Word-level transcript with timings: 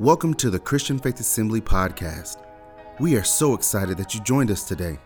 Welcome 0.00 0.34
to 0.34 0.50
the 0.50 0.58
Christian 0.58 0.98
Faith 0.98 1.20
Assembly 1.20 1.60
podcast. 1.60 2.42
We 2.98 3.16
are 3.16 3.22
so 3.22 3.54
excited 3.54 3.96
that 3.98 4.12
you 4.12 4.20
joined 4.22 4.50
us 4.50 4.64
today. 4.64 4.98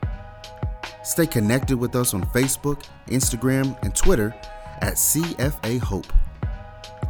Stay 1.04 1.26
connected 1.26 1.76
with 1.76 1.95
us 1.95 2.14
on 2.14 2.22
Facebook, 2.29 2.83
Instagram, 3.08 3.78
and 3.82 3.94
Twitter 3.94 4.34
at 4.80 4.94
CFA 4.94 5.78
Hope. 5.80 6.10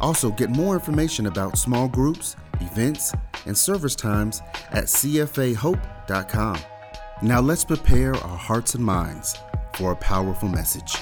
Also, 0.01 0.29
get 0.29 0.49
more 0.49 0.73
information 0.73 1.27
about 1.27 1.57
small 1.57 1.87
groups, 1.87 2.35
events, 2.59 3.13
and 3.45 3.57
service 3.57 3.95
times 3.95 4.41
at 4.71 4.83
CFAHope.com. 4.83 6.59
Now, 7.21 7.39
let's 7.39 7.63
prepare 7.63 8.13
our 8.13 8.37
hearts 8.37 8.75
and 8.75 8.83
minds 8.83 9.37
for 9.75 9.93
a 9.93 9.95
powerful 9.95 10.49
message. 10.49 10.97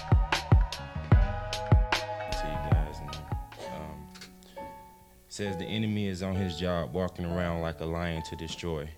Says 5.38 5.56
the 5.56 5.66
enemy 5.66 6.08
is 6.08 6.24
on 6.24 6.34
his 6.34 6.58
job 6.58 6.92
walking 6.92 7.24
around 7.24 7.62
like 7.62 7.80
a 7.80 7.86
lion 7.86 8.24
to 8.24 8.36
destroy. 8.36 8.90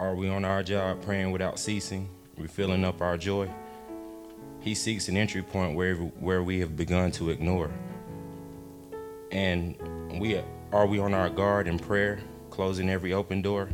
Are 0.00 0.16
we 0.16 0.28
on 0.28 0.44
our 0.44 0.64
job 0.64 1.00
praying 1.00 1.30
without 1.30 1.60
ceasing, 1.60 2.08
refilling 2.36 2.84
up 2.84 3.00
our 3.00 3.16
joy? 3.16 3.48
He 4.58 4.74
seeks 4.74 5.06
an 5.06 5.16
entry 5.16 5.42
point 5.42 5.76
where, 5.76 5.94
where 5.94 6.42
we 6.42 6.58
have 6.58 6.76
begun 6.76 7.12
to 7.12 7.30
ignore. 7.30 7.70
And 9.30 9.76
we 10.18 10.40
are 10.72 10.86
we 10.88 10.98
on 10.98 11.14
our 11.14 11.30
guard 11.30 11.68
in 11.68 11.78
prayer, 11.78 12.18
closing 12.50 12.90
every 12.90 13.12
open 13.12 13.42
door? 13.42 13.68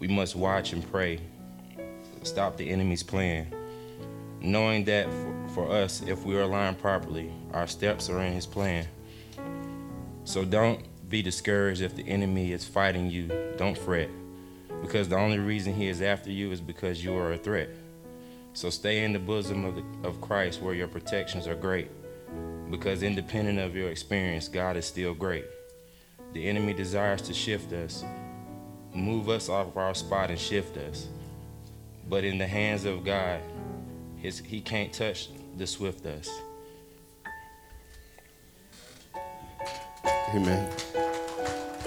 We 0.00 0.08
must 0.08 0.34
watch 0.34 0.72
and 0.72 0.90
pray, 0.90 1.20
stop 2.24 2.56
the 2.56 2.68
enemy's 2.68 3.04
plan, 3.04 3.54
knowing 4.40 4.86
that 4.86 5.06
for, 5.06 5.48
for 5.54 5.70
us, 5.70 6.02
if 6.02 6.24
we 6.24 6.36
are 6.36 6.42
aligned 6.42 6.80
properly, 6.80 7.30
our 7.52 7.68
steps 7.68 8.10
are 8.10 8.20
in 8.22 8.32
his 8.32 8.44
plan. 8.44 8.88
So 10.26 10.44
don't 10.44 10.80
be 11.08 11.22
discouraged 11.22 11.80
if 11.80 11.94
the 11.94 12.06
enemy 12.08 12.50
is 12.50 12.64
fighting 12.64 13.08
you. 13.08 13.30
Don't 13.56 13.78
fret, 13.78 14.10
because 14.82 15.08
the 15.08 15.16
only 15.16 15.38
reason 15.38 15.72
he 15.72 15.86
is 15.86 16.02
after 16.02 16.32
you 16.32 16.50
is 16.50 16.60
because 16.60 17.02
you 17.02 17.16
are 17.16 17.32
a 17.32 17.38
threat. 17.38 17.68
So 18.52 18.68
stay 18.68 19.04
in 19.04 19.12
the 19.12 19.20
bosom 19.20 19.64
of, 19.64 19.76
the, 19.76 19.84
of 20.06 20.20
Christ 20.20 20.60
where 20.60 20.74
your 20.74 20.88
protections 20.88 21.46
are 21.46 21.54
great, 21.54 21.90
because 22.72 23.04
independent 23.04 23.60
of 23.60 23.76
your 23.76 23.88
experience, 23.88 24.48
God 24.48 24.76
is 24.76 24.84
still 24.84 25.14
great. 25.14 25.44
The 26.32 26.48
enemy 26.48 26.74
desires 26.74 27.22
to 27.22 27.32
shift 27.32 27.72
us, 27.72 28.04
move 28.92 29.28
us 29.28 29.48
off 29.48 29.68
of 29.68 29.76
our 29.76 29.94
spot 29.94 30.30
and 30.30 30.38
shift 30.38 30.76
us. 30.76 31.06
But 32.08 32.24
in 32.24 32.36
the 32.36 32.48
hands 32.48 32.84
of 32.84 33.04
God, 33.04 33.40
his, 34.16 34.40
he 34.40 34.60
can't 34.60 34.92
touch 34.92 35.28
the 35.56 35.68
swift 35.68 36.04
us. 36.04 36.28
Amen. 40.34 40.68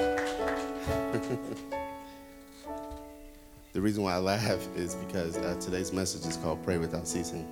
the 3.73 3.81
reason 3.81 4.01
why 4.03 4.13
I 4.13 4.17
laugh 4.17 4.65
is 4.75 4.95
because 4.95 5.37
uh, 5.37 5.57
today's 5.59 5.91
message 5.91 6.25
is 6.25 6.37
called 6.37 6.63
Pray 6.63 6.77
Without 6.77 7.05
Ceasing. 7.05 7.45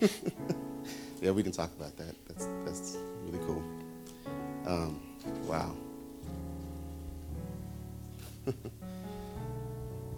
yeah, 1.20 1.32
we 1.32 1.42
can 1.42 1.50
talk 1.50 1.70
about 1.76 1.96
that. 1.96 2.14
That's, 2.28 2.46
that's 2.64 2.98
really 3.24 3.44
cool. 3.44 3.62
Um, 4.64 5.00
wow. 5.46 5.74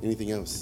Anything 0.02 0.32
else? 0.32 0.60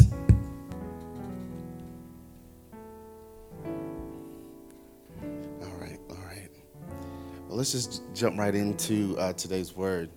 Well, 7.52 7.58
let's 7.58 7.72
just 7.72 8.00
jump 8.14 8.38
right 8.38 8.54
into 8.54 9.14
uh, 9.18 9.34
today's 9.34 9.76
word. 9.76 10.08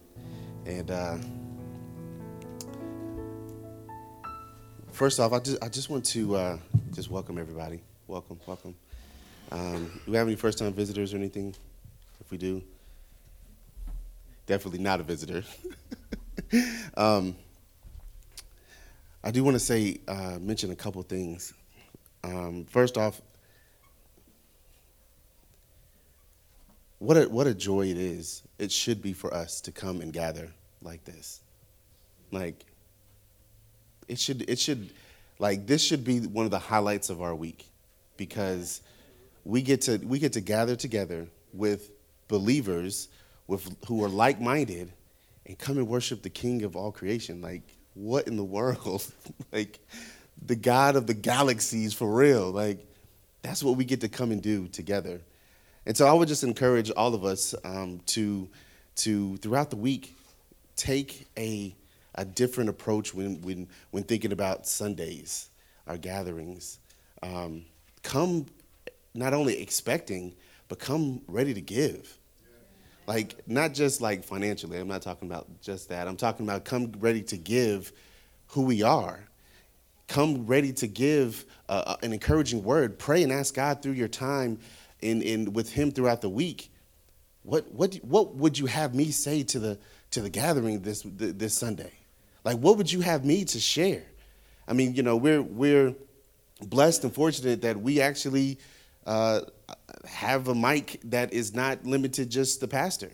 And 0.66 0.90
uh, 0.90 1.18
first 4.94 5.20
off, 5.20 5.34
I 5.34 5.40
just, 5.40 5.62
I 5.62 5.68
just 5.68 5.90
want 5.90 6.06
to 6.06 6.34
uh, 6.34 6.58
just 6.94 7.12
welcome 7.12 7.38
everybody. 7.38 7.82
Welcome, 8.08 8.40
welcome. 8.46 8.74
Um, 9.52 10.00
do 10.06 10.12
we 10.12 10.16
have 10.16 10.28
any 10.28 10.38
first 10.38 10.60
time 10.60 10.72
visitors 10.72 11.14
or 11.14 11.18
anything? 11.18 11.54
If 12.22 12.32
we 12.32 12.38
do, 12.38 12.64
definitely 14.46 14.80
not 14.80 15.02
a 15.02 15.04
visitor. 15.04 15.44
um, 16.96 17.36
I 19.26 19.32
do 19.32 19.44
want 19.44 19.56
to 19.56 19.60
say, 19.60 20.00
uh, 20.08 20.38
mention 20.40 20.72
a 20.72 20.76
couple 20.78 21.04
things. 21.04 21.54
Um, 22.24 22.64
first 22.70 22.98
off, 22.98 23.20
what 27.06 27.18
a, 27.18 27.30
what 27.30 27.46
a 27.46 27.54
joy 27.54 27.88
it 27.88 27.98
is. 27.98 28.42
It 28.58 28.72
should 28.72 29.02
be 29.02 29.14
for 29.14 29.34
us 29.34 29.62
to 29.62 29.72
come 29.72 30.02
and 30.02 30.12
gather 30.12 30.52
like 30.82 31.04
this. 31.04 31.42
Like, 32.32 32.66
it 34.08 34.20
should, 34.20 34.50
it 34.50 34.60
should, 34.60 34.90
like, 35.38 35.68
this 35.68 35.84
should 35.84 36.04
be 36.04 36.22
one 36.22 36.46
of 36.46 36.52
the 36.52 36.60
highlights 36.60 37.10
of 37.10 37.22
our 37.22 37.36
week 37.36 37.70
because 38.18 38.82
we 39.44 39.62
get 39.62 39.82
to, 39.82 39.98
we 39.98 40.18
get 40.18 40.34
to 40.34 40.42
gather 40.42 40.76
together 40.76 41.28
with 41.54 41.92
believers 42.28 43.10
with, 43.48 43.76
who 43.88 44.04
are 44.04 44.10
like 44.10 44.42
minded 44.42 44.92
and 45.46 45.58
come 45.60 45.78
and 45.78 45.88
worship 45.88 46.24
the 46.24 46.30
King 46.30 46.64
of 46.64 46.76
all 46.76 46.92
creation. 46.92 47.40
Like, 47.42 47.62
what 47.94 48.28
in 48.28 48.36
the 48.36 48.44
world? 48.44 49.06
like, 49.52 49.80
the 50.44 50.56
God 50.56 50.96
of 50.96 51.06
the 51.06 51.14
galaxies 51.14 51.94
for 51.94 52.12
real. 52.12 52.52
Like, 52.52 52.86
that's 53.44 53.62
what 53.64 53.78
we 53.78 53.86
get 53.86 54.02
to 54.02 54.10
come 54.10 54.32
and 54.32 54.42
do 54.42 54.68
together. 54.68 55.22
And 55.86 55.96
so 55.96 56.08
I 56.08 56.14
would 56.14 56.28
just 56.28 56.44
encourage 56.44 56.92
all 56.92 57.14
of 57.14 57.24
us 57.24 57.54
um, 57.64 58.02
to, 58.08 58.50
to, 58.98 59.38
throughout 59.38 59.70
the 59.70 59.76
week, 59.76 60.16
take 60.76 61.28
a, 61.38 61.76
a 62.16 62.26
different 62.26 62.70
approach 62.70 63.14
when, 63.14 63.42
when, 63.42 63.68
when 63.92 64.04
thinking 64.04 64.32
about 64.32 64.68
Sundays, 64.68 65.50
our 65.88 65.98
gatherings. 65.98 66.80
Um, 67.22 67.66
come 68.02 68.48
not 69.14 69.34
only 69.34 69.62
expecting, 69.62 70.34
but 70.68 70.80
come 70.80 71.22
ready 71.28 71.54
to 71.54 71.62
give. 71.62 72.18
Like, 73.08 73.48
not 73.48 73.74
just 73.74 74.02
like 74.02 74.24
financially, 74.24 74.80
I'm 74.80 74.88
not 74.88 75.04
talking 75.04 75.30
about 75.30 75.62
just 75.62 75.90
that. 75.90 76.08
I'm 76.08 76.18
talking 76.18 76.46
about 76.46 76.66
come 76.66 76.92
ready 77.00 77.22
to 77.24 77.38
give 77.38 77.92
who 78.48 78.64
we 78.64 78.82
are. 78.82 79.20
Come 80.08 80.48
ready 80.48 80.74
to 80.74 80.88
give 80.88 81.46
uh, 81.70 81.98
an 82.02 82.14
encouraging 82.14 82.64
word. 82.64 82.98
Pray 82.98 83.22
and 83.22 83.32
ask 83.32 83.54
God 83.54 83.82
through 83.82 83.94
your 83.94 84.08
time 84.08 84.60
in, 85.02 85.22
in 85.22 85.54
with 85.54 85.72
him 85.72 85.92
throughout 85.92 86.22
the 86.22 86.30
week, 86.30 86.72
what, 87.44 87.72
what, 87.72 87.96
what 87.96 88.36
would 88.36 88.58
you 88.58 88.66
have 88.66 88.96
me 88.96 89.12
say 89.12 89.44
to 89.44 89.60
the, 89.60 89.78
to 90.12 90.22
the 90.22 90.30
gathering 90.30 90.82
this, 90.82 91.04
this 91.06 91.54
Sunday? 91.54 91.92
Like, 92.44 92.58
what 92.58 92.78
would 92.78 92.92
you 92.92 93.02
have 93.02 93.24
me 93.24 93.46
to 93.46 93.60
share? 93.60 94.04
I 94.68 94.74
mean, 94.74 94.96
you 94.96 95.04
know, 95.04 95.16
we're, 95.16 95.42
we're 95.42 95.94
blessed 96.62 97.04
and 97.04 97.14
fortunate 97.14 97.62
that 97.62 97.80
we 97.80 98.02
actually 98.02 98.58
uh, 99.06 99.42
have 100.06 100.48
a 100.48 100.56
mic 100.56 101.00
that 101.06 101.34
is 101.34 101.54
not 101.54 101.86
limited 101.86 102.30
just 102.30 102.62
the 102.62 102.68
pastor, 102.68 103.12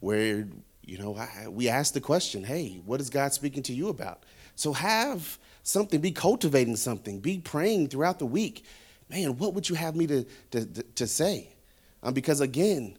where, 0.00 0.46
you 0.84 0.98
know, 0.98 1.16
I, 1.16 1.48
we 1.48 1.68
ask 1.68 1.92
the 1.92 2.00
question, 2.00 2.44
hey, 2.44 2.80
what 2.86 3.00
is 3.00 3.10
God 3.10 3.32
speaking 3.32 3.62
to 3.64 3.74
you 3.74 3.88
about? 3.88 4.22
So 4.54 4.72
have 4.72 5.38
something, 5.62 6.00
be 6.00 6.12
cultivating 6.12 6.76
something, 6.76 7.20
be 7.20 7.38
praying 7.38 7.88
throughout 7.88 8.18
the 8.18 8.26
week 8.26 8.64
man, 9.08 9.36
what 9.38 9.54
would 9.54 9.68
you 9.68 9.74
have 9.74 9.96
me 9.96 10.06
to, 10.06 10.26
to, 10.50 10.64
to 10.66 11.06
say? 11.06 11.48
Um, 12.02 12.14
because 12.14 12.40
again, 12.40 12.96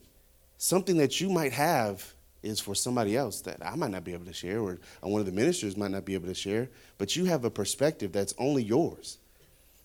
something 0.57 0.97
that 0.97 1.21
you 1.21 1.29
might 1.29 1.53
have 1.53 2.13
is 2.43 2.59
for 2.59 2.75
somebody 2.75 3.17
else 3.17 3.41
that 3.41 3.65
I 3.65 3.75
might 3.75 3.91
not 3.91 4.03
be 4.03 4.13
able 4.13 4.25
to 4.25 4.33
share, 4.33 4.59
or 4.59 4.77
one 5.01 5.19
of 5.19 5.25
the 5.25 5.31
ministers 5.31 5.75
might 5.75 5.91
not 5.91 6.05
be 6.05 6.13
able 6.13 6.27
to 6.27 6.33
share, 6.33 6.69
but 6.97 7.15
you 7.15 7.25
have 7.25 7.45
a 7.45 7.49
perspective 7.49 8.11
that's 8.11 8.33
only 8.37 8.63
yours. 8.63 9.17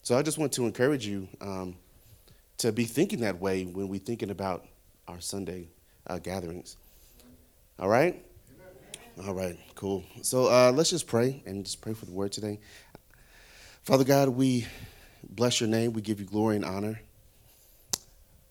So 0.02 0.16
I 0.16 0.22
just 0.22 0.38
want 0.38 0.52
to 0.52 0.66
encourage 0.66 1.06
you 1.06 1.28
um, 1.40 1.76
to 2.58 2.72
be 2.72 2.84
thinking 2.84 3.20
that 3.20 3.40
way 3.40 3.64
when 3.64 3.88
we're 3.88 4.00
thinking 4.00 4.30
about 4.30 4.66
our 5.08 5.20
Sunday 5.20 5.68
uh, 6.06 6.18
gatherings. 6.18 6.76
All 7.78 7.88
right? 7.88 8.24
All 9.26 9.34
right, 9.34 9.58
cool. 9.74 10.04
So 10.22 10.46
uh, 10.46 10.72
let's 10.72 10.90
just 10.90 11.06
pray 11.06 11.42
and 11.44 11.64
just 11.64 11.80
pray 11.80 11.92
for 11.92 12.06
the 12.06 12.12
word 12.12 12.32
today. 12.32 12.60
Father 13.82 14.04
God, 14.04 14.30
we 14.30 14.66
bless 15.28 15.60
your 15.60 15.68
name. 15.68 15.92
We 15.92 16.02
give 16.02 16.20
you 16.20 16.26
glory 16.26 16.56
and 16.56 16.64
honor. 16.64 17.00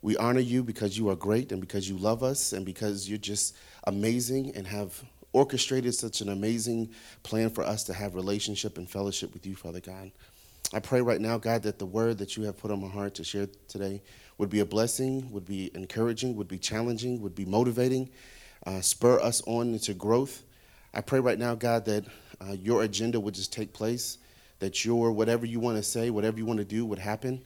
We 0.02 0.18
honor 0.18 0.40
you 0.40 0.64
because 0.64 0.98
you 0.98 1.10
are 1.10 1.16
great 1.16 1.52
and 1.52 1.62
because 1.62 1.88
you 1.88 1.98
love 1.98 2.24
us 2.24 2.54
and 2.54 2.66
because 2.66 3.08
you're 3.08 3.20
just 3.20 3.56
amazing 3.86 4.56
and 4.56 4.66
have 4.66 5.04
orchestrated 5.34 5.94
such 5.94 6.22
an 6.22 6.30
amazing 6.30 6.90
plan 7.24 7.50
for 7.50 7.64
us 7.64 7.84
to 7.86 7.94
have 7.94 8.16
relationship 8.16 8.78
and 8.78 8.90
fellowship 8.90 9.34
with 9.34 9.46
you, 9.46 9.56
Father 9.56 9.80
God. 9.80 10.12
I 10.74 10.80
pray 10.80 11.02
right 11.02 11.20
now, 11.20 11.38
God, 11.38 11.64
that 11.64 11.80
the 11.80 11.86
word 11.86 12.18
that 12.20 12.38
you 12.38 12.44
have 12.44 12.58
put 12.58 12.72
on 12.72 12.82
my 12.82 12.88
heart 12.88 13.16
to 13.16 13.24
share 13.24 13.48
today 13.68 14.02
would 14.38 14.50
be 14.50 14.62
a 14.62 14.66
blessing, 14.66 15.30
would 15.32 15.46
be 15.46 15.70
encouraging, 15.76 16.36
would 16.36 16.48
be 16.48 16.58
challenging, 16.58 17.22
would 17.22 17.36
be 17.36 17.46
motivating, 17.46 18.10
uh, 18.66 18.82
spur 18.82 19.20
us 19.20 19.42
on 19.46 19.74
into 19.74 19.94
growth. 19.94 20.44
I 20.94 21.02
pray 21.02 21.20
right 21.20 21.38
now, 21.38 21.56
God, 21.56 21.86
that 21.86 22.06
uh, 22.40 22.54
your 22.54 22.84
agenda 22.84 23.20
would 23.20 23.36
just 23.36 23.54
take 23.54 23.74
place 23.74 24.18
that 24.62 24.86
your 24.86 25.12
whatever 25.12 25.44
you 25.44 25.60
want 25.60 25.75
to 25.75 25.84
say, 25.84 26.12
whatever 26.12 26.38
you 26.38 26.46
want 26.46 26.60
to 26.60 26.63
do 26.63 26.86
would 26.86 27.00
happen. 27.00 27.42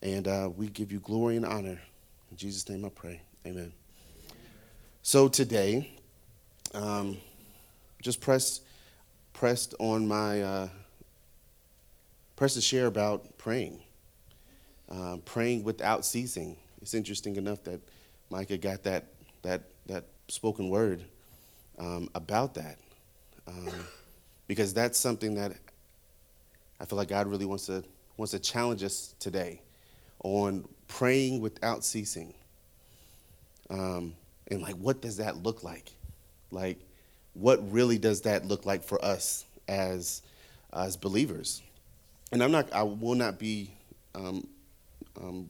And 0.00 0.28
uh, 0.28 0.48
we 0.56 0.68
give 0.68 0.92
you 0.92 1.00
glory 1.00 1.36
and 1.36 1.44
honor. 1.44 1.78
In 2.30 2.36
Jesus' 2.36 2.68
name 2.68 2.84
I 2.84 2.88
pray. 2.88 3.20
Amen. 3.44 3.72
So 5.02 5.26
today, 5.26 5.90
um, 6.72 7.18
just 8.00 8.20
pressed 8.20 8.62
pressed 9.32 9.74
on 9.80 10.06
my 10.06 10.40
uh, 10.42 10.68
pressed 12.36 12.54
to 12.54 12.60
share 12.60 12.86
about 12.86 13.36
praying, 13.38 13.80
uh, 14.88 15.16
praying 15.24 15.64
without 15.64 16.04
ceasing. 16.04 16.56
It's 16.80 16.94
interesting 16.94 17.34
enough 17.34 17.64
that 17.64 17.80
Micah 18.30 18.56
got 18.56 18.84
that 18.84 19.06
that 19.42 19.62
that 19.86 20.04
spoken 20.28 20.68
word 20.68 21.02
um, 21.80 22.08
about 22.14 22.54
that, 22.54 22.78
um, 23.48 23.72
because 24.46 24.72
that's 24.72 24.96
something 24.96 25.34
that 25.34 25.54
I 26.82 26.84
feel 26.84 26.98
like 26.98 27.08
God 27.08 27.28
really 27.28 27.46
wants 27.46 27.66
to 27.66 27.84
wants 28.16 28.32
to 28.32 28.40
challenge 28.40 28.82
us 28.82 29.14
today 29.20 29.62
on 30.24 30.68
praying 30.88 31.40
without 31.40 31.84
ceasing. 31.84 32.34
Um, 33.70 34.14
and 34.48 34.60
like, 34.60 34.74
what 34.74 35.00
does 35.00 35.16
that 35.16 35.42
look 35.42 35.62
like? 35.62 35.92
Like, 36.50 36.78
what 37.34 37.72
really 37.72 37.98
does 37.98 38.22
that 38.22 38.44
look 38.44 38.66
like 38.66 38.82
for 38.82 39.02
us 39.02 39.44
as 39.68 40.22
as 40.72 40.96
believers? 40.96 41.62
And 42.32 42.42
I'm 42.42 42.50
not, 42.50 42.72
I 42.72 42.82
will 42.82 43.14
not 43.14 43.38
be 43.38 43.70
um, 44.14 44.46
um, 45.20 45.48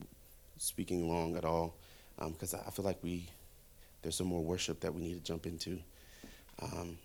speaking 0.58 1.08
long 1.08 1.37
at 1.37 1.44
all 1.44 1.75
because 2.19 2.55
I 2.55 2.70
feel 2.70 2.85
like 2.85 2.99
we 3.02 3.26
there's 4.02 4.17
some 4.17 4.26
more 4.26 4.43
worship 4.43 4.81
that 4.81 4.94
we 4.94 5.00
need 5.00 5.14
to 5.14 5.20
jump 5.20 5.46
into. 5.46 5.78
Um, 6.61 6.99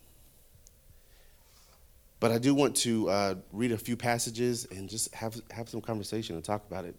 but 2.19 2.31
I 2.31 2.38
do 2.38 2.54
want 2.54 2.75
to 2.78 3.10
uh, 3.10 3.36
read 3.52 3.72
a 3.72 3.78
few 3.78 3.96
passages 3.96 4.66
and 4.72 4.90
just 4.90 5.14
have 5.14 5.40
have 5.52 5.69
some 5.69 5.81
conversation 5.81 6.36
and 6.36 6.44
talk 6.44 6.66
about 6.68 6.86
it. 6.86 6.96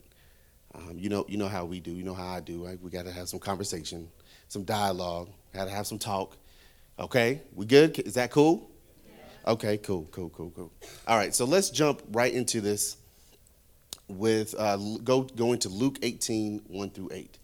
Um, 0.74 0.98
you 0.98 1.08
know, 1.08 1.24
you 1.28 1.38
know 1.38 1.48
how 1.48 1.64
we 1.64 1.80
do. 1.80 1.90
You 1.90 2.04
know 2.04 2.14
how 2.14 2.28
I 2.28 2.40
do. 2.40 2.64
Right? 2.64 2.80
We 2.80 2.90
got 2.90 3.06
to 3.06 3.12
have 3.12 3.28
some 3.28 3.40
conversation, 3.40 4.08
some 4.48 4.64
dialogue. 4.64 5.30
Got 5.54 5.64
to 5.64 5.70
have 5.70 5.86
some 5.86 5.98
talk. 5.98 6.36
Okay, 6.98 7.42
we 7.54 7.66
good? 7.66 7.98
Is 8.00 8.14
that 8.14 8.30
cool? 8.30 8.70
Okay, 9.46 9.78
cool, 9.78 10.06
cool, 10.10 10.28
cool, 10.30 10.52
cool. 10.54 10.72
All 11.06 11.16
right, 11.16 11.34
so 11.34 11.44
let's 11.44 11.70
jump 11.70 12.02
right 12.12 12.32
into 12.32 12.60
this. 12.60 12.96
With 14.08 14.54
uh, 14.58 14.76
go 15.04 15.22
going 15.22 15.58
to 15.60 15.68
Luke 15.68 15.98
18, 16.02 16.62
1 16.66 16.90
through 16.90 17.10
8. 17.12 17.38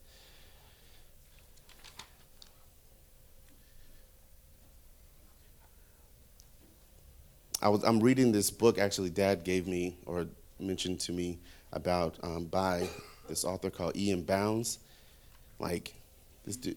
I 7.65 7.69
was 7.69 7.83
I'm 7.83 7.99
reading 7.99 8.31
this 8.31 8.51
book 8.51 8.79
actually 8.79 9.11
Dad 9.11 9.43
gave 9.43 9.67
me 9.67 9.97
or 10.05 10.27
mentioned 10.61 11.01
to 11.01 11.13
me 11.13 11.39
about 11.73 12.17
um, 12.23 12.45
by 12.45 12.87
this 13.27 13.45
author 13.45 13.71
called 13.71 13.97
E.M. 13.97 14.23
Bounds. 14.23 14.79
Like 15.59 15.95
this 16.45 16.57
dude, 16.57 16.77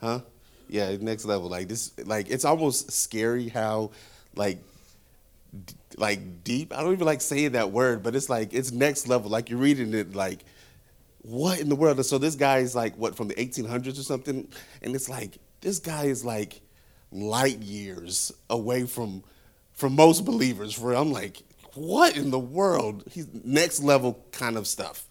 huh? 0.00 0.20
Yeah, 0.68 0.96
next 1.00 1.24
level. 1.24 1.48
Like 1.48 1.68
this, 1.68 1.92
like 2.06 2.30
it's 2.30 2.44
almost 2.44 2.92
scary 2.92 3.48
how, 3.48 3.90
like, 4.36 4.58
d- 5.66 5.74
like 5.96 6.44
deep. 6.44 6.72
I 6.76 6.82
don't 6.82 6.92
even 6.92 7.06
like 7.06 7.20
saying 7.20 7.52
that 7.52 7.72
word, 7.72 8.02
but 8.02 8.14
it's 8.14 8.30
like 8.30 8.54
it's 8.54 8.70
next 8.70 9.08
level. 9.08 9.28
Like 9.30 9.50
you're 9.50 9.58
reading 9.58 9.92
it, 9.92 10.14
like, 10.14 10.44
what 11.22 11.58
in 11.58 11.68
the 11.68 11.74
world? 11.74 12.04
So 12.06 12.18
this 12.18 12.36
guy 12.36 12.58
is 12.58 12.76
like 12.76 12.96
what 12.96 13.16
from 13.16 13.28
the 13.28 13.34
1800s 13.34 13.98
or 13.98 14.02
something, 14.02 14.46
and 14.82 14.94
it's 14.94 15.08
like 15.08 15.38
this 15.62 15.80
guy 15.80 16.04
is 16.04 16.24
like 16.24 16.60
light 17.10 17.58
years 17.58 18.30
away 18.48 18.86
from 18.86 19.24
from 19.82 19.96
most 19.96 20.24
believers. 20.24 20.72
For 20.72 20.94
I'm 20.94 21.10
like, 21.10 21.42
what 21.74 22.16
in 22.16 22.30
the 22.30 22.38
world? 22.38 23.02
He's 23.10 23.26
next 23.42 23.82
level 23.82 24.24
kind 24.30 24.56
of 24.56 24.68
stuff. 24.68 25.04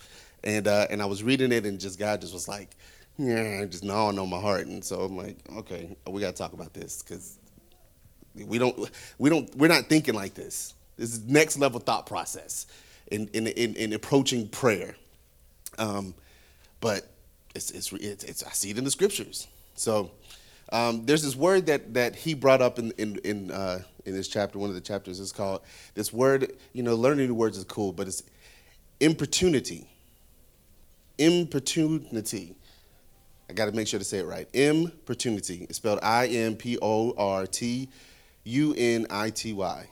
And 0.46 0.66
uh, 0.66 0.88
and 0.90 1.02
I 1.02 1.06
was 1.08 1.24
reading 1.24 1.52
it, 1.52 1.66
and 1.66 1.78
just 1.78 2.00
God 2.00 2.22
just 2.22 2.34
was 2.34 2.48
like, 2.48 2.70
yeah, 3.18 3.66
just 3.66 3.84
gnawing 3.84 4.18
on 4.18 4.30
my 4.30 4.40
heart. 4.40 4.68
And 4.68 4.84
so 4.84 5.02
I'm 5.02 5.18
like, 5.18 5.38
okay, 5.58 5.98
we 6.08 6.22
got 6.22 6.38
to 6.38 6.38
talk 6.38 6.54
about 6.54 6.74
this 6.74 7.04
because 7.04 7.38
we 8.34 8.58
don't 8.58 8.90
we 9.18 9.30
don't 9.30 9.54
we're 9.58 9.68
not 9.68 9.88
thinking 9.88 10.16
like 10.16 10.36
this. 10.36 10.74
This 10.96 11.12
is 11.14 11.28
next 11.28 11.58
level 11.58 11.82
thought 11.82 12.06
process 12.06 12.66
in 13.12 13.28
in 13.34 13.48
in, 13.48 13.76
in 13.76 13.92
approaching 13.92 14.48
prayer. 14.48 14.96
Um, 15.80 16.16
but 16.80 17.12
it's, 17.54 17.72
it's 17.72 17.92
it's 17.92 18.24
it's 18.24 18.44
I 18.44 18.52
see 18.52 18.70
it 18.70 18.78
in 18.78 18.86
the 18.86 18.92
scriptures. 18.92 19.48
So. 19.76 20.12
Um, 20.74 21.06
there's 21.06 21.22
this 21.22 21.36
word 21.36 21.66
that, 21.66 21.96
that 21.96 22.16
he 22.16 22.34
brought 22.34 22.62
up 22.62 22.80
in 22.80 22.92
in 22.92 23.18
in, 23.26 23.52
uh, 23.52 23.82
in 24.06 24.14
this 24.14 24.28
chapter. 24.28 24.60
One 24.60 24.70
of 24.70 24.76
the 24.76 24.82
chapters 24.82 25.20
is 25.20 25.32
called 25.32 25.62
this 25.94 26.12
word. 26.12 26.54
You 26.74 26.84
know, 26.84 26.96
learning 26.96 27.28
new 27.28 27.34
words 27.34 27.58
is 27.58 27.64
cool, 27.66 27.94
but 27.94 28.08
it's 28.08 28.24
importunity. 29.00 29.88
Importunity. 31.18 32.56
I 33.50 33.54
got 33.54 33.66
to 33.66 33.72
make 33.74 33.88
sure 33.88 34.00
to 34.00 34.06
say 34.06 34.20
it 34.20 34.26
right. 34.26 34.48
Importunity. 34.54 35.66
It's 35.70 35.78
spelled 35.78 36.00
I 36.02 36.28
M 36.28 36.56
P 36.56 36.78
O 36.82 37.14
R 37.18 37.46
T 37.46 37.90
U 38.46 38.74
N 38.78 39.08
I 39.10 39.30
T 39.30 39.54
Y. 39.54 39.90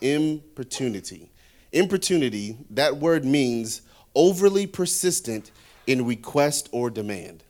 Importunity. 0.00 1.30
Importunity. 1.72 2.56
That 2.70 2.96
word 2.96 3.24
means 3.24 3.82
overly 4.14 4.66
persistent 4.66 5.50
in 5.86 6.06
request 6.06 6.68
or 6.72 6.90
demand. 6.90 7.44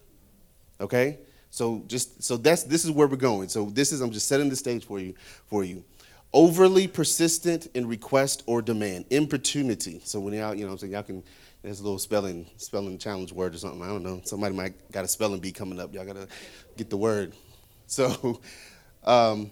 Okay 0.80 1.18
so 1.50 1.82
just 1.88 2.23
so 2.23 2.37
that's 2.37 2.62
this 2.62 2.85
is 2.85 2.91
where 2.91 3.08
we're 3.08 3.17
going. 3.17 3.49
So 3.49 3.67
this 3.67 3.93
is 3.93 4.00
I'm 4.00 4.12
just 4.12 4.29
setting 4.29 4.49
the 4.49 4.56
stage 4.56 4.85
for 4.85 5.00
you 5.00 5.14
for 5.47 5.64
you. 5.64 5.85
Overly 6.32 6.87
persistent 6.87 7.67
in 7.75 7.88
request 7.88 8.44
or 8.47 8.62
demand, 8.62 9.06
importunity. 9.11 10.00
So 10.05 10.20
when 10.20 10.32
y'all, 10.32 10.55
you 10.55 10.64
know, 10.64 10.73
I'm 10.73 10.79
saying 10.79 10.93
y'all 10.93 11.02
can. 11.02 11.23
There's 11.62 11.81
a 11.81 11.82
little 11.82 11.99
spelling 11.99 12.47
spelling 12.56 12.97
challenge 12.97 13.32
word 13.32 13.55
or 13.55 13.58
something. 13.58 13.82
I 13.82 13.88
don't 13.88 14.02
know. 14.02 14.23
Somebody 14.25 14.55
might 14.55 14.93
got 14.93 15.05
a 15.05 15.08
spelling 15.08 15.41
bee 15.41 15.52
coming 15.52 15.79
up. 15.79 15.93
Y'all 15.93 16.06
gotta 16.06 16.29
get 16.76 16.88
the 16.91 16.97
word. 16.97 17.35
So, 17.91 18.41
um, 19.02 19.50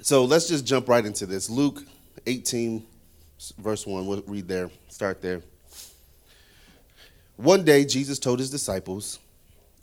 so 0.00 0.24
let's 0.24 0.48
just 0.48 0.64
jump 0.64 0.88
right 0.88 1.04
into 1.04 1.26
this. 1.26 1.50
Luke 1.50 1.84
18, 2.26 2.86
verse 3.58 3.86
one. 3.86 4.06
We'll 4.06 4.22
read 4.26 4.48
there. 4.48 4.70
Start 4.88 5.20
there. 5.20 5.42
One 7.36 7.62
day, 7.62 7.84
Jesus 7.84 8.18
told 8.18 8.38
his 8.38 8.50
disciples 8.50 9.18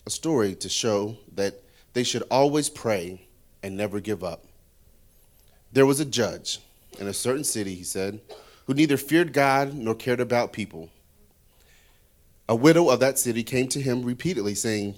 a 0.08 0.10
story 0.10 0.56
to 0.56 0.70
show 0.70 1.18
that 1.36 1.62
they 1.92 2.02
should 2.02 2.24
always 2.32 2.70
pray 2.70 3.28
and 3.62 3.76
never 3.76 4.00
give 4.00 4.24
up. 4.24 4.46
There 5.74 5.86
was 5.86 6.00
a 6.00 6.06
judge 6.06 6.60
in 6.98 7.08
a 7.08 7.14
certain 7.14 7.44
city, 7.44 7.76
he 7.76 7.84
said, 7.84 8.22
who 8.66 8.74
neither 8.74 8.96
feared 8.96 9.34
God 9.34 9.74
nor 9.74 9.94
cared 9.94 10.22
about 10.22 10.54
people. 10.54 10.90
A 12.48 12.56
widow 12.56 12.88
of 12.90 13.02
that 13.02 13.20
city 13.20 13.44
came 13.44 13.68
to 13.68 13.82
him 13.82 14.02
repeatedly, 14.02 14.56
saying, 14.56 14.96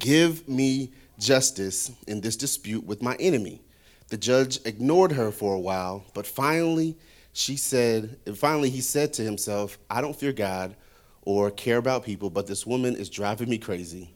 Give 0.00 0.48
me 0.48 0.90
justice 1.16 1.92
in 2.08 2.20
this 2.20 2.34
dispute 2.34 2.84
with 2.84 3.02
my 3.02 3.14
enemy. 3.20 3.62
The 4.08 4.16
judge 4.16 4.58
ignored 4.64 5.12
her 5.12 5.30
for 5.30 5.54
a 5.54 5.60
while, 5.60 6.06
but 6.12 6.26
finally 6.26 6.96
she 7.32 7.56
said, 7.56 8.18
and 8.26 8.36
finally 8.36 8.70
he 8.70 8.80
said 8.80 9.12
to 9.12 9.22
himself, 9.22 9.78
I 9.88 10.00
don't 10.00 10.18
fear 10.18 10.32
God 10.32 10.74
or 11.22 11.52
care 11.52 11.76
about 11.76 12.04
people, 12.04 12.30
but 12.30 12.48
this 12.48 12.66
woman 12.66 12.96
is 12.96 13.08
driving 13.08 13.48
me 13.48 13.58
crazy. 13.58 14.13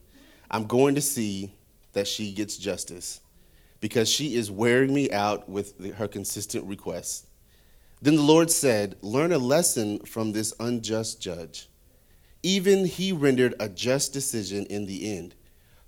I'm 0.51 0.65
going 0.65 0.95
to 0.95 1.01
see 1.01 1.53
that 1.93 2.07
she 2.07 2.33
gets 2.33 2.57
justice 2.57 3.21
because 3.81 4.09
she 4.09 4.35
is 4.35 4.51
wearing 4.51 4.93
me 4.93 5.11
out 5.11 5.47
with 5.47 5.95
her 5.95 6.07
consistent 6.07 6.65
requests. 6.65 7.25
Then 8.01 8.15
the 8.15 8.21
Lord 8.21 8.49
said, 8.49 8.95
Learn 9.01 9.31
a 9.31 9.37
lesson 9.37 9.99
from 9.99 10.31
this 10.31 10.53
unjust 10.59 11.21
judge. 11.21 11.69
Even 12.41 12.85
he 12.85 13.11
rendered 13.11 13.55
a 13.59 13.67
just 13.67 14.13
decision 14.13 14.65
in 14.67 14.85
the 14.85 15.17
end. 15.17 15.35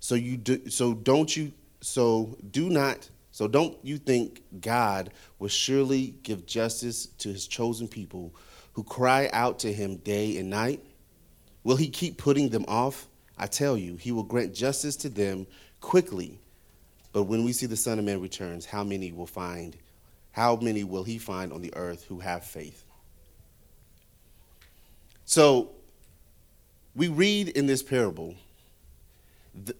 So 0.00 0.14
you 0.14 0.36
do, 0.36 0.68
so 0.68 0.94
don't 0.94 1.34
you 1.36 1.52
so 1.80 2.36
do 2.50 2.68
not 2.68 3.08
so 3.32 3.48
don't 3.48 3.78
you 3.82 3.96
think 3.96 4.42
God 4.60 5.10
will 5.38 5.48
surely 5.48 6.14
give 6.22 6.44
justice 6.44 7.06
to 7.06 7.30
his 7.30 7.46
chosen 7.46 7.88
people 7.88 8.34
who 8.74 8.84
cry 8.84 9.30
out 9.32 9.58
to 9.60 9.72
him 9.72 9.96
day 9.96 10.36
and 10.36 10.50
night? 10.50 10.84
Will 11.64 11.76
he 11.76 11.88
keep 11.88 12.18
putting 12.18 12.50
them 12.50 12.66
off? 12.68 13.08
I 13.38 13.46
tell 13.46 13.76
you, 13.76 13.96
he 13.96 14.12
will 14.12 14.22
grant 14.22 14.54
justice 14.54 14.96
to 14.96 15.08
them 15.08 15.46
quickly. 15.80 16.38
But 17.12 17.24
when 17.24 17.44
we 17.44 17.52
see 17.52 17.66
the 17.66 17.76
Son 17.76 17.98
of 17.98 18.04
Man 18.04 18.20
returns, 18.20 18.64
how 18.64 18.84
many 18.84 19.12
will 19.12 19.26
find, 19.26 19.76
how 20.32 20.56
many 20.56 20.84
will 20.84 21.04
he 21.04 21.18
find 21.18 21.52
on 21.52 21.60
the 21.60 21.74
earth 21.74 22.04
who 22.04 22.20
have 22.20 22.44
faith? 22.44 22.84
So 25.24 25.70
we 26.94 27.08
read 27.08 27.48
in 27.48 27.66
this 27.66 27.82
parable 27.82 28.34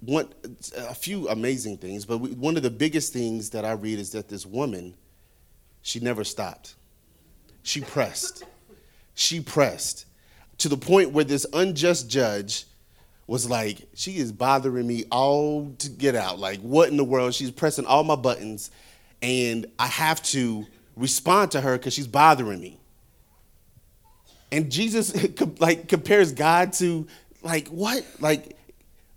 one, 0.01 0.29
a 0.77 0.95
few 0.95 1.29
amazing 1.29 1.79
things, 1.79 2.05
but 2.05 2.19
we, 2.19 2.31
one 2.33 2.57
of 2.57 2.63
the 2.63 2.71
biggest 2.71 3.13
things 3.13 3.51
that 3.51 3.65
I 3.65 3.73
read 3.73 3.99
is 3.99 4.11
that 4.13 4.29
this 4.29 4.45
woman, 4.45 4.95
she 5.81 5.99
never 6.01 6.25
stopped. 6.25 6.75
She 7.63 7.81
pressed. 7.81 8.45
She 9.15 9.41
pressed 9.41 10.07
to 10.59 10.69
the 10.69 10.77
point 10.77 11.13
where 11.13 11.25
this 11.25 11.47
unjust 11.53 12.11
judge 12.11 12.67
was 13.27 13.49
like, 13.49 13.89
she 13.95 14.19
is 14.19 14.33
bothering 14.33 14.87
me 14.87 15.05
all 15.11 15.75
to 15.79 15.89
get 15.89 16.15
out. 16.15 16.39
Like, 16.39 16.61
what 16.61 16.89
in 16.89 16.97
the 16.97 17.05
world? 17.05 17.35
She's 17.35 17.51
pressing 17.51 17.87
all 17.87 18.05
my 18.05 18.17
buttons, 18.17 18.71
and 19.21 19.67
I 19.79 19.87
have 19.87 20.23
to 20.25 20.67
respond 20.97 21.53
to 21.53 21.61
her 21.61 21.79
because 21.79 21.95
she's 21.95 22.07
bothering 22.07 22.61
me. 22.61 22.79
And 24.51 24.71
Jesus 24.71 25.15
like 25.61 25.89
compares 25.89 26.33
God 26.33 26.73
to 26.75 27.07
like 27.43 27.69
what? 27.69 28.05
Like, 28.21 28.57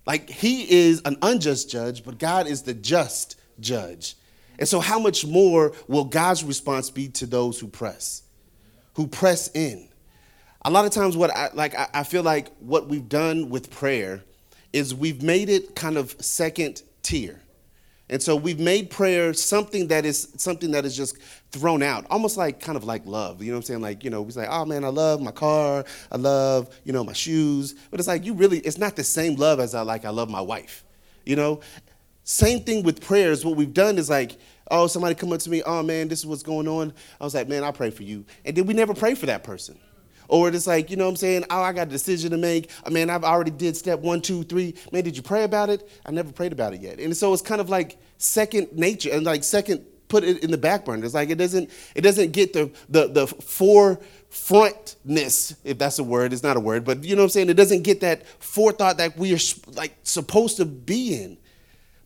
like 0.06 0.30
he 0.30 0.70
is 0.70 1.02
an 1.04 1.18
unjust 1.22 1.70
judge, 1.70 2.04
but 2.04 2.18
God 2.18 2.46
is 2.46 2.62
the 2.62 2.74
just 2.74 3.38
judge. 3.60 4.16
And 4.58 4.68
so, 4.68 4.80
how 4.80 4.98
much 4.98 5.26
more 5.26 5.72
will 5.86 6.04
God's 6.04 6.42
response 6.42 6.90
be 6.90 7.08
to 7.08 7.26
those 7.26 7.60
who 7.60 7.68
press, 7.68 8.22
who 8.94 9.06
press 9.06 9.50
in? 9.54 9.88
A 10.66 10.70
lot 10.70 10.84
of 10.84 10.90
times, 10.90 11.16
what 11.16 11.30
I 11.30 11.48
like, 11.54 11.76
I, 11.94 12.02
feel 12.02 12.24
like 12.24 12.48
what 12.58 12.88
we've 12.88 13.08
done 13.08 13.50
with 13.50 13.70
prayer 13.70 14.24
is 14.72 14.92
we've 14.92 15.22
made 15.22 15.48
it 15.48 15.76
kind 15.76 15.96
of 15.96 16.16
second 16.20 16.82
tier. 17.04 17.40
And 18.10 18.20
so 18.20 18.34
we've 18.34 18.58
made 18.58 18.90
prayer 18.90 19.32
something 19.32 19.86
that 19.88 20.04
is 20.04 20.32
something 20.38 20.72
that 20.72 20.84
is 20.84 20.96
just 20.96 21.18
thrown 21.52 21.84
out, 21.84 22.04
almost 22.10 22.36
like 22.36 22.58
kind 22.58 22.76
of 22.76 22.82
like 22.82 23.06
love. 23.06 23.44
You 23.44 23.52
know 23.52 23.58
what 23.58 23.60
I'm 23.60 23.62
saying? 23.66 23.80
Like, 23.80 24.02
you 24.02 24.10
know, 24.10 24.22
we 24.22 24.32
say, 24.32 24.44
oh 24.50 24.64
man, 24.64 24.82
I 24.82 24.88
love 24.88 25.22
my 25.22 25.30
car, 25.30 25.84
I 26.10 26.16
love, 26.16 26.76
you 26.82 26.92
know, 26.92 27.04
my 27.04 27.12
shoes. 27.12 27.76
But 27.92 28.00
it's 28.00 28.08
like 28.08 28.24
you 28.24 28.34
really, 28.34 28.58
it's 28.58 28.76
not 28.76 28.96
the 28.96 29.04
same 29.04 29.36
love 29.36 29.60
as 29.60 29.72
I 29.72 29.82
like, 29.82 30.04
I 30.04 30.10
love 30.10 30.28
my 30.28 30.40
wife. 30.40 30.82
You 31.24 31.36
know? 31.36 31.60
Same 32.24 32.58
thing 32.64 32.82
with 32.82 33.00
prayers. 33.00 33.44
What 33.44 33.54
we've 33.54 33.72
done 33.72 33.98
is 33.98 34.10
like, 34.10 34.36
oh, 34.68 34.88
somebody 34.88 35.14
come 35.14 35.32
up 35.32 35.38
to 35.38 35.50
me, 35.50 35.62
oh 35.62 35.84
man, 35.84 36.08
this 36.08 36.18
is 36.18 36.26
what's 36.26 36.42
going 36.42 36.66
on. 36.66 36.92
I 37.20 37.24
was 37.24 37.36
like, 37.36 37.48
man, 37.48 37.62
I 37.62 37.70
pray 37.70 37.90
for 37.90 38.02
you. 38.02 38.24
And 38.44 38.56
then 38.56 38.66
we 38.66 38.74
never 38.74 38.94
pray 38.94 39.14
for 39.14 39.26
that 39.26 39.44
person. 39.44 39.78
Or 40.28 40.48
it's 40.48 40.66
like, 40.66 40.90
you 40.90 40.96
know 40.96 41.04
what 41.04 41.10
I'm 41.10 41.16
saying? 41.16 41.44
Oh, 41.50 41.62
I 41.62 41.72
got 41.72 41.88
a 41.88 41.90
decision 41.90 42.30
to 42.32 42.36
make. 42.36 42.70
I 42.84 42.90
mean, 42.90 43.10
I've 43.10 43.24
already 43.24 43.50
did 43.50 43.76
step 43.76 44.00
one, 44.00 44.20
two, 44.20 44.42
three. 44.44 44.74
Man, 44.92 45.04
did 45.04 45.16
you 45.16 45.22
pray 45.22 45.44
about 45.44 45.70
it? 45.70 45.88
I 46.04 46.10
never 46.10 46.32
prayed 46.32 46.52
about 46.52 46.74
it 46.74 46.80
yet. 46.80 46.98
And 46.98 47.16
so 47.16 47.32
it's 47.32 47.42
kind 47.42 47.60
of 47.60 47.68
like 47.68 47.98
second 48.18 48.72
nature 48.72 49.10
and 49.12 49.24
like 49.24 49.44
second 49.44 49.84
put 50.08 50.24
it 50.24 50.42
in 50.42 50.50
the 50.50 50.58
back 50.58 50.84
burner. 50.84 51.04
It's 51.04 51.14
like 51.14 51.30
it 51.30 51.36
doesn't 51.36 51.70
it 51.94 52.02
doesn't 52.02 52.32
get 52.32 52.52
the 52.52 52.70
the 52.88 53.08
the 53.08 53.26
forefrontness, 53.26 55.56
if 55.64 55.78
that's 55.78 55.98
a 55.98 56.04
word. 56.04 56.32
It's 56.32 56.42
not 56.42 56.56
a 56.56 56.60
word, 56.60 56.84
but 56.84 57.04
you 57.04 57.16
know 57.16 57.22
what 57.22 57.26
I'm 57.26 57.30
saying? 57.30 57.50
It 57.50 57.54
doesn't 57.54 57.82
get 57.82 58.00
that 58.00 58.26
forethought 58.42 58.98
that 58.98 59.16
we 59.16 59.34
are 59.34 59.38
like 59.74 59.96
supposed 60.02 60.56
to 60.58 60.64
be 60.64 61.14
in 61.14 61.38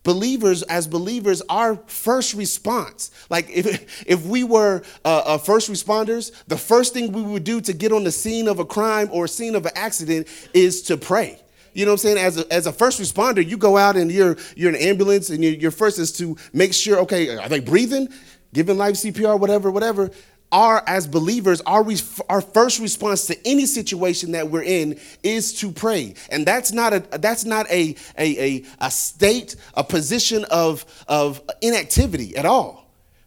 believers 0.03 0.63
as 0.63 0.87
believers 0.87 1.41
our 1.49 1.75
first 1.87 2.33
response 2.33 3.11
like 3.29 3.49
if, 3.49 4.03
if 4.07 4.25
we 4.25 4.43
were 4.43 4.81
uh, 5.05 5.21
uh, 5.25 5.37
first 5.37 5.71
responders 5.71 6.31
the 6.47 6.57
first 6.57 6.93
thing 6.93 7.11
we 7.11 7.21
would 7.21 7.43
do 7.43 7.61
to 7.61 7.73
get 7.73 7.91
on 7.91 8.03
the 8.03 8.11
scene 8.11 8.47
of 8.47 8.59
a 8.59 8.65
crime 8.65 9.09
or 9.11 9.27
scene 9.27 9.55
of 9.55 9.65
an 9.65 9.71
accident 9.75 10.27
is 10.53 10.81
to 10.83 10.97
pray. 10.97 11.39
You 11.73 11.85
know 11.85 11.91
what 11.91 12.03
i'm 12.03 12.15
saying? 12.15 12.17
As 12.17 12.37
a, 12.37 12.53
as 12.53 12.67
a 12.67 12.73
first 12.73 12.99
responder 12.99 13.47
you 13.47 13.57
go 13.57 13.77
out 13.77 13.95
and 13.95 14.11
you're 14.11 14.37
you're 14.55 14.69
an 14.69 14.75
ambulance 14.75 15.29
and 15.29 15.43
your, 15.43 15.53
your 15.53 15.71
first 15.71 15.99
is 15.99 16.11
to 16.13 16.35
make 16.53 16.73
sure 16.73 16.99
okay 16.99 17.37
are 17.37 17.49
they 17.49 17.59
breathing? 17.59 18.09
Giving 18.53 18.77
life 18.77 18.95
cpr 18.95 19.39
whatever 19.39 19.71
whatever 19.71 20.11
our 20.51 20.83
as 20.87 21.07
believers 21.07 21.61
our, 21.61 21.85
our 22.29 22.41
first 22.41 22.79
response 22.79 23.27
to 23.27 23.47
any 23.47 23.65
situation 23.65 24.31
that 24.33 24.49
we're 24.49 24.63
in 24.63 24.99
is 25.23 25.53
to 25.59 25.71
pray. 25.71 26.13
And 26.29 26.45
that's 26.45 26.71
not 26.71 26.93
a 26.93 26.99
that's 27.19 27.45
not 27.45 27.69
a 27.71 27.95
a, 28.17 28.39
a, 28.39 28.65
a 28.81 28.91
state 28.91 29.55
a 29.75 29.83
position 29.83 30.45
of 30.45 30.85
of 31.07 31.41
inactivity 31.61 32.35
at 32.35 32.45
all. 32.45 32.81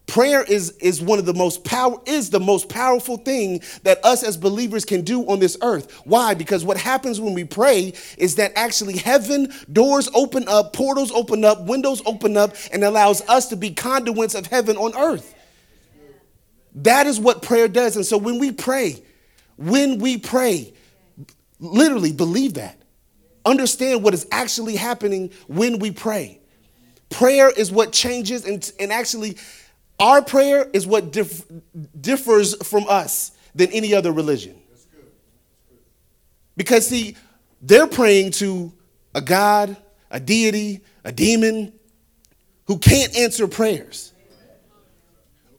Prayer 0.06 0.44
is 0.44 0.72
is 0.82 1.00
one 1.00 1.18
of 1.18 1.24
the 1.24 1.32
most 1.32 1.64
power 1.64 1.96
is 2.04 2.28
the 2.28 2.40
most 2.40 2.68
powerful 2.68 3.16
thing 3.16 3.62
that 3.84 4.04
us 4.04 4.22
as 4.22 4.36
believers 4.36 4.84
can 4.84 5.00
do 5.00 5.22
on 5.22 5.38
this 5.38 5.56
earth. 5.62 5.90
Why? 6.04 6.34
Because 6.34 6.62
what 6.62 6.76
happens 6.76 7.22
when 7.22 7.32
we 7.32 7.44
pray 7.44 7.94
is 8.18 8.34
that 8.34 8.52
actually 8.54 8.98
heaven 8.98 9.50
doors 9.72 10.10
open 10.14 10.46
up 10.46 10.74
portals 10.74 11.10
open 11.10 11.42
up 11.42 11.62
windows 11.62 12.02
open 12.04 12.36
up 12.36 12.54
and 12.70 12.84
allows 12.84 13.26
us 13.28 13.48
to 13.48 13.56
be 13.56 13.70
conduits 13.70 14.34
of 14.34 14.46
heaven 14.46 14.76
on 14.76 14.94
earth 14.94 15.34
that 16.76 17.06
is 17.06 17.20
what 17.20 17.42
prayer 17.42 17.68
does. 17.68 17.96
And 17.96 18.04
so 18.04 18.18
when 18.18 18.38
we 18.38 18.52
pray, 18.52 19.02
when 19.56 19.98
we 19.98 20.18
pray, 20.18 20.74
literally 21.60 22.12
believe 22.12 22.54
that. 22.54 22.78
Understand 23.44 24.02
what 24.02 24.14
is 24.14 24.26
actually 24.32 24.76
happening 24.76 25.30
when 25.46 25.78
we 25.78 25.90
pray. 25.90 26.40
Prayer 27.10 27.50
is 27.50 27.70
what 27.70 27.92
changes, 27.92 28.44
and, 28.46 28.72
and 28.80 28.90
actually, 28.90 29.36
our 30.00 30.22
prayer 30.22 30.68
is 30.72 30.86
what 30.86 31.12
dif- 31.12 31.44
differs 32.00 32.56
from 32.66 32.86
us 32.88 33.32
than 33.54 33.70
any 33.70 33.94
other 33.94 34.10
religion. 34.10 34.56
Because, 36.56 36.86
see, 36.86 37.16
they're 37.60 37.86
praying 37.86 38.32
to 38.32 38.72
a 39.14 39.20
God, 39.20 39.76
a 40.10 40.18
deity, 40.18 40.80
a 41.04 41.12
demon 41.12 41.72
who 42.66 42.78
can't 42.78 43.14
answer 43.16 43.46
prayers. 43.46 44.13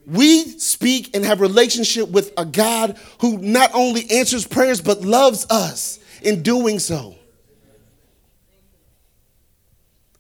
We 0.05 0.43
speak 0.59 1.15
and 1.15 1.25
have 1.25 1.41
relationship 1.41 2.09
with 2.09 2.31
a 2.37 2.45
God 2.45 2.97
who 3.19 3.37
not 3.39 3.71
only 3.73 4.09
answers 4.11 4.45
prayers 4.47 4.81
but 4.81 5.01
loves 5.01 5.47
us 5.49 5.99
in 6.21 6.43
doing 6.43 6.79
so. 6.79 7.15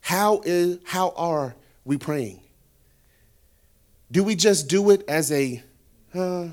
How 0.01 0.41
is 0.45 0.79
how 0.83 1.13
are 1.17 1.55
we 1.83 1.97
praying? 1.97 2.39
Do 4.11 4.23
we 4.23 4.35
just 4.35 4.69
do 4.69 4.91
it 4.91 5.03
as 5.07 5.31
a 5.31 5.63
uh, 6.13 6.49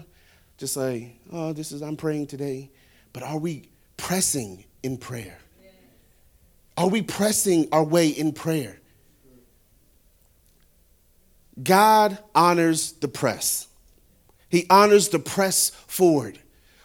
just 0.59 0.77
like, 0.77 1.17
oh, 1.33 1.53
this 1.53 1.73
is 1.73 1.83
I'm 1.83 1.97
praying 1.97 2.27
today, 2.29 2.71
but 3.13 3.23
are 3.23 3.39
we 3.39 3.69
pressing 3.97 4.65
in 4.83 4.97
prayer? 4.97 5.39
Are 6.77 6.89
we 6.89 7.03
pressing 7.03 7.69
our 7.73 7.85
way 7.85 8.09
in 8.09 8.33
prayer? 8.33 8.79
God 11.63 12.19
honors 12.35 12.93
the 12.93 13.09
press. 13.09 13.69
He 14.49 14.67
honors 14.69 15.09
the 15.09 15.19
press 15.19 15.71
forward. 15.71 16.39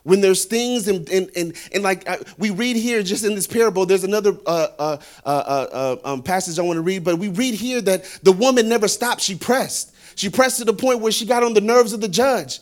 When 0.03 0.21
there's 0.21 0.45
things, 0.45 0.87
and, 0.87 1.07
and, 1.09 1.29
and, 1.35 1.53
and 1.73 1.83
like 1.83 2.09
uh, 2.09 2.17
we 2.37 2.49
read 2.49 2.77
here 2.77 3.03
just 3.03 3.25
in 3.25 3.35
this 3.35 3.45
parable, 3.45 3.85
there's 3.85 4.05
another 4.05 4.37
uh, 4.45 4.67
uh, 4.79 4.97
uh, 5.25 5.29
uh 5.73 5.97
um, 6.05 6.23
passage 6.23 6.57
I 6.57 6.61
want 6.61 6.77
to 6.77 6.81
read, 6.81 7.03
but 7.03 7.17
we 7.17 7.27
read 7.27 7.55
here 7.55 7.81
that 7.81 8.05
the 8.23 8.31
woman 8.31 8.69
never 8.69 8.87
stopped. 8.87 9.19
She 9.19 9.35
pressed. 9.35 9.93
She 10.15 10.29
pressed 10.29 10.59
to 10.59 10.65
the 10.65 10.73
point 10.73 11.01
where 11.01 11.11
she 11.11 11.25
got 11.25 11.43
on 11.43 11.53
the 11.53 11.61
nerves 11.61 11.91
of 11.91 11.99
the 11.99 12.07
judge. 12.07 12.61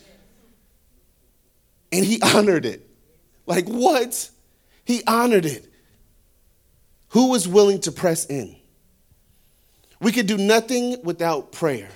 And 1.92 2.04
he 2.04 2.20
honored 2.36 2.66
it. 2.66 2.90
Like, 3.46 3.68
what? 3.68 4.30
He 4.84 5.04
honored 5.06 5.46
it. 5.46 5.72
Who 7.10 7.30
was 7.30 7.48
willing 7.48 7.80
to 7.82 7.92
press 7.92 8.26
in? 8.26 8.56
We 10.02 10.12
could 10.12 10.28
do 10.28 10.38
nothing 10.38 10.98
without 11.04 11.52
prayer, 11.52 11.90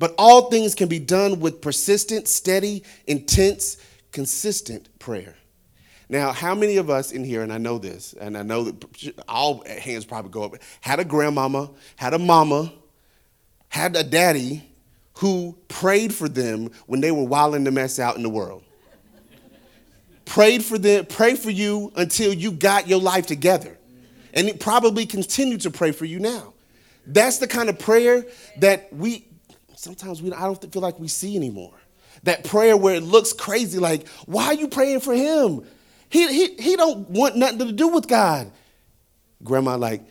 but 0.00 0.14
all 0.16 0.50
things 0.50 0.74
can 0.74 0.88
be 0.88 0.98
done 0.98 1.40
with 1.40 1.60
persistent, 1.60 2.26
steady, 2.26 2.82
intense, 3.06 3.76
consistent 4.12 4.88
prayer. 4.98 5.36
Now, 6.08 6.32
how 6.32 6.54
many 6.54 6.78
of 6.78 6.88
us 6.88 7.12
in 7.12 7.22
here, 7.22 7.42
and 7.42 7.52
I 7.52 7.58
know 7.58 7.76
this, 7.78 8.14
and 8.14 8.36
I 8.36 8.42
know 8.42 8.64
that 8.64 9.22
all 9.28 9.62
hands 9.68 10.06
probably 10.06 10.30
go 10.32 10.42
up, 10.42 10.54
had 10.80 11.00
a 11.00 11.04
grandmama, 11.04 11.70
had 11.96 12.14
a 12.14 12.18
mama, 12.18 12.72
had 13.68 13.94
a 13.94 14.02
daddy 14.02 14.64
who 15.18 15.54
prayed 15.68 16.14
for 16.14 16.30
them 16.30 16.70
when 16.86 17.02
they 17.02 17.12
were 17.12 17.24
wilding 17.24 17.64
the 17.64 17.70
mess 17.70 17.98
out 17.98 18.16
in 18.16 18.22
the 18.22 18.30
world? 18.30 18.64
prayed 20.24 20.64
for 20.64 20.78
them, 20.78 21.04
prayed 21.06 21.38
for 21.38 21.50
you 21.50 21.92
until 21.96 22.32
you 22.32 22.52
got 22.52 22.86
your 22.88 23.00
life 23.00 23.26
together. 23.26 23.76
And 24.32 24.48
it 24.48 24.60
probably 24.60 25.04
continue 25.04 25.58
to 25.58 25.70
pray 25.70 25.90
for 25.90 26.04
you 26.04 26.20
now. 26.20 26.54
That's 27.04 27.38
the 27.38 27.48
kind 27.48 27.68
of 27.68 27.80
prayer 27.80 28.24
that 28.58 28.92
we 28.92 29.26
sometimes 29.80 30.20
we 30.20 30.32
I 30.32 30.42
don't 30.42 30.72
feel 30.72 30.82
like 30.82 30.98
we 31.00 31.08
see 31.08 31.36
anymore. 31.36 31.74
That 32.24 32.44
prayer 32.44 32.76
where 32.76 32.94
it 32.94 33.02
looks 33.02 33.32
crazy, 33.32 33.78
like, 33.78 34.06
why 34.26 34.46
are 34.46 34.54
you 34.54 34.68
praying 34.68 35.00
for 35.00 35.14
him? 35.14 35.64
He, 36.10 36.26
he, 36.28 36.54
he 36.56 36.76
don't 36.76 37.08
want 37.08 37.36
nothing 37.36 37.58
to 37.60 37.72
do 37.72 37.88
with 37.88 38.06
God. 38.06 38.50
Grandma, 39.42 39.76
like, 39.76 40.02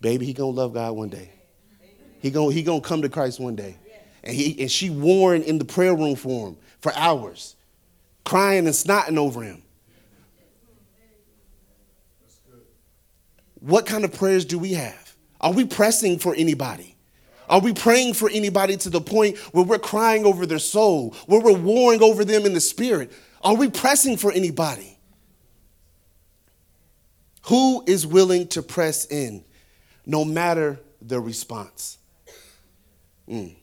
baby, 0.00 0.26
he 0.26 0.34
gonna 0.34 0.50
love 0.50 0.74
God 0.74 0.92
one 0.92 1.08
day. 1.08 1.30
He 2.20 2.30
gonna, 2.30 2.52
he 2.52 2.62
gonna 2.62 2.80
come 2.80 3.02
to 3.02 3.08
Christ 3.08 3.40
one 3.40 3.56
day. 3.56 3.76
And, 4.22 4.34
he, 4.34 4.60
and 4.60 4.70
she 4.70 4.90
warned 4.90 5.44
in 5.44 5.58
the 5.58 5.64
prayer 5.64 5.94
room 5.94 6.16
for 6.16 6.48
him 6.48 6.56
for 6.80 6.92
hours, 6.94 7.56
crying 8.24 8.66
and 8.66 8.74
snotting 8.74 9.16
over 9.16 9.42
him. 9.42 9.62
What 13.60 13.86
kind 13.86 14.04
of 14.04 14.12
prayers 14.12 14.44
do 14.44 14.58
we 14.58 14.74
have? 14.74 15.16
Are 15.40 15.52
we 15.52 15.64
pressing 15.64 16.18
for 16.18 16.34
anybody? 16.34 16.95
Are 17.48 17.60
we 17.60 17.72
praying 17.72 18.14
for 18.14 18.28
anybody 18.30 18.76
to 18.78 18.90
the 18.90 19.00
point 19.00 19.38
where 19.52 19.64
we're 19.64 19.78
crying 19.78 20.24
over 20.24 20.46
their 20.46 20.58
soul, 20.58 21.14
where 21.26 21.40
we're 21.40 21.58
warring 21.58 22.02
over 22.02 22.24
them 22.24 22.44
in 22.44 22.54
the 22.54 22.60
spirit? 22.60 23.12
Are 23.42 23.54
we 23.54 23.70
pressing 23.70 24.16
for 24.16 24.32
anybody? 24.32 24.98
Who 27.46 27.84
is 27.86 28.06
willing 28.06 28.48
to 28.48 28.62
press 28.62 29.06
in 29.06 29.44
no 30.04 30.24
matter 30.24 30.80
the 31.00 31.20
response? 31.20 31.98
Mm. 33.28 33.54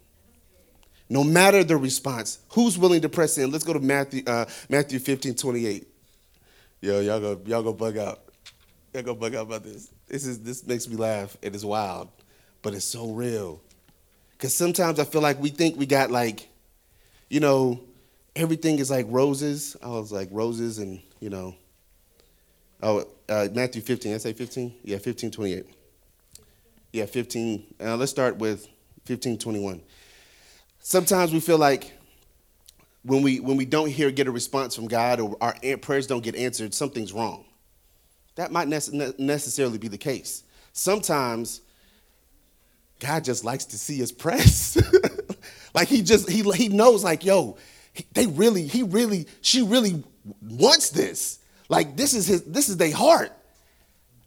No 1.10 1.24
matter 1.24 1.63
the 1.63 1.78
response, 1.78 2.40
who's 2.50 2.78
willing 2.78 3.02
to 3.02 3.10
press 3.10 3.38
in? 3.38 3.52
Let's 3.52 3.63
go 3.63 3.74
to 3.74 3.80
Matthew, 3.80 4.24
uh, 4.25 4.46
Matthew 4.70 5.00
15, 5.00 5.36
28. 5.36 5.88
Yo, 6.82 7.00
y'all 7.02 7.20
go, 7.20 7.42
y'all 7.46 7.63
go 7.63 7.74
bug 7.74 7.98
out. 7.98 8.24
Y'all 8.94 9.04
go 9.04 9.16
bug 9.16 9.36
out 9.36 9.48
about 9.48 9.63
this. 9.63 9.92
This 10.08 10.25
is 10.25 10.40
this 10.40 10.66
makes 10.66 10.88
me 10.88 10.96
laugh. 10.96 11.36
It 11.42 11.56
is 11.56 11.66
wild, 11.66 12.10
but 12.62 12.74
it's 12.74 12.86
so 12.86 13.12
real. 13.12 13.62
Cause 14.44 14.54
sometimes 14.54 15.00
I 15.00 15.06
feel 15.06 15.22
like 15.22 15.40
we 15.40 15.48
think 15.48 15.78
we 15.78 15.86
got 15.86 16.12
like, 16.12 16.50
you 17.30 17.40
know, 17.40 17.80
everything 18.36 18.80
is 18.80 18.92
like 18.92 19.06
roses. 19.08 19.78
I 19.82 19.88
was 19.88 20.12
like 20.12 20.28
roses 20.34 20.80
and 20.80 21.02
you 21.22 21.30
know. 21.30 21.56
Oh, 22.82 23.06
uh, 23.30 23.48
Matthew 23.54 23.82
15. 23.82 24.14
I 24.14 24.18
say 24.18 24.34
15. 24.34 24.76
Yeah, 24.84 24.98
15, 24.98 25.32
28. 25.32 25.66
Yeah, 26.92 27.06
15. 27.06 27.74
Uh, 27.80 27.96
let's 27.96 28.12
start 28.12 28.36
with 28.36 28.68
15, 29.06 29.38
21. 29.38 29.82
Sometimes 30.82 31.32
we 31.32 31.40
feel 31.40 31.58
like 31.58 31.94
when 33.04 33.22
we 33.22 33.40
when 33.40 33.56
we 33.56 33.64
don't 33.64 33.88
hear 33.88 34.12
get 34.12 34.28
a 34.28 34.32
response 34.32 34.76
from 34.76 34.90
God 34.90 35.22
or 35.22 35.38
our 35.40 35.56
prayers 35.78 36.06
don't 36.06 36.22
get 36.22 36.36
answered, 36.36 36.74
something's 36.74 37.14
wrong. 37.14 37.46
That 38.36 38.52
might 38.52 38.68
necessarily 38.68 39.78
be 39.78 39.88
the 39.88 39.98
case. 39.98 40.44
Sometimes 40.74 41.62
God 43.03 43.24
just 43.24 43.43
likes 43.43 43.65
to 43.65 43.77
see 43.77 44.01
us 44.01 44.12
press. 44.12 44.77
like 45.74 45.88
he 45.88 46.01
just 46.01 46.29
he 46.29 46.41
he 46.53 46.69
knows 46.69 47.03
like 47.03 47.25
yo, 47.25 47.57
they 48.13 48.27
really 48.27 48.65
he 48.65 48.83
really 48.83 49.27
she 49.41 49.62
really 49.62 50.03
wants 50.41 50.89
this. 50.89 51.39
Like 51.67 51.98
this 51.98 52.13
is 52.13 52.25
his 52.25 52.43
this 52.43 52.69
is 52.69 52.77
their 52.77 52.93
heart. 52.93 53.31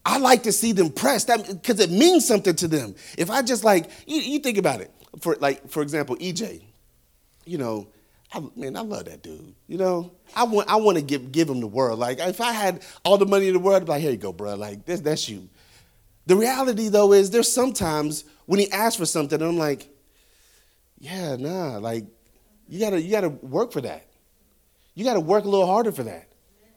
I 0.04 0.18
like 0.18 0.44
to 0.44 0.52
see 0.52 0.72
them 0.72 0.90
press 0.90 1.24
that 1.24 1.48
because 1.48 1.80
it 1.80 1.90
means 1.90 2.26
something 2.26 2.54
to 2.56 2.68
them. 2.68 2.94
If 3.16 3.30
I 3.30 3.42
just 3.42 3.64
like 3.64 3.90
you, 4.06 4.20
you 4.20 4.38
think 4.40 4.58
about 4.58 4.80
it 4.80 4.90
for 5.20 5.36
like 5.40 5.68
for 5.70 5.82
example 5.82 6.16
EJ, 6.16 6.62
you 7.44 7.58
know 7.58 7.88
I, 8.32 8.42
man, 8.54 8.76
I 8.76 8.80
love 8.80 9.06
that 9.06 9.22
dude. 9.22 9.54
You 9.66 9.78
know, 9.78 10.12
I 10.34 10.44
want 10.44 10.68
I 10.68 10.76
want 10.76 10.98
to 10.98 11.02
give 11.02 11.32
give 11.32 11.48
him 11.48 11.60
the 11.60 11.66
world. 11.66 11.98
Like 11.98 12.18
if 12.18 12.40
I 12.40 12.52
had 12.52 12.82
all 13.04 13.18
the 13.18 13.26
money 13.26 13.48
in 13.48 13.54
the 13.54 13.60
world, 13.60 13.76
I'd 13.76 13.86
be 13.86 13.92
like, 13.92 14.02
here 14.02 14.10
you 14.10 14.16
go, 14.16 14.32
bro. 14.32 14.54
Like 14.56 14.84
this, 14.84 15.00
that's 15.00 15.28
you. 15.28 15.48
The 16.26 16.36
reality 16.36 16.88
though 16.88 17.12
is 17.12 17.30
there's 17.30 17.50
sometimes 17.50 18.24
when 18.46 18.60
he 18.60 18.70
asks 18.70 18.96
for 18.96 19.06
something, 19.06 19.40
I'm 19.40 19.58
like, 19.58 19.88
yeah, 20.98 21.36
nah, 21.36 21.78
like 21.78 22.04
you 22.68 22.80
gotta 22.80 23.00
you 23.00 23.10
gotta 23.10 23.28
work 23.28 23.72
for 23.72 23.80
that. 23.82 24.06
You 24.94 25.04
gotta 25.04 25.20
work 25.20 25.44
a 25.44 25.48
little 25.48 25.66
harder 25.66 25.92
for 25.92 26.04
that. 26.04 26.28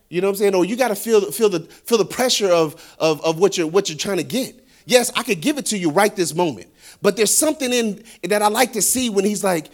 You 0.10 0.22
know 0.22 0.28
what 0.28 0.32
I'm 0.32 0.38
saying? 0.38 0.56
Or 0.56 0.66
you 0.66 0.76
gotta 0.76 0.96
feel 0.96 1.32
feel 1.32 1.50
the 1.50 1.62
feel 1.62 1.98
the 1.98 2.06
pressure 2.06 2.52
of 2.52 2.96
of, 3.00 3.24
of 3.24 3.40
what 3.40 3.58
you're 3.58 3.68
what 3.68 3.90
you're 3.90 3.98
trying 3.98 4.18
to 4.18 4.24
get. 4.24 4.68
Yes, 4.86 5.12
I 5.16 5.24
could 5.24 5.40
give 5.40 5.58
it 5.58 5.68
to 5.68 5.78
you 5.78 5.92
right 5.92 6.16
this 6.16 6.34
moment. 6.34 6.68
But 7.02 7.16
there's 7.16 7.34
something 7.34 7.72
in 7.72 8.04
that 8.24 8.42
I 8.42 8.48
like 8.48 8.74
to 8.74 8.82
see 8.82 9.10
when 9.10 9.24
he's 9.24 9.44
like, 9.44 9.70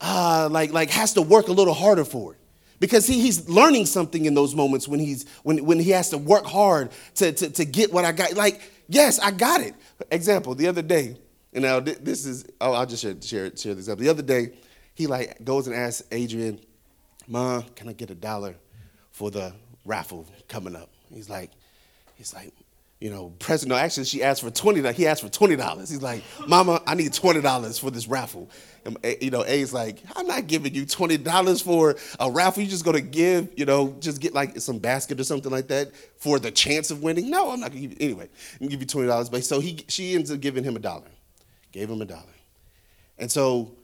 uh, 0.00 0.48
like, 0.50 0.72
like 0.72 0.90
has 0.90 1.14
to 1.14 1.22
work 1.22 1.48
a 1.48 1.52
little 1.52 1.74
harder 1.74 2.04
for 2.04 2.34
it. 2.34 2.38
Because 2.78 3.06
he, 3.06 3.20
he's 3.20 3.48
learning 3.48 3.86
something 3.86 4.26
in 4.26 4.34
those 4.34 4.54
moments 4.54 4.86
when 4.86 5.00
he's 5.00 5.26
when, 5.42 5.64
when 5.64 5.80
he 5.80 5.90
has 5.90 6.10
to 6.10 6.18
work 6.18 6.44
hard 6.44 6.90
to, 7.16 7.32
to, 7.32 7.50
to 7.50 7.64
get 7.64 7.92
what 7.92 8.04
I 8.04 8.12
got. 8.12 8.34
Like, 8.34 8.60
yes, 8.88 9.18
I 9.18 9.30
got 9.30 9.60
it. 9.60 9.74
Example, 10.10 10.54
the 10.54 10.66
other 10.68 10.82
day, 10.82 11.16
and 11.52 11.62
now 11.62 11.80
this 11.80 12.26
is 12.26 12.46
oh, 12.60 12.72
I'll 12.72 12.86
just 12.86 13.02
share, 13.02 13.20
share, 13.20 13.56
share 13.56 13.74
this 13.74 13.88
up. 13.88 13.98
The 13.98 14.08
other 14.08 14.22
day, 14.22 14.52
he 14.94 15.06
like 15.06 15.42
goes 15.44 15.66
and 15.66 15.76
asks 15.76 16.02
Adrian, 16.12 16.60
Mom, 17.28 17.64
can 17.74 17.88
I 17.88 17.92
get 17.92 18.10
a 18.10 18.14
dollar 18.14 18.56
for 19.10 19.30
the 19.30 19.52
raffle 19.84 20.26
coming 20.48 20.76
up? 20.76 20.90
He's 21.12 21.30
like, 21.30 21.50
he's 22.14 22.34
like, 22.34 22.52
you 23.00 23.10
know, 23.10 23.34
President, 23.38 23.76
no, 23.76 23.76
actually, 23.76 24.04
she 24.04 24.22
asked 24.22 24.40
for 24.40 24.50
twenty. 24.50 24.80
He 24.94 25.06
asked 25.06 25.22
for 25.22 25.28
twenty 25.28 25.54
dollars. 25.54 25.90
He's 25.90 26.00
like, 26.00 26.22
"Mama, 26.46 26.80
I 26.86 26.94
need 26.94 27.12
twenty 27.12 27.42
dollars 27.42 27.78
for 27.78 27.90
this 27.90 28.08
raffle." 28.08 28.50
And, 28.86 28.96
eh, 29.04 29.16
you 29.20 29.30
know, 29.30 29.44
A's 29.44 29.74
like, 29.74 30.02
"I'm 30.14 30.26
not 30.26 30.46
giving 30.46 30.74
you 30.74 30.86
twenty 30.86 31.18
dollars 31.18 31.60
for 31.60 31.96
a 32.18 32.30
raffle. 32.30 32.62
You're 32.62 32.70
just 32.70 32.86
gonna 32.86 33.02
give, 33.02 33.50
you 33.54 33.66
know, 33.66 33.94
just 34.00 34.22
get 34.22 34.32
like 34.32 34.58
some 34.60 34.78
basket 34.78 35.20
or 35.20 35.24
something 35.24 35.52
like 35.52 35.68
that 35.68 35.92
for 36.16 36.38
the 36.38 36.50
chance 36.50 36.90
of 36.90 37.02
winning." 37.02 37.28
No, 37.28 37.50
I'm 37.50 37.60
not 37.60 37.68
gonna 37.68 37.82
give 37.82 37.90
you. 37.92 37.98
Anyway, 38.00 38.30
I'm 38.54 38.58
gonna 38.60 38.70
give 38.70 38.80
you 38.80 38.86
twenty 38.86 39.08
dollars. 39.08 39.28
But 39.28 39.44
so 39.44 39.60
he, 39.60 39.84
she 39.88 40.14
ends 40.14 40.30
up 40.30 40.40
giving 40.40 40.64
him 40.64 40.74
a 40.74 40.80
dollar. 40.80 41.10
Gave 41.72 41.90
him 41.90 42.00
a 42.00 42.06
dollar, 42.06 42.22
and 43.18 43.30
so 43.30 43.76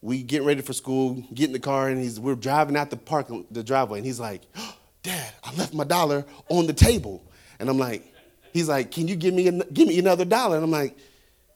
we 0.00 0.22
get 0.22 0.42
ready 0.42 0.62
for 0.62 0.72
school. 0.72 1.22
Get 1.34 1.48
in 1.48 1.52
the 1.52 1.58
car, 1.58 1.90
and 1.90 2.00
he's 2.02 2.18
we're 2.18 2.34
driving 2.34 2.78
out 2.78 2.88
the 2.88 2.96
park, 2.96 3.30
the 3.50 3.62
driveway, 3.62 3.98
and 3.98 4.06
he's 4.06 4.20
like, 4.20 4.40
oh, 4.56 4.74
"Dad, 5.02 5.34
I 5.42 5.54
left 5.56 5.74
my 5.74 5.84
dollar 5.84 6.24
on 6.48 6.66
the 6.66 6.72
table," 6.72 7.22
and 7.58 7.68
I'm 7.68 7.78
like 7.78 8.13
he's 8.54 8.68
like, 8.68 8.90
"Can 8.90 9.06
you 9.06 9.16
give 9.16 9.34
me 9.34 9.50
give 9.72 9.88
me 9.88 9.98
another 9.98 10.24
dollar?" 10.24 10.56
And 10.56 10.64
I'm 10.64 10.70
like, 10.70 10.96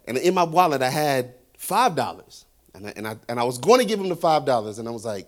and 0.07 0.19
in 0.19 0.35
my 0.35 0.43
wallet 0.43 0.83
I 0.83 0.91
had 0.91 1.33
five 1.57 1.95
dollars, 1.95 2.45
and 2.75 2.89
I, 2.89 2.93
and 2.95 3.09
I 3.09 3.17
and 3.31 3.41
I 3.41 3.45
was 3.45 3.57
going 3.57 3.81
to 3.81 3.87
give 3.87 3.99
him 3.99 4.11
the 4.11 4.17
five 4.17 4.45
dollars, 4.45 4.79
and 4.79 4.87
I 4.87 4.91
was 4.91 5.07
like, 5.07 5.27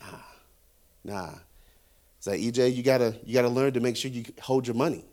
"Nah, 0.00 0.22
nah." 1.04 1.30
It's 2.16 2.26
like 2.26 2.40
EJ, 2.40 2.74
you 2.74 2.82
gotta 2.82 3.14
you 3.24 3.34
gotta 3.34 3.48
learn 3.48 3.74
to 3.74 3.80
make 3.80 3.96
sure 3.96 4.10
you 4.10 4.24
hold 4.40 4.66
your 4.66 4.74
money. 4.74 5.04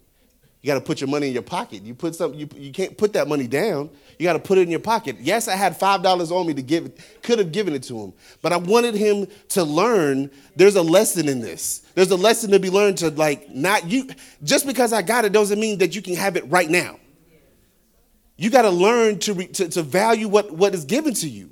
You 0.66 0.72
got 0.72 0.80
to 0.80 0.82
put 0.82 1.00
your 1.00 1.08
money 1.12 1.28
in 1.28 1.34
your 1.34 1.44
pocket. 1.44 1.84
You 1.84 1.94
put 1.94 2.16
something. 2.16 2.40
You, 2.40 2.50
you 2.56 2.72
can't 2.72 2.98
put 2.98 3.14
that 3.14 3.28
money 3.28 3.46
down. 3.46 3.92
You 4.18 4.24
got 4.24 4.34
to 4.34 4.40
put 4.40 4.58
it 4.58 4.62
in 4.62 4.72
your 4.72 4.80
pocket. 4.80 5.16
Yes, 5.20 5.48
I 5.48 5.56
had 5.56 5.78
five 5.78 6.02
dollars 6.02 6.32
on 6.32 6.48
me 6.48 6.56
to 6.56 6.64
give. 6.64 6.92
Could 7.22 7.38
have 7.38 7.52
given 7.52 7.76
it 7.76 7.84
to 7.84 8.00
him, 8.00 8.14
but 8.42 8.52
I 8.52 8.58
wanted 8.58 8.96
him 8.96 9.28
to 9.50 9.64
learn. 9.64 10.32
There's 10.56 10.76
a 10.76 10.82
lesson 10.82 11.30
in 11.30 11.40
this. 11.40 11.82
There's 11.94 12.10
a 12.10 12.16
lesson 12.16 12.50
to 12.50 12.60
be 12.60 12.72
learned 12.72 12.98
to 12.98 13.12
like 13.12 13.48
not 13.52 13.92
you. 13.92 14.10
Just 14.44 14.66
because 14.66 14.92
I 14.92 15.04
got 15.04 15.24
it 15.24 15.34
doesn't 15.34 15.60
mean 15.60 15.78
that 15.78 15.94
you 15.94 16.02
can 16.02 16.16
have 16.16 16.36
it 16.36 16.50
right 16.50 16.68
now. 16.68 16.98
You 18.36 18.50
got 18.50 18.64
to 18.64 18.72
learn 18.72 19.20
to, 19.20 19.34
re, 19.36 19.46
to 19.46 19.70
to 19.70 19.84
value 19.84 20.28
what 20.28 20.52
what 20.52 20.74
is 20.74 20.84
given 20.84 21.14
to 21.14 21.30
you. 21.30 21.52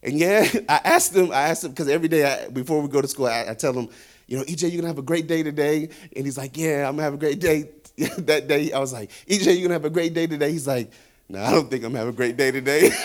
And 0.00 0.16
yeah, 0.16 0.46
I 0.68 0.80
asked 0.84 1.12
him. 1.12 1.32
I 1.32 1.48
asked 1.48 1.64
him 1.64 1.72
because 1.72 1.88
every 1.88 2.06
day 2.06 2.24
I, 2.24 2.50
before 2.50 2.80
we 2.82 2.86
go 2.86 3.02
to 3.02 3.08
school, 3.08 3.26
I, 3.26 3.46
I 3.48 3.54
tell 3.54 3.72
him, 3.72 3.88
you 4.28 4.36
know, 4.36 4.44
EJ, 4.44 4.70
you're 4.70 4.80
gonna 4.80 4.86
have 4.86 4.98
a 4.98 5.02
great 5.02 5.26
day 5.26 5.42
today. 5.42 5.88
And 6.14 6.24
he's 6.24 6.38
like, 6.38 6.56
Yeah, 6.56 6.88
I'm 6.88 6.94
gonna 6.94 7.02
have 7.02 7.14
a 7.14 7.18
great 7.18 7.40
day. 7.40 7.70
that 8.18 8.48
day, 8.48 8.72
I 8.72 8.78
was 8.78 8.92
like, 8.92 9.10
EJ, 9.26 9.54
you're 9.54 9.62
gonna 9.62 9.74
have 9.74 9.84
a 9.84 9.90
great 9.90 10.14
day 10.14 10.26
today. 10.26 10.52
He's 10.52 10.66
like, 10.66 10.90
No, 11.28 11.42
I 11.42 11.50
don't 11.50 11.70
think 11.70 11.84
I'm 11.84 11.94
having 11.94 12.12
a 12.14 12.16
great 12.16 12.36
day 12.36 12.50
today. 12.50 12.90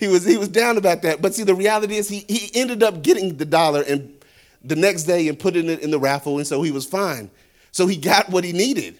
he 0.00 0.06
was 0.08 0.24
he 0.24 0.36
was 0.36 0.48
down 0.48 0.76
about 0.76 1.02
that. 1.02 1.22
But 1.22 1.34
see, 1.34 1.44
the 1.44 1.54
reality 1.54 1.96
is 1.96 2.08
he 2.08 2.24
he 2.28 2.50
ended 2.58 2.82
up 2.82 3.02
getting 3.02 3.36
the 3.36 3.44
dollar 3.44 3.82
and 3.82 4.14
the 4.62 4.76
next 4.76 5.04
day 5.04 5.28
and 5.28 5.38
putting 5.38 5.68
it 5.68 5.80
in 5.80 5.90
the 5.90 5.98
raffle, 5.98 6.38
and 6.38 6.46
so 6.46 6.62
he 6.62 6.70
was 6.70 6.84
fine. 6.86 7.30
So 7.72 7.86
he 7.86 7.96
got 7.96 8.28
what 8.30 8.44
he 8.44 8.52
needed. 8.52 8.98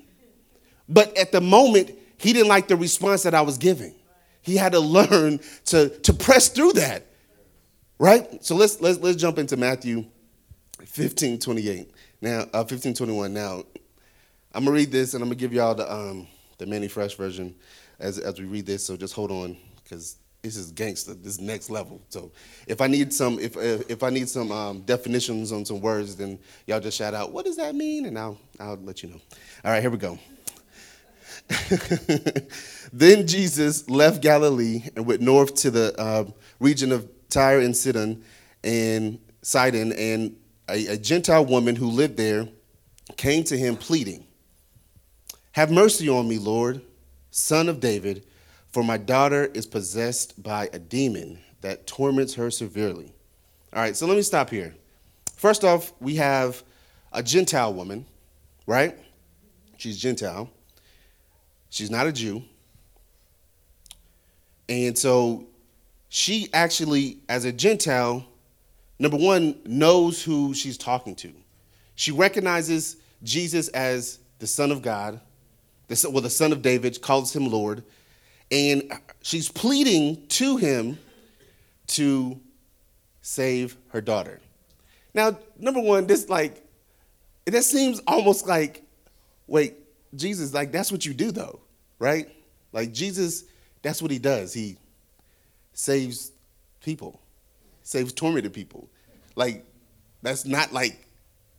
But 0.89 1.17
at 1.17 1.33
the 1.33 1.41
moment, 1.41 1.93
he 2.19 2.33
didn't 2.33 2.49
like 2.49 2.69
the 2.69 2.77
response 2.77 3.23
that 3.23 3.35
I 3.35 3.43
was 3.43 3.59
giving. 3.59 3.95
He 4.43 4.57
had 4.57 4.73
to 4.73 4.81
learn 4.81 5.41
to, 5.67 5.89
to 5.89 6.13
press 6.13 6.49
through 6.49 6.73
that. 6.75 7.07
Right? 7.99 8.45
So 8.45 8.57
let's 8.57 8.81
let's 8.81 8.99
let's 8.99 9.17
jump 9.17 9.39
into 9.39 9.57
Matthew 9.57 10.05
15, 10.85 11.39
28. 11.39 11.91
Now, 12.25 12.47
uh, 12.55 12.65
15, 12.65 12.95
21. 12.95 13.35
Now, 13.35 13.65
I'm 14.55 14.65
gonna 14.65 14.75
read 14.75 14.91
this 14.91 15.13
and 15.13 15.23
I'm 15.23 15.29
gonna 15.29 15.35
give 15.37 15.53
y'all 15.53 15.75
the 15.75 15.93
um, 15.93 16.27
the 16.57 16.65
Manny 16.65 16.89
Fresh 16.89 17.17
version 17.17 17.55
as 17.99 18.19
as 18.19 18.41
we 18.41 18.47
read 18.47 18.65
this. 18.65 18.83
So 18.83 18.97
just 18.97 19.13
hold 19.13 19.31
on, 19.31 19.59
because 19.83 20.17
this 20.41 20.57
is 20.57 20.73
gangster. 20.73 21.13
This 21.13 21.35
is 21.35 21.41
next 21.41 21.69
level. 21.69 22.01
So 22.09 22.33
if 22.67 22.81
I 22.81 22.87
need 22.87 23.13
some 23.13 23.39
if 23.39 23.59
if 23.59 24.03
I 24.03 24.09
need 24.09 24.31
some 24.31 24.51
um, 24.53 24.81
definitions 24.87 25.53
on 25.53 25.67
some 25.67 25.83
words, 25.83 26.17
then 26.17 26.39
y'all 26.67 26.81
just 26.81 26.97
shout 26.97 27.13
out, 27.13 27.31
"What 27.31 27.45
does 27.45 27.59
that 27.59 27.75
mean?" 27.75 28.07
And 28.07 28.19
I'll 28.19 28.39
I'll 28.59 28.77
let 28.77 29.03
you 29.03 29.11
know. 29.11 29.21
All 29.63 29.73
right, 29.73 29.83
here 29.83 29.91
we 29.91 29.99
go. 29.99 30.19
then 32.91 33.27
Jesus 33.27 33.91
left 33.91 34.23
Galilee 34.23 34.85
and 34.97 35.05
went 35.05 35.21
north 35.21 35.57
to 35.57 35.71
the 35.71 35.95
uh, 36.01 36.25
region 36.59 36.91
of 36.91 37.07
Tyre 37.29 37.61
and 37.61 37.77
Sidon 37.77 38.25
and 38.63 39.19
Sidon 39.43 39.93
and 39.93 40.35
a, 40.69 40.87
a 40.87 40.97
Gentile 40.97 41.45
woman 41.45 41.77
who 41.77 41.89
lived 41.89 42.17
there 42.17 42.49
came 43.17 43.45
to 43.45 43.57
him 43.57 43.77
pleading, 43.77 44.27
Have 45.53 45.71
mercy 45.71 46.09
on 46.09 46.29
me, 46.29 46.39
Lord, 46.39 46.83
son 47.31 47.69
of 47.69 47.81
David, 47.81 48.25
for 48.69 48.83
my 48.83 48.97
daughter 48.97 49.47
is 49.55 49.67
possessed 49.67 50.43
by 50.43 50.69
a 50.73 50.79
demon 50.79 51.39
that 51.61 51.87
torments 51.87 52.35
her 52.35 52.51
severely. 52.51 53.13
All 53.73 53.81
right, 53.81 53.97
so 53.97 54.07
let 54.07 54.17
me 54.17 54.23
stop 54.23 54.51
here. 54.51 54.75
First 55.37 55.65
off, 55.65 55.93
we 56.01 56.17
have 56.17 56.63
a 57.13 57.23
Gentile 57.23 57.73
woman, 57.73 58.07
right? 58.67 58.97
She's 59.77 59.99
Gentile. 59.99 60.51
She's 61.71 61.91
not 61.91 62.07
a 62.07 62.13
Jew. 62.13 62.43
And 64.69 64.97
so 64.97 65.47
she 66.09 66.49
actually, 66.53 67.19
as 67.29 67.45
a 67.45 67.53
Gentile, 67.53 68.25
number 68.99 69.17
one, 69.17 69.57
knows 69.65 70.23
who 70.23 70.55
she's 70.55 70.79
talking 70.79 71.15
to. 71.17 71.33
She 71.95 72.13
recognizes 72.13 72.97
Jesus 73.23 73.69
as 73.69 74.19
the 74.39 74.47
Son 74.47 74.71
of 74.71 74.83
God, 74.83 75.21
the, 75.89 76.09
well, 76.11 76.23
the 76.23 76.31
Son 76.31 76.53
of 76.53 76.63
David, 76.63 77.01
calls 77.01 77.35
him 77.35 77.49
Lord, 77.49 77.85
and 78.51 78.93
she's 79.23 79.49
pleading 79.49 80.27
to 80.29 80.57
him 80.57 80.99
to 81.89 82.41
save 83.23 83.77
her 83.89 84.01
daughter. 84.01 84.41
Now, 85.15 85.39
number 85.59 85.81
one, 85.81 86.07
this 86.07 86.29
like, 86.29 86.63
that 87.47 87.65
seems 87.65 88.01
almost 88.07 88.47
like, 88.47 88.83
wait, 89.47 89.77
Jesus, 90.15 90.55
like 90.55 90.73
that's 90.73 90.91
what 90.91 91.05
you 91.05 91.15
do 91.15 91.31
though, 91.31 91.61
right? 91.99 92.29
Like 92.73 92.93
Jesus, 92.93 93.45
that's 93.83 94.01
what 94.01 94.11
he 94.11 94.19
does. 94.19 94.53
He 94.53 94.77
saves 95.73 96.33
people 96.81 97.21
saves 97.85 98.13
tormented 98.13 98.53
people. 98.53 98.89
Like, 99.37 99.65
that's 100.23 100.45
not 100.45 100.73
like 100.73 101.05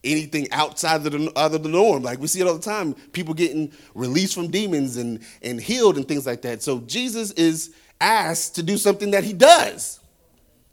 anything 0.04 0.50
outside 0.52 1.06
of 1.06 1.12
the 1.12 1.32
other 1.36 1.58
the 1.58 1.68
norm. 1.68 2.02
Like 2.02 2.18
we 2.18 2.26
see 2.26 2.40
it 2.40 2.46
all 2.46 2.54
the 2.54 2.62
time. 2.62 2.94
People 3.12 3.34
getting 3.34 3.72
released 3.94 4.34
from 4.34 4.48
demons 4.48 4.96
and, 4.96 5.20
and 5.42 5.60
healed 5.60 5.96
and 5.96 6.06
things 6.06 6.26
like 6.26 6.42
that. 6.42 6.62
So 6.62 6.80
Jesus 6.80 7.32
is 7.32 7.74
asked 8.00 8.54
to 8.56 8.62
do 8.62 8.76
something 8.76 9.10
that 9.12 9.24
he 9.24 9.32
does. 9.32 10.00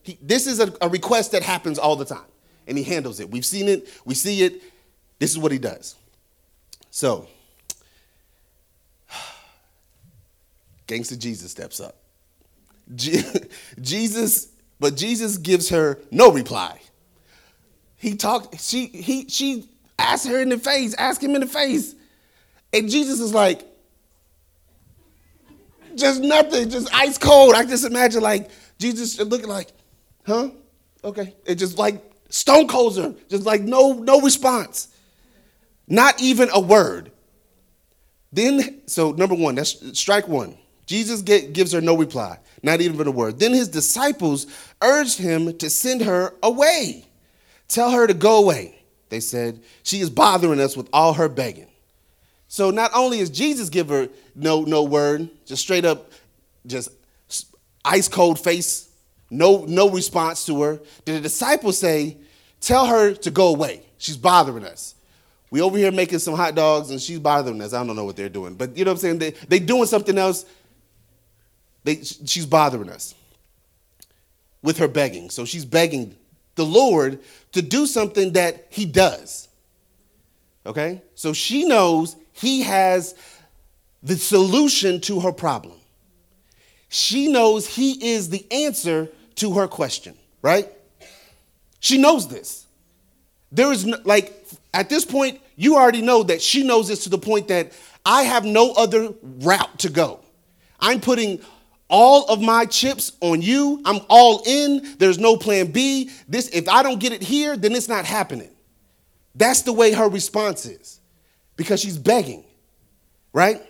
He, 0.04 0.18
this 0.22 0.48
is 0.48 0.60
a, 0.60 0.74
a 0.82 0.90
request 0.90 1.32
that 1.32 1.44
happens 1.44 1.80
all 1.80 1.96
the 1.96 2.06
time. 2.06 2.26
And 2.68 2.78
he 2.78 2.84
handles 2.84 3.20
it. 3.20 3.30
We've 3.30 3.46
seen 3.46 3.68
it, 3.68 3.88
we 4.06 4.16
see 4.16 4.44
it. 4.44 4.62
This 5.20 5.32
is 5.32 5.38
what 5.38 5.52
he 5.52 5.58
does. 5.58 5.96
So 6.92 7.28
Gangster 10.88 11.16
Jesus 11.16 11.52
steps 11.52 11.80
up. 11.80 11.96
Je- 12.96 13.24
Jesus, 13.82 14.50
but 14.84 14.98
Jesus 14.98 15.38
gives 15.38 15.70
her 15.70 15.98
no 16.12 16.30
reply. 16.30 16.78
He 17.96 18.18
talked, 18.18 18.60
she 18.60 18.88
he 18.88 19.30
she 19.30 19.70
asked 19.98 20.28
her 20.28 20.42
in 20.42 20.50
the 20.50 20.58
face, 20.58 20.94
asked 20.96 21.24
him 21.24 21.36
in 21.36 21.40
the 21.40 21.48
face. 21.48 21.96
And 22.74 22.90
Jesus 22.90 23.22
is 23.22 23.34
like, 23.34 23.66
just 25.96 26.20
nothing, 26.20 26.70
just 26.70 26.94
ice 26.94 27.18
cold. 27.18 27.56
I 27.56 27.64
just 27.64 27.86
imagine 27.86 28.22
like 28.22 28.50
Jesus 28.78 29.18
looking 29.22 29.48
like, 29.48 29.72
huh? 30.28 30.50
Okay. 31.02 31.34
It 31.46 31.56
just 31.56 31.78
like 31.78 32.04
stone 32.28 32.68
colds 32.68 32.98
her, 32.98 33.16
just 33.30 33.46
like 33.46 33.62
no, 33.62 33.94
no 33.94 34.20
response. 34.20 34.90
Not 35.88 36.22
even 36.22 36.50
a 36.52 36.60
word. 36.60 37.10
Then, 38.34 38.82
so 38.88 39.14
number 39.14 39.36
one, 39.36 39.56
that's 39.56 39.98
strike 39.98 40.28
one. 40.28 40.58
Jesus 40.86 41.22
gives 41.22 41.72
her 41.72 41.82
no 41.82 41.96
reply, 41.98 42.38
not 42.62 42.82
even 42.82 43.08
a 43.08 43.12
word. 43.12 43.40
Then 43.40 43.54
his 43.54 43.70
disciples 43.70 44.48
urged 44.82 45.18
him 45.18 45.58
to 45.58 45.70
send 45.70 46.02
her 46.02 46.34
away. 46.44 47.06
Tell 47.68 47.92
her 47.92 48.06
to 48.06 48.14
go 48.14 48.38
away. 48.44 48.84
They 49.10 49.20
said, 49.20 49.62
She 49.84 50.02
is 50.02 50.10
bothering 50.10 50.60
us 50.60 50.76
with 50.76 50.90
all 50.92 51.14
her 51.14 51.30
begging. 51.30 51.68
So 52.48 52.70
not 52.70 52.92
only 52.94 53.20
is 53.20 53.30
Jesus 53.30 53.70
give 53.70 53.90
her 53.90 54.10
no, 54.36 54.62
no 54.62 54.84
word, 54.84 55.30
just 55.46 55.62
straight 55.62 55.86
up, 55.86 56.12
just 56.68 56.90
ice 57.84 58.08
cold 58.08 58.40
face, 58.40 58.90
no, 59.30 59.66
no 59.68 59.90
response 59.90 60.46
to 60.46 60.62
her. 60.62 60.80
Did 61.06 61.16
the 61.16 61.22
disciples 61.22 61.78
say, 61.78 62.18
Tell 62.62 62.86
her 62.86 63.14
to 63.14 63.32
go 63.32 63.48
away. 63.48 63.82
She's 63.98 64.16
bothering 64.16 64.66
us. 64.66 64.96
We 65.50 65.62
over 65.62 65.78
here 65.78 65.92
making 65.92 66.20
some 66.20 66.34
hot 66.34 66.56
dogs 66.56 66.90
and 66.92 67.00
she's 67.00 67.20
bothering 67.20 67.62
us. 67.62 67.74
I 67.74 67.86
don't 67.86 67.96
know 67.96 68.06
what 68.06 68.16
they're 68.16 68.30
doing, 68.30 68.56
but 68.56 68.78
you 68.78 68.86
know 68.86 68.92
what 68.92 68.96
I'm 68.96 69.02
saying? 69.02 69.20
They 69.20 69.32
they 69.32 69.60
doing 69.60 69.86
something 69.86 70.18
else. 70.18 70.46
They, 71.84 72.02
she's 72.04 72.46
bothering 72.46 72.90
us 72.90 73.16
with 74.62 74.78
her 74.78 74.88
begging. 74.88 75.30
So 75.30 75.46
she's 75.46 75.66
begging 75.66 76.16
the 76.56 76.66
Lord 76.66 77.20
to 77.52 77.62
do 77.62 77.86
something 77.86 78.34
that 78.34 78.68
he 78.70 78.86
does. 78.86 79.50
Okay? 80.66 81.02
So 81.16 81.34
she 81.34 81.66
knows 81.66 82.16
he 82.32 82.62
has 82.62 83.16
the 84.02 84.16
solution 84.16 85.02
to 85.02 85.22
her 85.22 85.32
problem. 85.32 85.78
She 86.90 87.32
knows 87.32 87.68
he 87.68 88.14
is 88.14 88.30
the 88.30 88.46
answer 88.52 89.10
to 89.36 89.54
her 89.54 89.68
question, 89.68 90.16
right? 90.42 90.70
She 91.80 91.98
knows 91.98 92.28
this. 92.28 92.68
There 93.52 93.72
is 93.72 93.86
no, 93.86 93.98
like 94.04 94.48
at 94.74 94.90
this 94.90 95.06
point, 95.06 95.42
you 95.56 95.76
already 95.76 96.02
know 96.02 96.24
that 96.24 96.42
she 96.42 96.64
knows 96.64 96.88
this 96.88 97.04
to 97.04 97.10
the 97.10 97.18
point 97.18 97.48
that 97.48 97.72
I 98.06 98.24
have 98.24 98.46
no 98.46 98.74
other 98.74 99.14
route 99.22 99.80
to 99.80 99.90
go. 99.90 100.20
I'm 100.80 101.00
putting 101.00 101.42
all 101.94 102.26
of 102.26 102.42
my 102.42 102.66
chips 102.66 103.12
on 103.22 103.44
you. 103.44 103.80
I'm 103.86 104.00
all 104.10 104.42
in. 104.48 104.96
There's 104.98 105.20
no 105.20 105.38
plan 105.38 105.68
B. 105.68 106.10
This 106.28 106.50
if 106.50 106.68
I 106.68 106.82
don't 106.82 107.00
get 107.00 107.14
it 107.14 107.22
here, 107.22 107.56
then 107.56 107.74
it's 107.74 107.88
not 107.88 108.04
happening. 108.04 108.50
That's 109.36 109.62
the 109.62 109.74
way 109.74 109.94
her 109.94 110.10
response 110.10 110.66
is. 110.66 111.00
Because 111.56 111.80
she's 111.80 112.00
begging. 112.00 112.46
Right? 113.32 113.62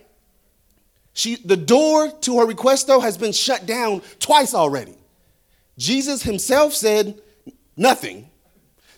She 1.12 1.36
the 1.36 1.56
door 1.56 2.10
to 2.22 2.38
her 2.38 2.46
request 2.46 2.86
though 2.86 3.00
has 3.00 3.18
been 3.18 3.32
shut 3.32 3.66
down 3.66 4.00
twice 4.20 4.54
already. 4.54 4.96
Jesus 5.76 6.22
himself 6.22 6.72
said 6.72 7.20
nothing. 7.76 8.30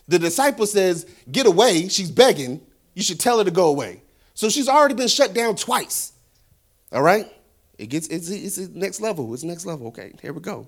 The 0.07 0.19
disciple 0.19 0.67
says, 0.67 1.05
Get 1.29 1.47
away. 1.47 1.89
She's 1.89 2.09
begging. 2.09 2.61
You 2.93 3.03
should 3.03 3.19
tell 3.19 3.39
her 3.39 3.43
to 3.43 3.51
go 3.51 3.67
away. 3.67 4.03
So 4.35 4.47
she's 4.47 4.69
already 4.69 4.93
been 4.93 5.09
shut 5.09 5.33
down 5.33 5.57
twice. 5.57 6.13
All 6.93 7.01
right? 7.01 7.29
It 7.77 7.87
gets 7.87 8.07
it's, 8.07 8.29
it's 8.29 8.57
next 8.69 9.01
level. 9.01 9.33
It's 9.33 9.43
next 9.43 9.65
level. 9.65 9.87
Okay, 9.87 10.13
here 10.21 10.33
we 10.33 10.41
go. 10.41 10.67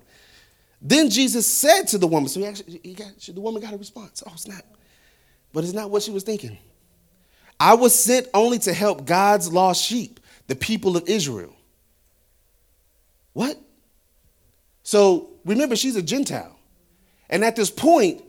Then 0.80 1.10
Jesus 1.10 1.46
said 1.46 1.82
to 1.88 1.98
the 1.98 2.06
woman, 2.06 2.28
so 2.28 2.40
he 2.40 2.46
actually 2.46 2.80
he 2.82 2.94
got 2.94 3.18
the 3.18 3.40
woman 3.40 3.60
got 3.60 3.74
a 3.74 3.76
response. 3.76 4.22
Oh, 4.26 4.32
snap. 4.36 4.64
But 5.52 5.64
it's 5.64 5.72
not 5.72 5.90
what 5.90 6.02
she 6.02 6.10
was 6.10 6.22
thinking. 6.22 6.56
I 7.58 7.74
was 7.74 7.94
sent 7.94 8.28
only 8.32 8.58
to 8.60 8.72
help 8.72 9.04
God's 9.04 9.52
lost 9.52 9.84
sheep, 9.84 10.20
the 10.46 10.56
people 10.56 10.96
of 10.96 11.08
Israel. 11.08 11.54
What? 13.34 13.58
So 14.82 15.30
remember, 15.44 15.76
she's 15.76 15.96
a 15.96 16.02
Gentile. 16.02 16.56
And 17.28 17.44
at 17.44 17.56
this 17.56 17.70
point, 17.70 18.24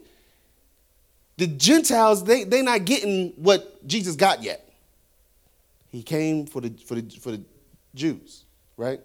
the 1.38 1.46
Gentiles, 1.46 2.24
they, 2.24 2.44
they're 2.44 2.62
not 2.62 2.84
getting 2.84 3.30
what 3.36 3.86
Jesus 3.86 4.16
got 4.16 4.42
yet. 4.42 4.68
He 5.90 6.02
came 6.02 6.46
for 6.46 6.60
the, 6.60 6.70
for, 6.84 6.94
the, 6.94 7.10
for 7.18 7.32
the 7.32 7.42
Jews, 7.94 8.44
right? 8.82 9.00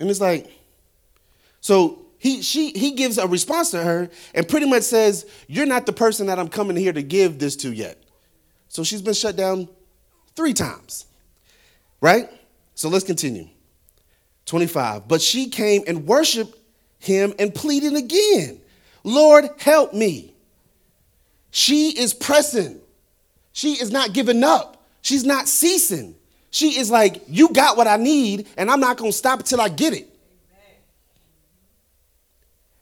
And 0.00 0.08
it's 0.08 0.20
like, 0.20 0.50
so 1.60 2.06
he, 2.18 2.40
she, 2.40 2.70
he 2.70 2.92
gives 2.92 3.18
a 3.18 3.26
response 3.26 3.72
to 3.72 3.82
her 3.82 4.08
and 4.32 4.48
pretty 4.48 4.66
much 4.66 4.84
says, 4.84 5.26
You're 5.48 5.66
not 5.66 5.86
the 5.86 5.92
person 5.92 6.28
that 6.28 6.38
I'm 6.38 6.48
coming 6.48 6.76
here 6.76 6.92
to 6.92 7.02
give 7.02 7.38
this 7.38 7.56
to 7.56 7.72
yet. 7.72 8.02
So 8.68 8.84
she's 8.84 9.02
been 9.02 9.14
shut 9.14 9.36
down 9.36 9.68
three 10.36 10.52
times, 10.52 11.06
right? 12.00 12.30
So 12.74 12.88
let's 12.88 13.04
continue. 13.04 13.48
25. 14.46 15.08
But 15.08 15.20
she 15.20 15.50
came 15.50 15.82
and 15.86 16.06
worshiped 16.06 16.56
him 17.00 17.34
and 17.38 17.54
pleaded 17.54 17.96
again, 17.96 18.60
Lord, 19.04 19.46
help 19.58 19.92
me. 19.92 20.32
She 21.50 21.90
is 21.98 22.14
pressing. 22.14 22.80
She 23.52 23.72
is 23.72 23.90
not 23.90 24.12
giving 24.12 24.44
up. 24.44 24.86
She's 25.02 25.24
not 25.24 25.48
ceasing. 25.48 26.14
She 26.50 26.78
is 26.78 26.90
like, 26.90 27.22
You 27.28 27.50
got 27.52 27.76
what 27.76 27.86
I 27.86 27.96
need, 27.96 28.48
and 28.56 28.70
I'm 28.70 28.80
not 28.80 28.96
going 28.96 29.12
to 29.12 29.16
stop 29.16 29.40
until 29.40 29.60
I 29.60 29.68
get 29.68 29.92
it. 29.92 30.08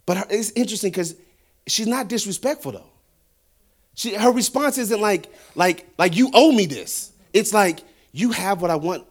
But 0.04 0.28
it's 0.30 0.52
interesting 0.52 0.90
because 0.90 1.16
she's 1.66 1.88
not 1.88 2.08
disrespectful 2.08 2.72
though. 2.72 2.90
She, 3.94 4.14
her 4.14 4.30
response 4.30 4.78
isn't 4.78 5.00
like, 5.00 5.32
like, 5.54 5.86
like 5.98 6.16
you 6.16 6.30
owe 6.32 6.52
me 6.52 6.66
this. 6.66 7.12
It's 7.32 7.52
like 7.52 7.80
you 8.12 8.30
have 8.30 8.62
what 8.62 8.70
I 8.70 8.76
want, 8.76 9.04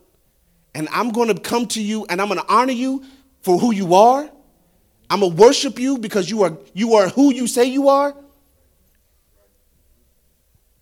and 0.74 0.88
I'm 0.92 1.10
going 1.10 1.34
to 1.34 1.40
come 1.40 1.68
to 1.70 1.82
you, 1.82 2.06
and 2.10 2.22
I'm 2.22 2.28
going 2.28 2.40
to 2.40 2.48
honor 2.48 2.72
you 2.72 3.04
for 3.42 3.60
who 3.60 3.74
you 3.74 3.94
are. 3.94 4.30
I'm 5.10 5.20
gonna 5.20 5.36
worship 5.36 5.80
you 5.80 5.98
because 5.98 6.30
you 6.30 6.44
are 6.44 6.58
you 6.74 6.96
are 6.96 7.10
who 7.10 7.32
you 7.32 7.48
say 7.48 7.66
you 7.66 7.90
are. 7.90 8.16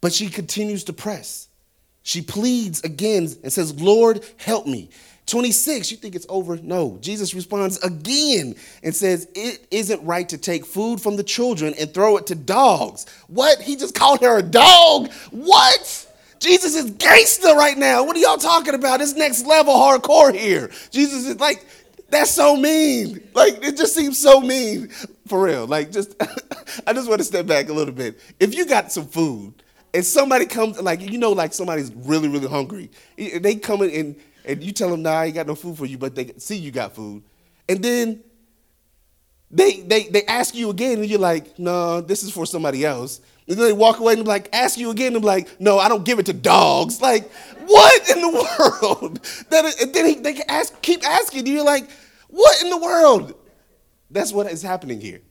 But 0.01 0.13
she 0.13 0.29
continues 0.29 0.85
to 0.85 0.93
press. 0.93 1.47
She 2.03 2.21
pleads 2.21 2.81
again 2.83 3.29
and 3.43 3.51
says, 3.51 3.81
Lord, 3.81 4.25
help 4.37 4.67
me. 4.67 4.89
26, 5.25 5.89
you 5.89 5.97
think 5.97 6.15
it's 6.15 6.25
over? 6.27 6.57
No. 6.57 6.97
Jesus 7.01 7.33
responds 7.33 7.81
again 7.81 8.55
and 8.83 8.93
says, 8.93 9.27
It 9.33 9.65
isn't 9.71 10.03
right 10.03 10.27
to 10.29 10.37
take 10.37 10.65
food 10.65 10.99
from 10.99 11.15
the 11.15 11.23
children 11.23 11.73
and 11.79 11.93
throw 11.93 12.17
it 12.17 12.27
to 12.27 12.35
dogs. 12.35 13.05
What? 13.27 13.61
He 13.61 13.77
just 13.77 13.95
called 13.95 14.21
her 14.21 14.39
a 14.39 14.43
dog? 14.43 15.11
What? 15.31 16.09
Jesus 16.39 16.75
is 16.75 16.91
gangster 16.91 17.55
right 17.55 17.77
now. 17.77 18.03
What 18.03 18.17
are 18.17 18.19
y'all 18.19 18.37
talking 18.37 18.73
about? 18.73 18.99
It's 18.99 19.13
next 19.13 19.45
level 19.45 19.73
hardcore 19.73 20.35
here. 20.35 20.69
Jesus 20.91 21.25
is 21.25 21.39
like, 21.39 21.65
that's 22.09 22.31
so 22.31 22.57
mean. 22.57 23.25
Like, 23.33 23.63
it 23.63 23.77
just 23.77 23.95
seems 23.95 24.19
so 24.19 24.41
mean. 24.41 24.89
For 25.27 25.41
real. 25.41 25.65
Like, 25.65 25.91
just, 25.91 26.15
I 26.85 26.91
just 26.91 27.07
want 27.07 27.19
to 27.19 27.25
step 27.25 27.47
back 27.47 27.69
a 27.69 27.73
little 27.73 27.93
bit. 27.93 28.19
If 28.41 28.55
you 28.55 28.65
got 28.65 28.91
some 28.91 29.07
food, 29.07 29.62
and 29.93 30.05
somebody 30.05 30.45
comes, 30.45 30.81
like, 30.81 31.01
you 31.01 31.17
know, 31.17 31.31
like 31.31 31.53
somebody's 31.53 31.93
really, 31.93 32.27
really 32.27 32.47
hungry, 32.47 32.89
they 33.17 33.55
come 33.55 33.81
in 33.83 33.91
and, 33.91 34.15
and 34.45 34.63
you 34.63 34.71
tell 34.71 34.89
them, 34.89 35.03
nah, 35.03 35.11
I 35.11 35.25
ain't 35.25 35.35
got 35.35 35.47
no 35.47 35.55
food 35.55 35.77
for 35.77 35.85
you, 35.85 35.97
but 35.97 36.15
they 36.15 36.33
see 36.37 36.57
you 36.57 36.71
got 36.71 36.95
food. 36.95 37.23
And 37.69 37.83
then 37.83 38.23
they, 39.51 39.81
they, 39.81 40.07
they 40.07 40.23
ask 40.25 40.55
you 40.55 40.69
again, 40.69 40.99
and 40.99 41.09
you're 41.09 41.19
like, 41.19 41.59
no, 41.59 42.01
this 42.01 42.23
is 42.23 42.31
for 42.31 42.45
somebody 42.45 42.83
else. 42.83 43.21
And 43.47 43.57
then 43.57 43.65
they 43.65 43.73
walk 43.73 43.99
away 43.99 44.13
and 44.13 44.27
like, 44.27 44.49
ask 44.51 44.77
you 44.77 44.89
again, 44.89 45.15
and 45.15 45.23
like, 45.23 45.59
no, 45.61 45.77
I 45.77 45.89
don't 45.89 46.03
give 46.03 46.17
it 46.17 46.25
to 46.25 46.33
dogs. 46.33 47.01
Like, 47.01 47.31
what 47.65 48.09
in 48.09 48.21
the 48.21 48.29
world? 48.91 49.19
That, 49.49 49.75
and 49.81 49.93
then 49.93 50.05
he, 50.07 50.15
they 50.15 50.41
ask, 50.47 50.81
keep 50.81 51.07
asking 51.07 51.45
you, 51.45 51.63
like, 51.63 51.89
what 52.29 52.61
in 52.63 52.69
the 52.71 52.77
world? 52.77 53.35
That's 54.09 54.33
what 54.33 54.47
is 54.47 54.61
happening 54.61 54.99
here. 54.99 55.21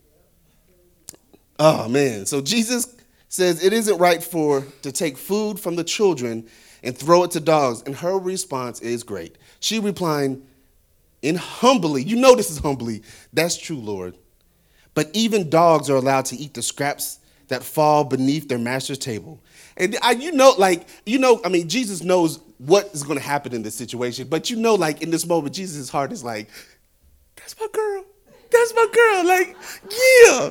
Oh 1.59 1.89
man. 1.89 2.27
So 2.27 2.41
Jesus 2.41 2.95
says 3.33 3.65
it 3.65 3.73
isn't 3.73 3.97
right 3.97 4.23
for 4.23 4.67
to 4.83 4.93
take 4.93 5.17
food 5.17 5.59
from 5.59 5.75
the 5.75 5.83
children 5.83 6.47
and 6.83 6.97
throw 6.97 7.25
it 7.25 7.31
to 7.31 7.41
dogs. 7.41 7.83
And 7.87 7.97
her 7.97 8.19
response 8.19 8.81
is 8.81 9.03
great. 9.03 9.39
She 9.59 9.79
replying 9.79 10.47
in 11.23 11.37
humbly, 11.37 12.03
you 12.03 12.17
know 12.17 12.35
this 12.35 12.51
is 12.51 12.59
humbly, 12.59 13.03
that's 13.33 13.57
true, 13.57 13.79
Lord. 13.79 14.19
But 14.93 15.09
even 15.15 15.49
dogs 15.49 15.89
are 15.89 15.97
allowed 15.97 16.27
to 16.27 16.37
eat 16.37 16.53
the 16.53 16.61
scraps 16.61 17.21
that 17.49 17.63
fall 17.63 18.05
beneath 18.05 18.49
their 18.49 18.59
master's 18.59 18.99
table. 18.99 19.43
And 19.79 19.97
I, 20.03 20.11
you 20.11 20.33
know, 20.33 20.55
like, 20.59 20.87
you 21.07 21.19
know, 21.19 21.41
I 21.43 21.49
mean, 21.49 21.71
Jesus 21.71 22.03
knows 22.03 22.39
what 22.59 22.91
is 22.93 23.03
going 23.03 23.19
to 23.19 23.25
happen 23.25 23.55
in 23.55 23.63
this 23.63 23.75
situation, 23.75 24.29
but 24.29 24.51
you 24.51 24.57
know, 24.57 24.75
like, 24.75 25.01
in 25.01 25.11
this 25.11 25.27
moment, 25.27 25.55
Jesus' 25.55 25.89
heart 25.89 26.13
is 26.13 26.23
like, 26.23 26.51
that's 27.37 27.59
my 27.59 27.67
girl. 27.73 28.05
That's 28.53 28.75
my 28.75 28.87
girl. 28.93 29.27
Like, 29.27 29.57
yeah, 29.91 30.51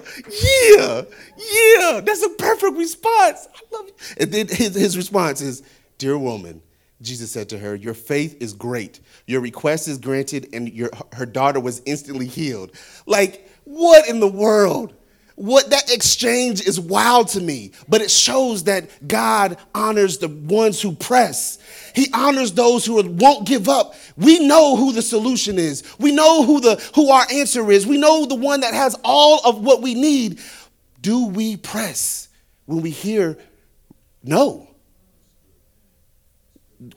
yeah, 0.74 1.02
yeah. 1.38 2.02
That's 2.02 2.24
a 2.24 2.30
perfect 2.30 2.78
response. 2.78 3.48
I 3.54 3.76
love 3.76 3.88
you. 3.88 3.94
And 4.20 4.32
then 4.32 4.48
his, 4.48 4.76
his 4.76 4.98
response 4.98 5.42
is, 5.42 5.64
Dear 5.98 6.18
woman, 6.18 6.62
Jesus 7.02 7.32
said 7.32 7.50
to 7.50 7.60
her, 7.60 7.76
Your 7.76 7.94
faith 7.94 8.38
is 8.40 8.54
great. 8.54 9.00
Your 9.28 9.42
request 9.42 9.88
is 9.88 9.98
granted, 9.98 10.50
and 10.54 10.72
your, 10.72 10.90
her 11.14 11.26
daughter 11.26 11.60
was 11.60 11.82
instantly 11.86 12.28
healed. 12.28 12.72
Like, 13.06 13.48
what 13.66 14.08
in 14.08 14.20
the 14.20 14.28
world? 14.28 14.94
What 15.36 15.72
that 15.72 15.92
exchange 15.92 16.62
is 16.62 16.80
wild 16.80 17.30
to 17.30 17.42
me, 17.42 17.72
but 17.88 18.02
it 18.02 18.12
shows 18.12 18.66
that 18.66 19.08
God 19.08 19.58
honors 19.74 20.20
the 20.20 20.28
ones 20.28 20.82
who 20.82 20.94
press. 20.94 21.58
He 21.94 22.08
honors 22.14 22.54
those 22.54 22.86
who 22.86 23.02
won't 23.10 23.48
give 23.48 23.68
up. 23.68 23.96
We 24.18 24.40
know 24.40 24.76
who 24.76 24.94
the 24.94 25.02
solution 25.02 25.58
is. 25.58 25.84
We 26.00 26.12
know 26.12 26.44
who 26.44 26.62
the 26.62 26.76
who 26.96 27.10
our 27.10 27.26
answer 27.32 27.72
is. 27.72 27.86
We 27.86 27.98
know 27.98 28.26
the 28.26 28.36
one 28.36 28.62
that 28.62 28.74
has 28.74 28.96
all 29.04 29.42
of 29.44 29.62
what 29.64 29.82
we 29.82 29.94
need. 29.94 30.40
Do 31.02 31.28
we 31.28 31.58
press 31.58 32.30
when 32.66 32.82
we 32.82 32.92
hear 32.92 33.38
no? 34.24 34.68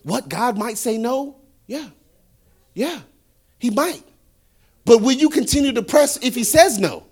What 0.02 0.28
God 0.28 0.56
might 0.56 0.78
say 0.78 0.98
no? 0.98 1.36
Yeah. 1.66 1.88
Yeah. 2.74 3.00
He 3.58 3.70
might. 3.70 4.02
But 4.84 5.00
will 5.00 5.12
you 5.12 5.30
continue 5.30 5.72
to 5.72 5.82
press 5.82 6.18
if 6.22 6.34
he 6.34 6.44
says 6.44 6.78
no? 6.78 7.04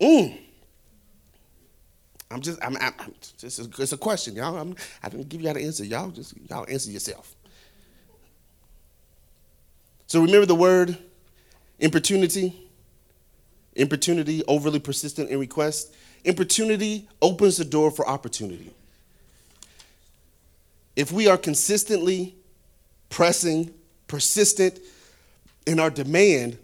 Mm. 0.00 0.38
I'm 2.30 2.40
just, 2.40 2.58
I'm, 2.62 2.76
I'm, 2.78 2.92
I'm 2.98 3.14
just, 3.38 3.78
it's 3.78 3.92
a 3.92 3.96
question, 3.96 4.34
y'all. 4.34 4.56
I'm, 4.56 4.74
I 5.02 5.08
didn't 5.08 5.28
give 5.28 5.40
you 5.40 5.48
an 5.48 5.56
answer. 5.56 5.84
Y'all 5.84 6.10
just, 6.10 6.34
y'all 6.48 6.66
answer 6.68 6.90
yourself. 6.90 7.34
So 10.06 10.20
remember 10.20 10.46
the 10.46 10.54
word 10.54 10.98
importunity? 11.78 12.68
Importunity, 13.74 14.42
overly 14.48 14.78
persistent 14.78 15.30
in 15.30 15.38
request. 15.38 15.94
Importunity 16.24 17.08
opens 17.22 17.58
the 17.58 17.64
door 17.64 17.90
for 17.90 18.08
opportunity. 18.08 18.72
If 20.96 21.12
we 21.12 21.28
are 21.28 21.36
consistently 21.36 22.34
pressing, 23.10 23.72
persistent 24.08 24.80
in 25.66 25.78
our 25.78 25.90
demand, 25.90 26.58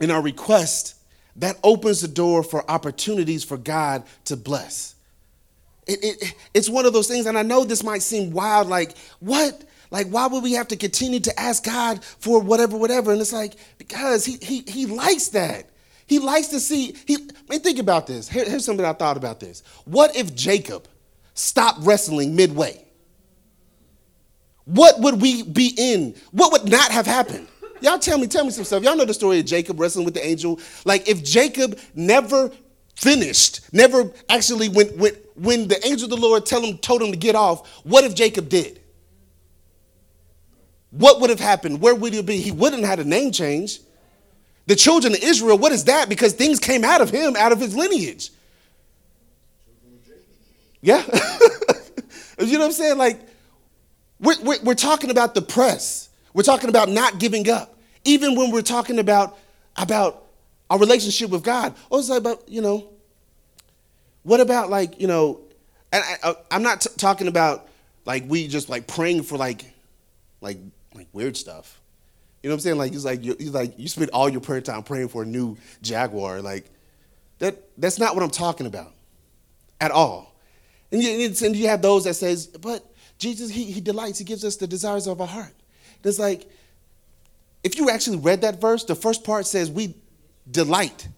in 0.00 0.10
our 0.10 0.20
request, 0.20 0.96
that 1.36 1.58
opens 1.62 2.00
the 2.00 2.08
door 2.08 2.42
for 2.42 2.68
opportunities 2.70 3.44
for 3.44 3.56
God 3.56 4.04
to 4.26 4.36
bless. 4.36 4.94
It, 5.86 5.98
it, 6.02 6.34
it's 6.54 6.68
one 6.68 6.86
of 6.86 6.92
those 6.92 7.08
things, 7.08 7.26
and 7.26 7.38
I 7.38 7.42
know 7.42 7.64
this 7.64 7.82
might 7.82 8.02
seem 8.02 8.32
wild, 8.32 8.68
like, 8.68 8.96
what? 9.20 9.64
Like, 9.90 10.08
why 10.08 10.26
would 10.26 10.42
we 10.42 10.52
have 10.52 10.68
to 10.68 10.76
continue 10.76 11.20
to 11.20 11.40
ask 11.40 11.64
God 11.64 12.02
for 12.04 12.40
whatever, 12.40 12.76
whatever? 12.76 13.12
And 13.12 13.20
it's 13.20 13.32
like, 13.32 13.54
because 13.78 14.24
He, 14.24 14.38
he, 14.40 14.60
he 14.66 14.86
likes 14.86 15.28
that. 15.28 15.68
He 16.06 16.18
likes 16.18 16.48
to 16.48 16.60
see, 16.60 16.96
he, 17.06 17.16
I 17.16 17.18
mean, 17.48 17.60
think 17.60 17.78
about 17.78 18.06
this. 18.06 18.28
Here, 18.28 18.44
here's 18.44 18.64
something 18.64 18.84
I 18.84 18.92
thought 18.92 19.16
about 19.16 19.40
this. 19.40 19.62
What 19.84 20.14
if 20.16 20.34
Jacob 20.34 20.86
stopped 21.34 21.80
wrestling 21.82 22.36
midway? 22.36 22.84
What 24.64 25.00
would 25.00 25.20
we 25.20 25.42
be 25.42 25.74
in? 25.76 26.14
What 26.30 26.52
would 26.52 26.70
not 26.70 26.92
have 26.92 27.06
happened? 27.06 27.48
Y'all 27.82 27.98
tell 27.98 28.18
me, 28.18 28.26
tell 28.26 28.44
me 28.44 28.50
some 28.50 28.64
stuff. 28.64 28.82
Y'all 28.82 28.96
know 28.96 29.04
the 29.04 29.14
story 29.14 29.40
of 29.40 29.44
Jacob 29.44 29.78
wrestling 29.78 30.04
with 30.04 30.14
the 30.14 30.24
angel. 30.24 30.60
Like 30.84 31.08
if 31.08 31.22
Jacob 31.22 31.78
never 31.94 32.50
finished, 32.94 33.60
never 33.72 34.10
actually 34.28 34.68
when 34.68 34.86
when 34.98 35.14
when 35.34 35.68
the 35.68 35.84
angel 35.86 36.04
of 36.04 36.10
the 36.10 36.16
Lord 36.16 36.46
tell 36.46 36.62
him 36.62 36.78
told 36.78 37.02
him 37.02 37.10
to 37.10 37.18
get 37.18 37.34
off, 37.34 37.68
what 37.84 38.04
if 38.04 38.14
Jacob 38.14 38.48
did? 38.48 38.80
What 40.90 41.20
would 41.20 41.30
have 41.30 41.40
happened? 41.40 41.80
Where 41.80 41.94
would 41.94 42.12
he 42.12 42.22
be? 42.22 42.36
He 42.36 42.52
wouldn't 42.52 42.82
have 42.82 42.98
had 42.98 43.06
a 43.06 43.08
name 43.08 43.32
change. 43.32 43.80
The 44.66 44.76
children 44.76 45.14
of 45.14 45.20
Israel, 45.22 45.58
what 45.58 45.72
is 45.72 45.84
that? 45.84 46.08
Because 46.08 46.34
things 46.34 46.60
came 46.60 46.84
out 46.84 47.00
of 47.00 47.10
him, 47.10 47.34
out 47.34 47.50
of 47.50 47.58
his 47.58 47.74
lineage. 47.74 48.30
Yeah. 50.82 51.02
you 52.38 52.52
know 52.52 52.58
what 52.58 52.66
I'm 52.66 52.72
saying? 52.72 52.98
Like, 52.98 53.20
we're, 54.20 54.40
we're, 54.42 54.62
we're 54.62 54.74
talking 54.74 55.10
about 55.10 55.34
the 55.34 55.42
press. 55.42 56.08
We're 56.34 56.42
talking 56.42 56.68
about 56.68 56.88
not 56.88 57.18
giving 57.18 57.48
up. 57.50 57.78
Even 58.04 58.34
when 58.34 58.50
we're 58.50 58.62
talking 58.62 58.98
about, 58.98 59.38
about 59.76 60.24
our 60.70 60.78
relationship 60.78 61.30
with 61.30 61.42
God. 61.42 61.74
Oh, 61.90 61.96
also 61.96 62.16
about, 62.16 62.48
you 62.48 62.62
know, 62.62 62.88
what 64.22 64.40
about 64.40 64.70
like, 64.70 65.00
you 65.00 65.06
know, 65.06 65.40
and 65.92 66.02
I, 66.02 66.28
uh, 66.28 66.34
am 66.50 66.62
not 66.62 66.80
t- 66.80 66.90
talking 66.96 67.28
about 67.28 67.68
like 68.06 68.24
we 68.26 68.48
just 68.48 68.68
like 68.68 68.86
praying 68.86 69.22
for 69.24 69.36
like, 69.36 69.64
like, 70.40 70.58
like 70.94 71.08
weird 71.12 71.36
stuff. 71.36 71.80
You 72.42 72.48
know 72.48 72.54
what 72.54 72.56
I'm 72.56 72.60
saying? 72.60 72.78
Like, 72.78 72.92
it's 72.92 73.04
like 73.04 73.22
you, 73.24 73.34
like 73.50 73.78
you 73.78 73.88
spend 73.88 74.10
all 74.10 74.28
your 74.28 74.40
prayer 74.40 74.60
time 74.60 74.82
praying 74.82 75.08
for 75.08 75.22
a 75.22 75.26
new 75.26 75.56
Jaguar. 75.80 76.40
Like, 76.40 76.64
that 77.38 77.62
that's 77.78 77.98
not 77.98 78.14
what 78.14 78.24
I'm 78.24 78.30
talking 78.30 78.66
about 78.66 78.92
at 79.80 79.90
all. 79.90 80.34
And 80.90 81.02
you, 81.02 81.26
and 81.26 81.56
you 81.56 81.68
have 81.68 81.82
those 81.82 82.04
that 82.04 82.14
says, 82.14 82.46
but 82.46 82.84
Jesus, 83.18 83.50
he, 83.50 83.64
he 83.64 83.80
delights. 83.80 84.18
He 84.18 84.24
gives 84.24 84.44
us 84.44 84.56
the 84.56 84.66
desires 84.66 85.06
of 85.06 85.20
our 85.20 85.26
heart. 85.26 85.54
It's 86.04 86.18
like, 86.18 86.48
if 87.62 87.78
you 87.78 87.90
actually 87.90 88.18
read 88.18 88.40
that 88.40 88.60
verse, 88.60 88.84
the 88.84 88.94
first 88.94 89.24
part 89.24 89.46
says 89.46 89.70
we 89.70 89.94
delight. 90.50 91.08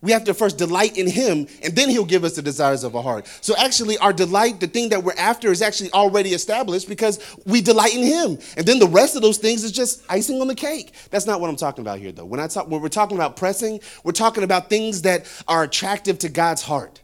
We 0.00 0.12
have 0.12 0.24
to 0.24 0.34
first 0.34 0.58
delight 0.58 0.98
in 0.98 1.08
him, 1.08 1.46
and 1.62 1.74
then 1.74 1.88
he'll 1.88 2.04
give 2.04 2.24
us 2.24 2.36
the 2.36 2.42
desires 2.42 2.84
of 2.84 2.94
our 2.94 3.02
heart. 3.02 3.26
So 3.40 3.56
actually, 3.56 3.96
our 3.96 4.12
delight, 4.12 4.60
the 4.60 4.66
thing 4.66 4.90
that 4.90 5.02
we're 5.02 5.14
after, 5.16 5.50
is 5.50 5.62
actually 5.62 5.90
already 5.92 6.34
established 6.34 6.90
because 6.90 7.18
we 7.46 7.62
delight 7.62 7.94
in 7.94 8.02
him. 8.02 8.38
And 8.58 8.66
then 8.66 8.78
the 8.78 8.86
rest 8.86 9.16
of 9.16 9.22
those 9.22 9.38
things 9.38 9.64
is 9.64 9.72
just 9.72 10.02
icing 10.10 10.42
on 10.42 10.46
the 10.46 10.54
cake. 10.54 10.92
That's 11.08 11.24
not 11.24 11.40
what 11.40 11.48
I'm 11.48 11.56
talking 11.56 11.80
about 11.80 12.00
here, 12.00 12.12
though. 12.12 12.26
When 12.26 12.38
I 12.38 12.48
talk, 12.48 12.68
when 12.68 12.82
we're 12.82 12.90
talking 12.90 13.16
about 13.16 13.36
pressing, 13.36 13.80
we're 14.04 14.12
talking 14.12 14.44
about 14.44 14.68
things 14.68 15.02
that 15.02 15.26
are 15.48 15.62
attractive 15.62 16.18
to 16.18 16.28
God's 16.28 16.60
heart. 16.60 17.00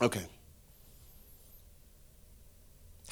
Okay. 0.00 0.26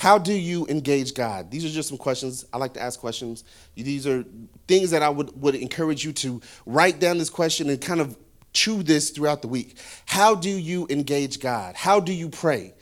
How 0.00 0.16
do 0.16 0.32
you 0.32 0.66
engage 0.68 1.12
God? 1.12 1.50
These 1.50 1.62
are 1.66 1.68
just 1.68 1.90
some 1.90 1.98
questions. 1.98 2.46
I 2.54 2.56
like 2.56 2.72
to 2.72 2.80
ask 2.80 2.98
questions. 2.98 3.44
These 3.74 4.06
are 4.06 4.24
things 4.66 4.92
that 4.92 5.02
I 5.02 5.10
would, 5.10 5.38
would 5.42 5.54
encourage 5.54 6.06
you 6.06 6.14
to 6.14 6.40
write 6.64 7.00
down 7.00 7.18
this 7.18 7.28
question 7.28 7.68
and 7.68 7.78
kind 7.78 8.00
of 8.00 8.16
chew 8.54 8.82
this 8.82 9.10
throughout 9.10 9.42
the 9.42 9.48
week. 9.48 9.76
How 10.06 10.34
do 10.34 10.48
you 10.48 10.86
engage 10.88 11.38
God? 11.38 11.74
How 11.76 12.00
do 12.00 12.14
you 12.14 12.30
pray? 12.30 12.72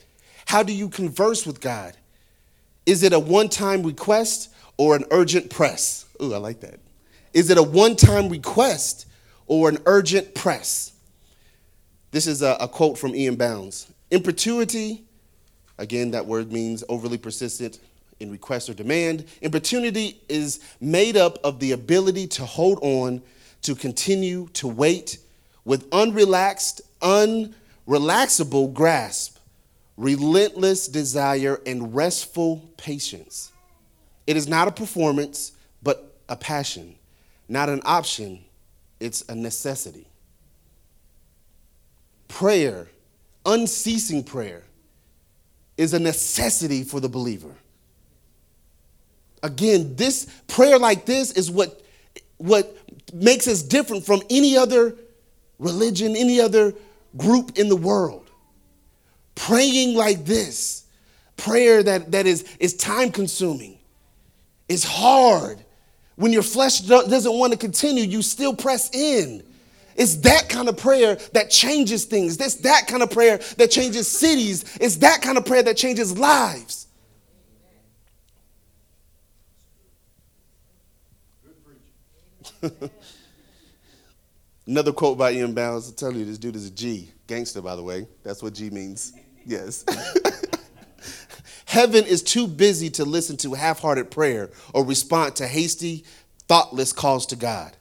How 0.46 0.62
do 0.62 0.72
you 0.72 0.88
converse 0.88 1.44
with 1.44 1.61
God? 1.61 1.96
Is 2.87 3.02
it 3.02 3.12
a 3.12 3.18
one 3.18 3.48
time 3.48 3.83
request 3.83 4.54
or 4.76 4.94
an 4.94 5.04
urgent 5.11 5.50
press? 5.50 6.07
Ooh, 6.22 6.35
I 6.35 6.38
like 6.38 6.61
that. 6.61 6.78
Is 7.35 7.50
it 7.50 7.59
a 7.59 7.64
one 7.64 7.96
time 7.96 8.28
request 8.28 9.07
or 9.48 9.68
an 9.68 9.78
urgent 9.87 10.37
press? 10.37 10.92
This 12.12 12.28
is 12.28 12.42
a, 12.42 12.57
a 12.61 12.68
quote 12.68 12.96
from 12.96 13.16
E.M. 13.16 13.35
Bounds. 13.35 13.92
Importunity 14.12 15.08
Again, 15.78 16.10
that 16.10 16.26
word 16.26 16.52
means 16.52 16.82
overly 16.88 17.18
persistent 17.18 17.78
in 18.20 18.30
request 18.30 18.68
or 18.68 18.74
demand. 18.74 19.24
Importunity 19.40 20.20
is 20.28 20.60
made 20.80 21.16
up 21.16 21.38
of 21.44 21.60
the 21.60 21.72
ability 21.72 22.26
to 22.26 22.44
hold 22.44 22.78
on, 22.82 23.22
to 23.62 23.74
continue, 23.74 24.48
to 24.54 24.66
wait 24.66 25.18
with 25.64 25.88
unrelaxed, 25.90 26.80
unrelaxable 27.00 28.72
grasp, 28.72 29.38
relentless 29.96 30.88
desire, 30.88 31.60
and 31.66 31.94
restful 31.94 32.70
patience. 32.76 33.52
It 34.26 34.36
is 34.36 34.48
not 34.48 34.68
a 34.68 34.72
performance, 34.72 35.52
but 35.82 36.16
a 36.28 36.36
passion, 36.36 36.96
not 37.48 37.68
an 37.68 37.82
option, 37.84 38.44
it's 39.00 39.24
a 39.28 39.34
necessity. 39.34 40.06
Prayer, 42.26 42.88
unceasing 43.46 44.24
prayer, 44.24 44.64
is 45.78 45.94
a 45.94 45.98
necessity 45.98 46.82
for 46.82 47.00
the 47.00 47.08
believer. 47.08 47.54
Again, 49.42 49.94
this 49.94 50.26
prayer 50.48 50.78
like 50.78 51.06
this 51.06 51.32
is 51.32 51.50
what, 51.50 51.80
what 52.36 52.76
makes 53.14 53.46
us 53.46 53.62
different 53.62 54.04
from 54.04 54.20
any 54.28 54.56
other 54.56 54.96
religion, 55.58 56.16
any 56.16 56.40
other 56.40 56.74
group 57.16 57.56
in 57.56 57.68
the 57.68 57.76
world. 57.76 58.28
Praying 59.36 59.96
like 59.96 60.24
this, 60.24 60.84
prayer 61.36 61.82
that, 61.84 62.10
that 62.10 62.26
is, 62.26 62.44
is 62.58 62.74
time 62.74 63.12
consuming, 63.12 63.78
is 64.68 64.82
hard. 64.82 65.64
When 66.16 66.32
your 66.32 66.42
flesh 66.42 66.80
doesn't 66.80 67.32
want 67.32 67.52
to 67.52 67.58
continue, 67.58 68.02
you 68.02 68.22
still 68.22 68.54
press 68.54 68.92
in. 68.92 69.44
It's 69.98 70.14
that 70.18 70.48
kind 70.48 70.68
of 70.68 70.76
prayer 70.76 71.16
that 71.32 71.50
changes 71.50 72.04
things. 72.04 72.40
It's 72.40 72.54
that 72.56 72.87
kind 72.87 73.02
of 73.02 73.11
prayer 73.11 73.38
that 73.56 73.72
changes 73.72 74.06
cities. 74.06 74.78
It's 74.80 74.96
that 74.98 75.22
kind 75.22 75.37
of 75.37 75.44
prayer 75.44 75.64
that 75.64 75.76
changes 75.76 76.16
lives. 76.16 76.87
Another 84.66 84.92
quote 84.92 85.18
by 85.18 85.32
E.M. 85.32 85.52
Bounds. 85.52 85.88
I'll 85.88 85.94
tell 85.94 86.12
you, 86.14 86.24
this 86.24 86.38
dude 86.38 86.54
is 86.54 86.68
a 86.68 86.70
G. 86.70 87.11
Gangster, 87.26 87.61
by 87.61 87.74
the 87.74 87.82
way. 87.82 88.06
That's 88.22 88.40
what 88.40 88.54
G 88.54 88.70
means. 88.70 89.14
Yes. 89.44 89.84
Heaven 91.64 92.04
is 92.04 92.22
too 92.22 92.46
busy 92.46 92.88
to 92.90 93.04
listen 93.04 93.37
to 93.38 93.54
half 93.54 93.80
hearted 93.80 94.12
prayer 94.12 94.50
or 94.72 94.84
respond 94.84 95.34
to 95.37 95.46
hasty, 95.46 96.04
thoughtless 96.46 96.92
calls 96.92 97.26
to 97.26 97.37
God. 97.37 97.77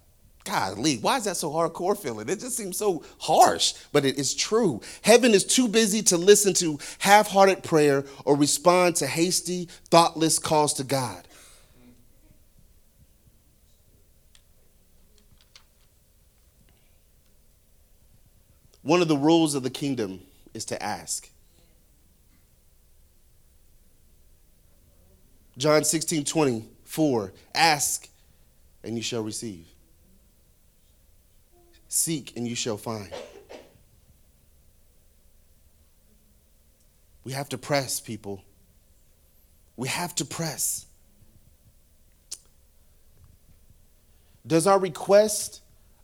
Golly, 0.47 0.97
why 0.97 1.17
is 1.17 1.25
that 1.25 1.37
so 1.37 1.51
hardcore 1.51 1.97
feeling? 1.97 2.29
It 2.29 2.39
just 2.39 2.55
seems 2.55 2.77
so 2.77 3.03
harsh, 3.19 3.73
but 3.91 4.05
it 4.05 4.17
is 4.17 4.33
true. 4.33 4.81
Heaven 5.01 5.33
is 5.33 5.43
too 5.43 5.67
busy 5.67 6.01
to 6.03 6.17
listen 6.17 6.53
to 6.55 6.79
half 6.99 7.27
hearted 7.27 7.63
prayer 7.63 8.05
or 8.25 8.35
respond 8.35 8.95
to 8.97 9.07
hasty, 9.07 9.67
thoughtless 9.89 10.39
calls 10.39 10.73
to 10.75 10.83
God. 10.83 11.27
One 18.81 19.01
of 19.01 19.09
the 19.09 19.17
rules 19.17 19.53
of 19.53 19.63
the 19.63 19.69
kingdom 19.69 20.21
is 20.53 20.63
to 20.65 20.81
ask. 20.81 21.29
John 25.57 25.83
16 25.83 26.23
24, 26.23 27.33
ask 27.53 28.07
and 28.83 28.95
you 28.95 29.01
shall 29.01 29.23
receive. 29.23 29.65
Seek 31.97 32.37
and 32.37 32.47
you 32.47 32.53
shall 32.53 32.77
find. 32.77 33.09
We 37.23 37.31
have 37.31 37.49
to 37.49 37.57
press, 37.57 37.99
people. 37.99 38.43
We 39.75 39.87
have 39.87 40.13
to 40.15 40.25
press. 40.25 40.85
Does 44.45 44.67
our 44.67 44.79
request, 44.79 45.61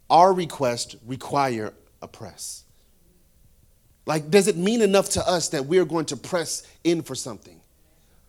our 0.09 0.33
request, 0.33 0.95
require 1.05 1.73
a 2.01 2.07
press? 2.07 2.63
Like, 4.07 4.31
does 4.31 4.47
it 4.47 4.57
mean 4.57 4.81
enough 4.81 5.09
to 5.11 5.25
us 5.25 5.49
that 5.49 5.67
we're 5.67 5.85
going 5.85 6.05
to 6.05 6.17
press 6.17 6.63
in 6.83 7.03
for 7.03 7.13
something? 7.13 7.61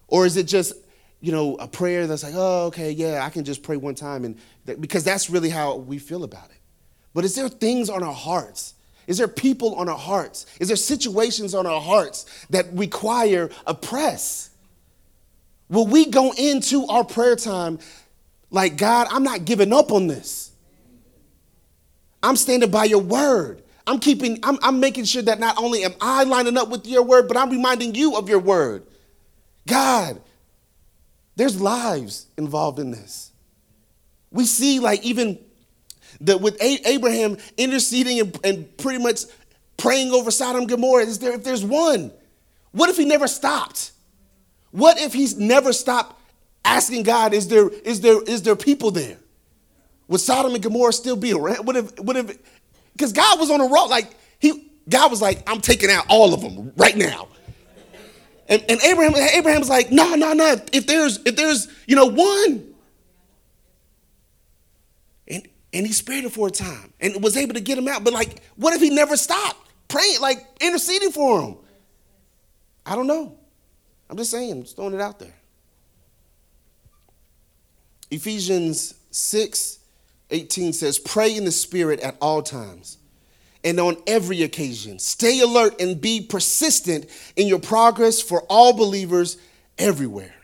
Or 0.07 0.27
is 0.27 0.37
it 0.37 0.45
just, 0.45 0.75
you 1.23 1.33
know, 1.33 1.57
a 1.57 1.67
prayer 1.67 2.07
that's 2.07 2.25
like, 2.25 2.35
oh, 2.37 2.67
okay, 2.67 2.91
yeah, 2.91 3.25
I 3.25 3.31
can 3.31 3.43
just 3.43 3.63
pray 3.63 3.79
one 3.79 3.95
time, 3.95 4.27
and 4.27 4.39
that, 4.67 4.83
because 4.83 5.03
that's 5.03 5.31
really 5.31 5.49
how 5.49 5.77
we 5.77 5.99
feel 5.99 6.25
about 6.25 6.51
it. 6.51 6.59
But 7.15 7.25
is 7.25 7.35
there 7.37 7.49
things 7.49 7.89
on 7.89 8.03
our 8.03 8.13
hearts? 8.13 8.75
Is 9.07 9.19
there 9.19 9.29
people 9.29 9.77
on 9.77 9.89
our 9.89 9.99
hearts? 9.99 10.47
Is 10.61 10.69
there 10.69 10.77
situations 10.77 11.55
on 11.55 11.67
our 11.67 11.81
hearts 11.81 12.47
that 12.51 12.67
require 12.73 13.51
a 13.67 13.75
press? 13.75 14.51
Will 15.69 15.87
we 15.87 16.07
go 16.07 16.33
into 16.33 16.87
our 16.87 17.05
prayer 17.05 17.37
time 17.37 17.79
like, 18.51 18.77
God, 18.77 19.07
I'm 19.11 19.23
not 19.23 19.45
giving 19.45 19.73
up 19.73 19.93
on 19.93 20.07
this? 20.07 20.51
I'm 22.23 22.37
standing 22.37 22.71
by 22.71 22.85
your 22.85 23.01
word. 23.01 23.63
I'm 23.87 24.01
keeping, 24.01 24.39
I'm, 24.43 24.59
I'm 24.63 24.81
making 24.81 25.05
sure 25.05 25.23
that 25.23 25.39
not 25.39 25.59
only 25.59 25.85
am 25.85 25.95
I 26.01 26.25
lining 26.25 26.57
up 26.57 26.71
with 26.71 26.87
your 26.87 27.03
word, 27.03 27.29
but 27.29 27.37
I'm 27.37 27.51
reminding 27.51 27.95
you 27.95 28.17
of 28.17 28.31
your 28.31 28.39
word. 28.39 28.87
God, 29.67 30.21
there's 31.37 31.61
lives 31.61 32.27
involved 32.39 32.79
in 32.79 32.91
this. 32.91 33.31
We 34.31 34.47
see, 34.47 34.81
like, 34.81 35.05
even 35.05 35.39
that 36.23 36.41
with 36.41 36.57
Abraham 36.61 37.37
interceding 37.57 38.21
and, 38.21 38.39
and, 38.45 38.77
pretty 38.77 39.03
much 39.03 39.21
praying 39.77 40.13
over 40.13 40.31
Sodom 40.31 40.63
and 40.63 40.69
Gomorrah, 40.69 41.05
is 41.05 41.19
there, 41.19 41.33
if 41.33 41.45
there's 41.45 41.65
one, 41.65 42.13
what 42.73 42.91
if 42.91 42.97
he 42.97 43.05
never 43.05 43.27
stopped? 43.27 43.93
What 44.71 44.99
if 44.99 45.13
he's 45.13 45.39
never 45.39 45.73
stopped 45.73 46.21
asking 46.65 47.03
God, 47.03 47.35
is 47.35 47.49
there, 47.49 47.69
is 47.69 48.01
there, 48.01 48.23
is 48.23 48.43
there 48.43 48.57
people 48.57 48.91
there? 48.91 49.19
Would 50.09 50.21
Sodom 50.21 50.55
and 50.55 50.63
Gomorrah 50.63 50.93
still 50.93 51.17
be 51.17 51.33
around? 51.33 51.67
What 51.67 51.77
if, 51.77 51.99
what 52.01 52.17
if, 52.17 52.39
because 52.93 53.13
God 53.13 53.39
was 53.39 53.51
on 53.51 53.61
a 53.61 53.67
roll. 53.67 53.89
Like, 53.89 54.15
he, 54.39 54.71
God 54.89 55.11
was 55.11 55.21
like, 55.21 55.49
I'm 55.49 55.61
taking 55.61 55.91
out 55.91 56.07
all 56.09 56.35
of 56.35 56.41
them 56.41 56.73
right 56.77 56.97
now. 56.97 57.29
And, 58.49 58.63
and 58.69 58.81
Abraham, 58.83 59.15
Abraham's 59.15 59.71
like, 59.71 59.91
no, 59.91 60.15
no, 60.15 60.33
no. 60.33 60.57
If 60.73 60.87
there's, 60.87 61.19
if 61.25 61.37
there's, 61.37 61.69
you 61.87 61.97
know, 61.97 62.07
one. 62.07 62.74
And, 65.75 65.87
he 65.87 65.93
spared 65.93 66.25
it 66.25 66.31
for 66.31 66.49
a 66.49 66.51
time 66.53 66.93
and 67.01 67.23
was 67.23 67.37
able 67.37 67.55
to 67.55 67.61
get 67.61 67.77
him 67.77 67.89
out. 67.89 68.05
But 68.05 68.13
like, 68.13 68.43
what 68.55 68.73
if 68.75 68.81
he 68.81 68.91
never 68.91 69.17
stopped 69.17 69.69
praying, 69.89 70.21
like 70.21 70.39
interceding 70.61 71.11
for 71.11 71.43
him? 71.43 71.57
I 72.87 72.95
don't 72.95 73.09
know. 73.09 73.37
I'm 74.09 74.17
just 74.17 74.31
saying, 74.31 74.53
I'm 74.53 74.63
just 74.63 74.77
throwing 74.77 74.95
it 74.95 75.01
out 75.01 75.19
there. 75.19 75.35
Ephesians 78.11 78.95
6 79.11 79.81
18 80.31 80.73
says, 80.73 80.99
Pray 80.99 81.37
in 81.37 81.45
the 81.45 81.53
Spirit 81.53 82.01
at 82.01 82.17
all 82.21 82.43
times 82.43 82.99
and 83.63 83.81
on 83.81 83.97
every 84.07 84.43
occasion. 84.43 84.99
Stay 84.99 85.41
alert 85.41 85.81
and 85.81 86.01
be 86.01 86.21
persistent 86.21 87.07
in 87.37 87.47
your 87.47 87.59
progress 87.59 88.21
for 88.21 88.43
all 88.43 88.73
believers 88.73 89.37
everywhere. 89.79 90.35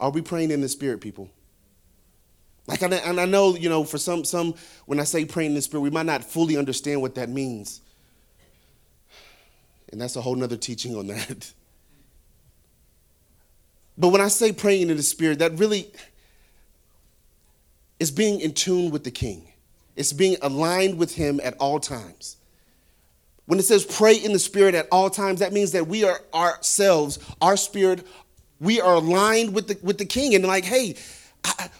Are 0.00 0.10
we 0.10 0.22
praying 0.22 0.50
in 0.50 0.60
the 0.60 0.68
Spirit, 0.68 1.00
people? 1.00 1.30
Like, 2.66 2.82
and 2.82 2.94
I 2.94 3.24
know, 3.26 3.54
you 3.54 3.68
know, 3.68 3.84
for 3.84 3.98
some, 3.98 4.24
some, 4.24 4.54
when 4.86 4.98
I 4.98 5.04
say 5.04 5.24
praying 5.24 5.50
in 5.50 5.54
the 5.54 5.62
Spirit, 5.62 5.82
we 5.82 5.90
might 5.90 6.06
not 6.06 6.24
fully 6.24 6.56
understand 6.56 7.02
what 7.02 7.14
that 7.16 7.28
means. 7.28 7.82
And 9.92 10.00
that's 10.00 10.16
a 10.16 10.20
whole 10.20 10.34
nother 10.34 10.56
teaching 10.56 10.96
on 10.96 11.06
that. 11.08 11.52
But 13.96 14.08
when 14.08 14.20
I 14.20 14.26
say 14.26 14.50
praying 14.50 14.90
in 14.90 14.96
the 14.96 15.04
Spirit, 15.04 15.38
that 15.38 15.56
really 15.56 15.88
is 18.00 18.10
being 18.10 18.40
in 18.40 18.52
tune 18.52 18.90
with 18.90 19.04
the 19.04 19.10
King. 19.12 19.46
It's 19.94 20.12
being 20.12 20.36
aligned 20.42 20.98
with 20.98 21.14
Him 21.14 21.40
at 21.44 21.54
all 21.58 21.78
times. 21.78 22.36
When 23.46 23.58
it 23.58 23.64
says 23.64 23.84
pray 23.84 24.16
in 24.16 24.32
the 24.32 24.38
Spirit 24.38 24.74
at 24.74 24.88
all 24.90 25.10
times, 25.10 25.40
that 25.40 25.52
means 25.52 25.72
that 25.72 25.86
we 25.86 26.02
are 26.02 26.20
ourselves, 26.32 27.18
our 27.40 27.56
spirit, 27.56 28.06
we 28.60 28.80
are 28.80 28.94
aligned 28.94 29.54
with 29.54 29.68
the, 29.68 29.78
with 29.82 29.98
the 29.98 30.04
King. 30.04 30.34
And 30.34 30.44
like, 30.44 30.64
hey, 30.64 30.96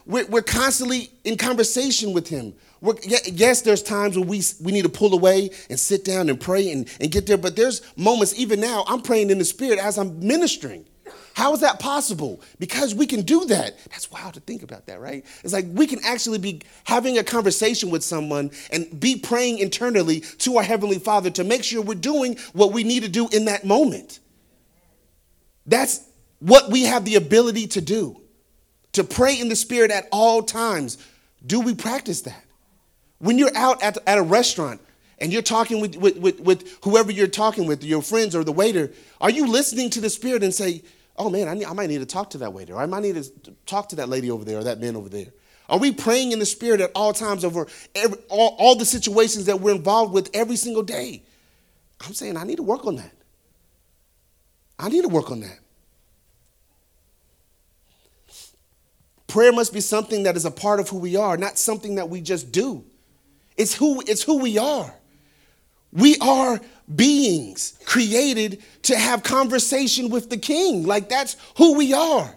we're, 0.06 0.26
we're 0.26 0.42
constantly 0.42 1.10
in 1.24 1.37
conversation 1.37 2.12
with 2.12 2.28
Him. 2.28 2.54
We're, 2.80 2.94
yes, 3.02 3.62
there's 3.62 3.82
times 3.82 4.18
when 4.18 4.28
we, 4.28 4.42
we 4.62 4.72
need 4.72 4.82
to 4.82 4.90
pull 4.90 5.14
away 5.14 5.50
and 5.70 5.80
sit 5.80 6.04
down 6.04 6.28
and 6.28 6.38
pray 6.38 6.70
and, 6.70 6.88
and 7.00 7.10
get 7.10 7.26
there, 7.26 7.38
but 7.38 7.56
there's 7.56 7.80
moments, 7.96 8.38
even 8.38 8.60
now, 8.60 8.84
I'm 8.87 9.00
praying 9.00 9.30
in 9.30 9.38
the 9.38 9.44
Spirit 9.44 9.78
as 9.78 9.96
I'm 9.96 10.20
ministering. 10.26 10.84
How 11.34 11.52
is 11.52 11.60
that 11.60 11.80
possible? 11.80 12.40
Because 12.60 12.94
we 12.94 13.06
can 13.06 13.22
do 13.22 13.44
that. 13.46 13.78
That's 13.90 14.10
wild 14.10 14.34
to 14.34 14.40
think 14.40 14.62
about 14.62 14.87
that, 14.87 15.00
right? 15.00 15.24
It's 15.42 15.52
like 15.52 15.66
we 15.68 15.87
can 15.87 15.98
actually 16.04 16.38
be 16.38 16.62
having 16.84 17.18
a 17.18 17.24
conversation 17.24 17.90
with 17.90 18.04
someone 18.04 18.52
and 18.70 19.00
be 19.00 19.16
praying 19.16 19.58
internally 19.58 20.20
to 20.20 20.58
our 20.58 20.62
Heavenly 20.62 20.98
Father 20.98 21.30
to 21.30 21.42
make 21.42 21.64
sure 21.64 21.82
we're 21.82 21.94
doing 21.94 22.37
what 22.52 22.72
we 22.72 22.84
need 22.84 23.02
to 23.02 23.08
do 23.08 23.28
in 23.32 23.46
that 23.46 23.64
moment. 23.64 24.20
That's 25.66 26.06
what 26.40 26.70
we 26.70 26.85
have 26.85 27.05
the 27.05 27.16
ability 27.16 27.66
to 27.68 27.81
do 27.81 28.20
to 28.92 29.05
pray 29.05 29.38
in 29.38 29.49
the 29.49 29.57
Spirit 29.57 29.90
at 29.90 30.09
all 30.12 30.42
times. 30.42 30.99
Do 31.44 31.61
we 31.61 31.75
practice 31.75 32.23
that? 32.23 32.44
When 33.18 33.38
you're 33.38 33.57
out 33.57 33.83
at, 33.83 33.99
at 34.07 34.18
a 34.18 34.23
restaurant, 34.23 34.81
and 35.18 35.33
you're 35.33 35.42
talking 35.42 35.81
with, 35.81 35.97
with, 35.97 36.16
with, 36.16 36.40
with, 36.40 36.79
whoever 36.85 37.12
you're 37.12 37.29
talking 37.29 37.66
with, 37.66 37.85
your 37.85 38.03
friends 38.03 38.35
or 38.35 38.44
the 38.44 38.53
waiter, 38.53 38.90
are 39.20 39.31
you 39.31 39.47
listening 39.47 39.88
to 39.90 40.01
the 40.01 40.11
Spirit 40.11 40.42
and 40.42 40.53
say, 40.53 40.83
oh 41.16 41.31
man, 41.31 41.49
I, 41.49 41.55
need, 41.55 41.64
I 41.66 41.73
might 41.73 41.88
need 41.88 41.99
to 42.01 42.07
talk 42.07 42.31
to 42.31 42.38
that 42.38 42.53
waiter. 42.53 42.75
Or 42.75 42.83
I 42.83 42.87
might 42.87 43.03
need 43.03 43.14
to 43.14 43.53
talk 43.66 43.88
to 43.90 43.97
that 43.97 44.09
lady 44.09 44.31
over 44.31 44.44
there 44.44 44.59
or 44.59 44.64
that 44.64 44.81
man 44.81 44.97
over 44.97 45.09
there. 45.09 45.29
Are 45.68 45.79
we 45.79 45.92
praying 45.92 46.33
in 46.33 46.38
the 46.38 46.47
spirit 46.47 46.81
at 46.81 46.90
all 46.94 47.12
times 47.12 47.44
over 47.44 47.66
every, 47.94 48.18
all, 48.29 48.55
all 48.59 48.75
the 48.75 48.85
situations 48.85 49.47
that 49.47 49.61
we're 49.61 49.75
involved 49.75 50.12
with 50.12 50.31
every 50.35 50.57
single 50.57 50.83
day? 50.83 51.23
I'm 52.05 52.12
saying 52.12 52.37
I 52.37 52.44
need 52.44 52.57
to 52.57 52.62
work 52.62 52.85
on 52.87 52.97
that. 52.97 53.12
I 54.79 54.88
need 54.88 55.03
to 55.03 55.09
work 55.09 55.31
on 55.31 55.40
that. 55.40 55.59
Prayer 59.35 59.51
must 59.51 59.73
be 59.73 59.81
something 59.81 60.23
that 60.23 60.37
is 60.37 60.44
a 60.44 60.51
part 60.53 60.79
of 60.79 60.88
who 60.88 60.97
we 60.97 61.16
are, 61.16 61.37
not 61.37 61.59
something 61.59 61.97
that 61.97 62.09
we 62.09 62.20
just 62.20 62.53
do. 62.53 62.85
It's 63.57 63.75
who, 63.75 64.01
it's 64.07 64.23
who 64.23 64.38
we 64.38 64.59
are. 64.59 64.94
We 65.90 66.16
are 66.18 66.61
beings 66.94 67.77
created 67.85 68.62
to 68.83 68.97
have 68.97 69.25
conversation 69.25 70.09
with 70.09 70.31
the 70.31 70.37
king. 70.37 70.87
Like 70.87 71.09
that's 71.09 71.37
who 71.57 71.77
we 71.77 71.92
are. 71.92 72.33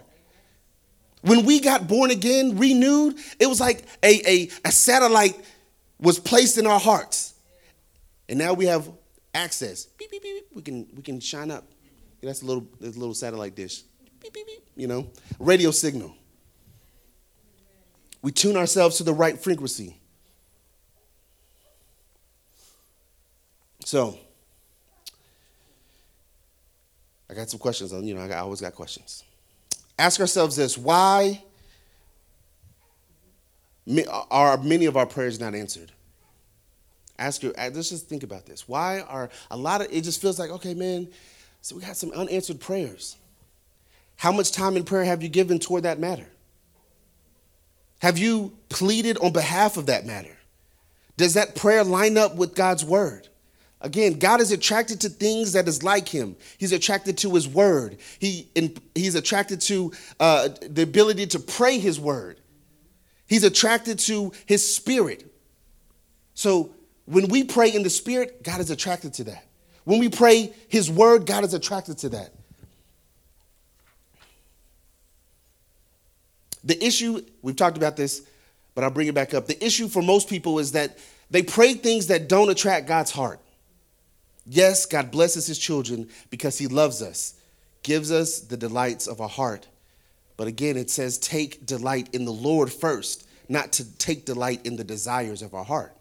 When 1.22 1.44
we 1.44 1.60
got 1.60 1.86
born 1.86 2.10
again, 2.10 2.58
renewed, 2.58 3.14
it 3.38 3.46
was 3.46 3.60
like 3.60 3.84
a, 4.02 4.20
a, 4.28 4.50
a 4.64 4.72
satellite 4.72 5.40
was 6.00 6.18
placed 6.18 6.58
in 6.58 6.66
our 6.66 6.80
hearts. 6.80 7.34
And 8.28 8.40
now 8.40 8.54
we 8.54 8.66
have 8.66 8.90
access. 9.32 9.84
Beep, 9.84 10.10
beep, 10.10 10.22
beep, 10.24 10.46
we 10.52 10.62
can 10.62 10.88
we 10.96 11.02
can 11.04 11.20
shine 11.20 11.52
up. 11.52 11.64
That's 12.20 12.42
a 12.42 12.44
little 12.44 12.66
that's 12.80 12.96
a 12.96 12.98
little 12.98 13.14
satellite 13.14 13.54
dish. 13.54 13.82
Beep, 14.20 14.34
beep, 14.34 14.48
beep, 14.48 14.66
you 14.74 14.88
know, 14.88 15.12
radio 15.38 15.70
signal. 15.70 16.16
We 18.22 18.32
tune 18.32 18.56
ourselves 18.56 18.96
to 18.98 19.04
the 19.04 19.14
right 19.14 19.38
frequency. 19.38 19.96
So, 23.84 24.18
I 27.30 27.34
got 27.34 27.48
some 27.48 27.60
questions. 27.60 27.92
You 27.92 28.14
know, 28.14 28.20
I, 28.20 28.38
always 28.38 28.60
got 28.60 28.74
questions. 28.74 29.24
Ask 29.98 30.20
ourselves 30.20 30.56
this 30.56 30.76
why 30.76 31.42
are 34.30 34.58
many 34.58 34.86
of 34.86 34.96
our 34.96 35.06
prayers 35.06 35.40
not 35.40 35.54
answered? 35.54 35.92
Ask 37.18 37.42
your, 37.42 37.52
uh, 37.58 37.70
let's 37.72 37.88
just 37.88 38.08
think 38.08 38.22
about 38.22 38.46
this. 38.46 38.68
Why 38.68 39.00
are 39.00 39.28
a 39.50 39.56
lot 39.56 39.80
of, 39.80 39.88
it 39.90 40.02
just 40.02 40.20
feels 40.20 40.38
like, 40.38 40.50
okay, 40.50 40.74
man, 40.74 41.08
so 41.62 41.74
we 41.74 41.82
got 41.82 41.96
some 41.96 42.12
unanswered 42.12 42.60
prayers. 42.60 43.16
How 44.16 44.30
much 44.30 44.52
time 44.52 44.76
in 44.76 44.84
prayer 44.84 45.04
have 45.04 45.22
you 45.22 45.28
given 45.28 45.58
toward 45.58 45.82
that 45.84 45.98
matter? 45.98 46.26
Have 48.00 48.18
you 48.18 48.56
pleaded 48.68 49.18
on 49.18 49.32
behalf 49.32 49.76
of 49.76 49.86
that 49.86 50.06
matter? 50.06 50.36
Does 51.16 51.34
that 51.34 51.56
prayer 51.56 51.82
line 51.82 52.16
up 52.16 52.36
with 52.36 52.54
God's 52.54 52.84
word? 52.84 53.28
Again, 53.80 54.18
God 54.18 54.40
is 54.40 54.50
attracted 54.50 55.00
to 55.02 55.08
things 55.08 55.52
that 55.52 55.68
is 55.68 55.82
like 55.82 56.08
Him. 56.08 56.36
He's 56.58 56.72
attracted 56.72 57.16
to 57.18 57.32
His 57.34 57.46
Word. 57.46 57.98
He, 58.18 58.48
he's 58.94 59.14
attracted 59.14 59.60
to 59.62 59.92
uh, 60.18 60.48
the 60.68 60.82
ability 60.82 61.26
to 61.28 61.38
pray 61.38 61.78
His 61.78 62.00
Word. 62.00 62.40
He's 63.28 63.44
attracted 63.44 64.00
to 64.00 64.32
His 64.46 64.74
Spirit. 64.74 65.32
So 66.34 66.74
when 67.04 67.28
we 67.28 67.44
pray 67.44 67.70
in 67.70 67.84
the 67.84 67.90
Spirit, 67.90 68.42
God 68.42 68.60
is 68.60 68.70
attracted 68.70 69.14
to 69.14 69.24
that. 69.24 69.44
When 69.84 70.00
we 70.00 70.08
pray 70.08 70.52
His 70.66 70.90
Word, 70.90 71.24
God 71.24 71.44
is 71.44 71.54
attracted 71.54 71.98
to 71.98 72.08
that. 72.10 72.32
The 76.64 76.82
issue, 76.84 77.24
we've 77.42 77.56
talked 77.56 77.76
about 77.76 77.96
this, 77.96 78.22
but 78.74 78.84
I'll 78.84 78.90
bring 78.90 79.08
it 79.08 79.14
back 79.14 79.34
up. 79.34 79.46
The 79.46 79.64
issue 79.64 79.88
for 79.88 80.02
most 80.02 80.28
people 80.28 80.58
is 80.58 80.72
that 80.72 80.98
they 81.30 81.42
pray 81.42 81.74
things 81.74 82.06
that 82.08 82.28
don't 82.28 82.48
attract 82.48 82.86
God's 82.86 83.10
heart. 83.10 83.40
Yes, 84.46 84.86
God 84.86 85.10
blesses 85.10 85.46
his 85.46 85.58
children 85.58 86.08
because 86.30 86.58
he 86.58 86.68
loves 86.68 87.02
us, 87.02 87.34
gives 87.82 88.10
us 88.10 88.40
the 88.40 88.56
delights 88.56 89.06
of 89.06 89.20
our 89.20 89.28
heart. 89.28 89.66
But 90.36 90.46
again, 90.46 90.76
it 90.76 90.90
says, 90.90 91.18
take 91.18 91.66
delight 91.66 92.08
in 92.14 92.24
the 92.24 92.32
Lord 92.32 92.72
first, 92.72 93.28
not 93.48 93.72
to 93.72 93.96
take 93.98 94.24
delight 94.24 94.64
in 94.64 94.76
the 94.76 94.84
desires 94.84 95.42
of 95.42 95.54
our 95.54 95.64
heart. 95.64 95.94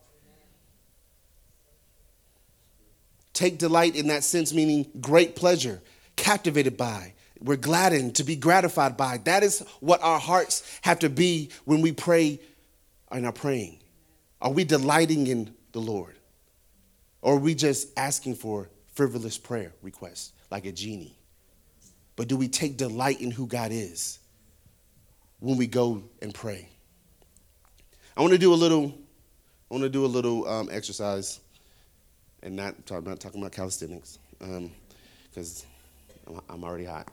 Take 3.34 3.58
delight 3.58 3.96
in 3.96 4.08
that 4.08 4.24
sense, 4.24 4.54
meaning 4.54 4.88
great 5.02 5.36
pleasure, 5.36 5.82
captivated 6.16 6.78
by, 6.78 7.14
we're 7.42 7.58
gladdened 7.58 8.16
to 8.16 8.24
be 8.24 8.36
gratified 8.36 8.98
by. 8.98 9.18
That 9.20 9.44
is 9.44 9.60
what 9.80 10.02
our 10.02 10.20
hearts 10.20 10.80
have 10.82 11.00
to 11.00 11.10
be 11.10 11.50
when 11.66 11.82
we 11.82 11.92
pray 11.92 12.40
and 13.12 13.26
are 13.26 13.32
praying. 13.32 13.80
Are 14.42 14.52
we 14.52 14.64
delighting 14.64 15.28
in 15.28 15.54
the 15.72 15.80
Lord? 15.80 16.16
Or 17.22 17.36
are 17.36 17.40
we 17.40 17.56
just 17.56 17.98
asking 17.98 18.36
for 18.36 18.70
frivolous 18.94 19.38
prayer 19.38 19.74
requests 19.82 20.34
like 20.52 20.66
a 20.66 20.72
genie? 20.72 21.18
But 22.16 22.28
do 22.28 22.38
we 22.38 22.48
take 22.48 22.78
delight 22.78 23.22
in 23.22 23.32
who 23.32 23.48
God 23.48 23.72
is 23.72 24.20
when 25.40 25.58
we 25.58 25.68
go 25.68 26.04
and 26.22 26.34
pray? 26.34 26.70
I 28.16 28.22
want 28.22 28.34
to 28.34 28.40
do 28.40 28.54
a 28.54 28.56
little, 28.56 28.98
I 29.70 29.74
want 29.74 29.84
to 29.84 29.90
do 29.90 30.04
a 30.04 30.08
little 30.08 30.48
um, 30.48 30.70
exercise, 30.72 31.40
and 32.42 32.56
not 32.56 32.76
I'm 32.90 33.04
not 33.04 33.20
talking 33.20 33.40
about 33.40 33.52
calisthenics, 33.52 34.18
because 34.40 35.66
um, 36.28 36.42
I'm 36.50 36.64
already 36.64 36.86
hot. 36.86 37.08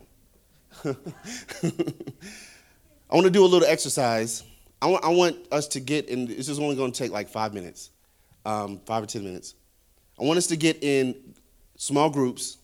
I 0.85 0.95
want 3.15 3.25
to 3.25 3.31
do 3.31 3.45
a 3.45 3.47
little 3.47 3.69
exercise. 3.69 4.43
I 4.83 4.87
want, 4.87 5.05
I 5.05 5.09
want 5.09 5.37
us 5.53 5.69
to 5.69 5.81
get, 5.81 6.11
and 6.11 6.29
this 6.29 6.49
is 6.49 6.59
only 6.59 6.77
going 6.77 6.93
to 6.93 6.99
take 6.99 7.13
like 7.13 7.29
five 7.29 7.55
minutes, 7.55 7.91
um, 8.45 8.81
five 8.87 9.03
or 9.03 9.07
ten 9.07 9.25
minutes. 9.25 9.55
I 10.21 10.25
want 10.25 10.39
us 10.39 10.47
to 10.49 10.57
get 10.57 10.83
in 10.83 11.15
small 11.77 12.11
groups, 12.11 12.59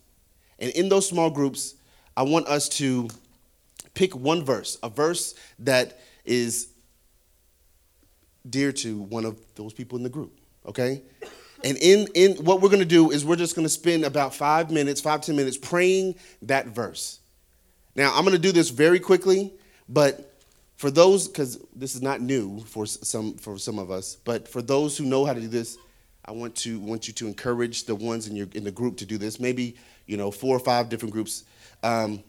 and 0.59 0.71
in 0.73 0.89
those 0.89 1.09
small 1.09 1.31
groups, 1.31 1.75
I 2.17 2.23
want 2.23 2.47
us 2.47 2.69
to 2.71 3.09
pick 3.95 4.15
one 4.15 4.45
verse, 4.45 4.79
a 4.83 4.89
verse 4.89 5.35
that 5.61 6.01
is 6.25 6.69
dear 8.49 8.73
to 8.73 8.99
one 8.99 9.25
of 9.25 9.39
those 9.55 9.73
people 9.73 9.97
in 9.97 10.03
the 10.03 10.11
group, 10.11 10.39
okay? 10.67 11.03
And 11.63 11.77
in, 11.79 12.09
in 12.15 12.37
what 12.45 12.61
we're 12.61 12.71
gonna 12.71 12.85
do 12.85 13.11
is 13.11 13.25
we're 13.25 13.37
just 13.37 13.55
gonna 13.55 13.69
spend 13.69 14.05
about 14.05 14.35
five 14.35 14.71
minutes, 14.71 15.01
five, 15.01 15.21
ten 15.21 15.37
minutes 15.37 15.57
praying 15.57 16.17
that 16.43 16.67
verse. 16.67 17.20
Now, 17.95 18.13
I'm 18.15 18.25
gonna 18.25 18.39
do 18.39 18.53
this 18.53 18.71
very 18.71 19.01
quickly, 19.01 19.53
but 19.89 20.35
for 20.77 20.91
those, 20.91 21.29
because 21.29 21.59
this 21.75 21.95
is 21.95 22.03
not 22.03 22.21
new 22.21 22.61
for 22.61 22.87
some, 22.87 23.35
for 23.35 23.59
some 23.59 23.79
of 23.79 23.91
us, 23.91 24.17
but 24.25 24.49
for 24.49 24.63
those 24.63 24.97
who 24.97 25.05
know 25.05 25.25
how 25.27 25.35
to 25.35 25.41
do 25.41 25.49
this, 25.49 25.77
I 26.25 26.33
want 26.33 26.55
to 26.57 26.79
want 26.79 27.09
you 27.09 27.15
to 27.15 27.27
encourage 27.27 27.85
the 27.85 27.95
ones 27.95 28.29
in 28.29 28.37
your 28.37 28.47
in 28.55 28.65
the 28.65 28.71
group 28.71 28.99
to 28.99 29.07
do 29.07 29.19
this. 29.19 29.41
Maybe 29.41 29.77
you 30.07 30.17
know 30.17 30.31
four 30.31 30.57
or 30.57 30.61
five 30.61 30.89
different 30.89 31.13
groups. 31.13 31.45
Um, 31.83 32.23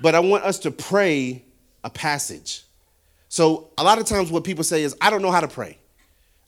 but 0.00 0.14
I 0.14 0.20
want 0.20 0.44
us 0.44 0.58
to 0.60 0.70
pray 0.70 1.44
a 1.84 1.90
passage. 1.90 2.62
So 3.28 3.70
a 3.78 3.84
lot 3.84 3.98
of 3.98 4.06
times 4.06 4.30
what 4.30 4.44
people 4.44 4.64
say 4.64 4.82
is, 4.82 4.96
I 5.00 5.10
don't 5.10 5.22
know 5.22 5.30
how 5.30 5.40
to 5.40 5.48
pray. 5.48 5.78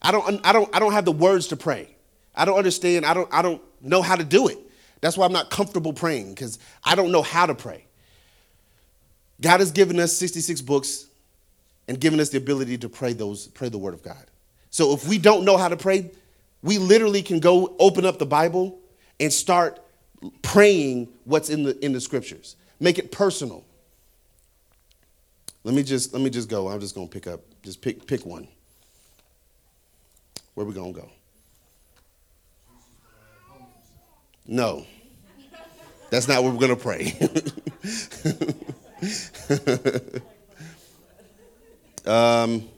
I 0.01 0.11
don't 0.11 0.45
I 0.45 0.51
don't 0.51 0.75
I 0.75 0.79
don't 0.79 0.93
have 0.93 1.05
the 1.05 1.11
words 1.11 1.47
to 1.47 1.55
pray. 1.55 1.89
I 2.35 2.45
don't 2.45 2.57
understand. 2.57 3.05
I 3.05 3.13
don't 3.13 3.33
I 3.33 3.41
don't 3.41 3.61
know 3.81 4.01
how 4.01 4.15
to 4.15 4.23
do 4.23 4.47
it. 4.47 4.57
That's 5.01 5.17
why 5.17 5.25
I'm 5.25 5.33
not 5.33 5.49
comfortable 5.49 5.93
praying 5.93 6.29
because 6.29 6.59
I 6.83 6.95
don't 6.95 7.11
know 7.11 7.21
how 7.21 7.45
to 7.45 7.55
pray. 7.55 7.85
God 9.41 9.59
has 9.59 9.71
given 9.71 9.99
us 9.99 10.17
66 10.17 10.61
books 10.61 11.07
and 11.87 11.99
given 11.99 12.19
us 12.19 12.29
the 12.29 12.37
ability 12.37 12.77
to 12.79 12.89
pray 12.89 13.13
those 13.13 13.47
pray 13.47 13.69
the 13.69 13.77
word 13.77 13.93
of 13.93 14.03
God. 14.03 14.25
So 14.69 14.93
if 14.93 15.07
we 15.07 15.17
don't 15.17 15.45
know 15.45 15.57
how 15.57 15.67
to 15.67 15.77
pray, 15.77 16.11
we 16.61 16.77
literally 16.77 17.21
can 17.21 17.39
go 17.39 17.75
open 17.79 18.05
up 18.05 18.17
the 18.19 18.25
Bible 18.25 18.79
and 19.19 19.31
start 19.31 19.79
praying 20.41 21.09
what's 21.25 21.49
in 21.49 21.63
the 21.63 21.85
in 21.85 21.93
the 21.93 22.01
scriptures. 22.01 22.55
Make 22.79 22.97
it 22.99 23.11
personal. 23.11 23.63
Let 25.63 25.75
me 25.75 25.83
just 25.83 26.13
let 26.13 26.21
me 26.21 26.29
just 26.29 26.49
go. 26.49 26.69
I'm 26.69 26.79
just 26.79 26.95
gonna 26.95 27.07
pick 27.07 27.27
up, 27.27 27.41
just 27.63 27.81
pick 27.81 28.05
pick 28.07 28.25
one. 28.25 28.47
Where 30.55 30.65
we 30.65 30.73
gonna 30.73 30.93
go? 30.93 31.09
No. 34.47 34.85
That's 36.09 36.27
not 36.27 36.43
what 36.43 36.53
we're 36.53 36.59
gonna 36.59 36.75
pray. 36.75 37.17
um 42.05 42.69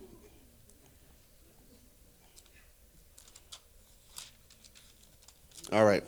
All 5.71 5.83
right. 5.83 6.03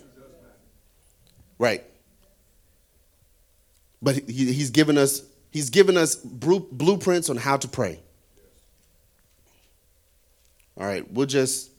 Right. 1.58 1.84
But 4.02 4.16
he, 4.30 4.54
he's 4.54 4.70
given 4.70 4.98
us 4.98 5.24
he's 5.52 5.70
given 5.70 5.98
us 5.98 6.16
blueprints 6.16 7.30
on 7.30 7.38
how 7.38 7.58
to 7.58 7.68
pray. 7.68 8.00
All 10.78 10.86
right, 10.86 11.10
we'll 11.12 11.26
just 11.26 11.72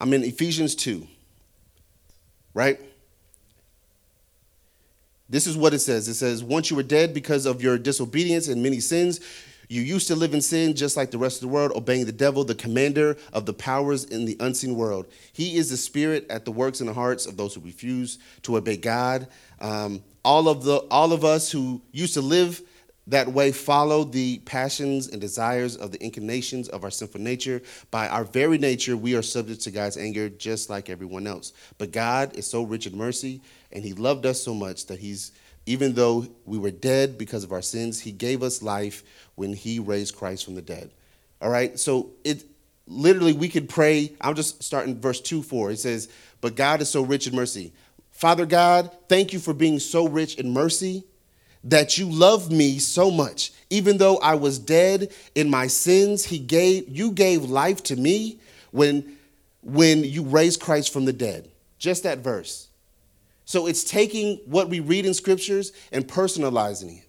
I'm 0.00 0.12
in 0.12 0.22
Ephesians 0.22 0.76
2. 0.76 1.06
Right? 2.54 2.80
This 5.28 5.46
is 5.46 5.56
what 5.56 5.72
it 5.72 5.78
says. 5.78 6.08
It 6.08 6.14
says, 6.14 6.42
Once 6.42 6.70
you 6.70 6.76
were 6.76 6.82
dead 6.82 7.14
because 7.14 7.46
of 7.46 7.62
your 7.62 7.78
disobedience 7.78 8.48
and 8.48 8.62
many 8.62 8.80
sins, 8.80 9.20
you 9.68 9.82
used 9.82 10.08
to 10.08 10.16
live 10.16 10.34
in 10.34 10.40
sin 10.42 10.74
just 10.74 10.96
like 10.96 11.12
the 11.12 11.18
rest 11.18 11.36
of 11.36 11.42
the 11.42 11.54
world, 11.54 11.70
obeying 11.76 12.04
the 12.04 12.10
devil, 12.10 12.42
the 12.42 12.56
commander 12.56 13.16
of 13.32 13.46
the 13.46 13.52
powers 13.52 14.02
in 14.02 14.24
the 14.24 14.36
unseen 14.40 14.74
world. 14.74 15.06
He 15.32 15.56
is 15.56 15.70
the 15.70 15.76
spirit 15.76 16.26
at 16.28 16.44
the 16.44 16.50
works 16.50 16.80
in 16.80 16.88
the 16.88 16.92
hearts 16.92 17.24
of 17.24 17.36
those 17.36 17.54
who 17.54 17.60
refuse 17.60 18.18
to 18.42 18.56
obey 18.56 18.76
God. 18.76 19.28
Um, 19.60 20.02
all 20.24 20.48
of 20.48 20.64
the 20.64 20.78
all 20.90 21.12
of 21.12 21.24
us 21.24 21.52
who 21.52 21.80
used 21.92 22.14
to 22.14 22.20
live 22.20 22.60
that 23.10 23.28
way 23.28 23.52
follow 23.52 24.04
the 24.04 24.38
passions 24.40 25.08
and 25.08 25.20
desires 25.20 25.76
of 25.76 25.92
the 25.92 26.02
inclinations 26.02 26.68
of 26.68 26.82
our 26.84 26.90
sinful 26.90 27.20
nature. 27.20 27.62
By 27.90 28.08
our 28.08 28.24
very 28.24 28.58
nature, 28.58 28.96
we 28.96 29.14
are 29.14 29.22
subject 29.22 29.60
to 29.62 29.70
God's 29.70 29.96
anger 29.96 30.28
just 30.28 30.70
like 30.70 30.88
everyone 30.88 31.26
else. 31.26 31.52
But 31.78 31.92
God 31.92 32.36
is 32.36 32.46
so 32.46 32.62
rich 32.62 32.86
in 32.86 32.96
mercy, 32.96 33.42
and 33.72 33.84
He 33.84 33.92
loved 33.92 34.26
us 34.26 34.42
so 34.42 34.54
much 34.54 34.86
that 34.86 34.98
He's 34.98 35.32
even 35.66 35.92
though 35.92 36.26
we 36.46 36.58
were 36.58 36.70
dead 36.70 37.18
because 37.18 37.44
of 37.44 37.52
our 37.52 37.62
sins, 37.62 38.00
He 38.00 38.12
gave 38.12 38.42
us 38.42 38.62
life 38.62 39.04
when 39.40 39.54
he 39.54 39.78
raised 39.78 40.16
Christ 40.16 40.44
from 40.44 40.54
the 40.54 40.60
dead. 40.60 40.90
All 41.40 41.48
right? 41.48 41.78
So 41.78 42.10
it 42.24 42.44
literally 42.86 43.32
we 43.32 43.48
could 43.48 43.70
pray. 43.70 44.12
I'll 44.20 44.34
just 44.34 44.62
start 44.62 44.86
in 44.86 45.00
verse 45.00 45.18
2 45.20 45.42
4. 45.42 45.70
It 45.70 45.78
says, 45.78 46.10
But 46.42 46.56
God 46.56 46.82
is 46.82 46.90
so 46.90 47.02
rich 47.02 47.26
in 47.26 47.34
mercy. 47.34 47.72
Father 48.10 48.44
God, 48.44 48.94
thank 49.08 49.32
you 49.32 49.38
for 49.38 49.54
being 49.54 49.78
so 49.78 50.06
rich 50.06 50.34
in 50.34 50.52
mercy 50.52 51.04
that 51.64 51.98
you 51.98 52.08
love 52.08 52.50
me 52.50 52.78
so 52.78 53.10
much. 53.10 53.52
Even 53.68 53.98
though 53.98 54.16
I 54.18 54.34
was 54.34 54.58
dead 54.58 55.12
in 55.34 55.50
my 55.50 55.66
sins, 55.66 56.24
he 56.24 56.38
gave 56.38 56.88
you 56.88 57.12
gave 57.12 57.44
life 57.44 57.82
to 57.84 57.96
me 57.96 58.38
when 58.70 59.16
when 59.62 60.04
you 60.04 60.22
raised 60.22 60.60
Christ 60.60 60.92
from 60.92 61.04
the 61.04 61.12
dead. 61.12 61.50
Just 61.78 62.02
that 62.04 62.18
verse. 62.18 62.68
So 63.44 63.66
it's 63.66 63.84
taking 63.84 64.36
what 64.46 64.68
we 64.68 64.80
read 64.80 65.04
in 65.04 65.14
scriptures 65.14 65.72
and 65.92 66.06
personalizing 66.06 66.98
it. 66.98 67.04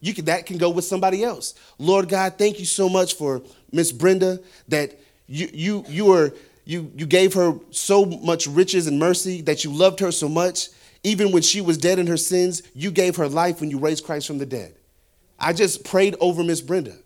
You 0.00 0.14
can, 0.14 0.26
that 0.26 0.46
can 0.46 0.58
go 0.58 0.70
with 0.70 0.84
somebody 0.84 1.22
else. 1.24 1.54
Lord 1.78 2.08
God, 2.08 2.34
thank 2.38 2.58
you 2.58 2.64
so 2.64 2.88
much 2.88 3.14
for 3.14 3.42
Miss 3.70 3.92
Brenda 3.92 4.40
that 4.68 4.98
you 5.26 5.48
you 5.52 5.84
you 5.88 6.12
are 6.12 6.32
you 6.64 6.90
you 6.96 7.06
gave 7.06 7.34
her 7.34 7.54
so 7.70 8.04
much 8.04 8.46
riches 8.46 8.86
and 8.86 8.98
mercy 8.98 9.42
that 9.42 9.64
you 9.64 9.72
loved 9.72 10.00
her 10.00 10.12
so 10.12 10.28
much 10.28 10.68
even 11.02 11.32
when 11.32 11.42
she 11.42 11.60
was 11.60 11.78
dead 11.78 11.98
in 11.98 12.06
her 12.06 12.16
sins, 12.16 12.62
you 12.74 12.90
gave 12.90 13.16
her 13.16 13.28
life 13.28 13.60
when 13.60 13.70
you 13.70 13.78
raised 13.78 14.04
Christ 14.04 14.26
from 14.26 14.38
the 14.38 14.46
dead. 14.46 14.74
I 15.38 15.52
just 15.52 15.84
prayed 15.84 16.16
over 16.20 16.44
Miss 16.44 16.60
Brenda. 16.60 16.96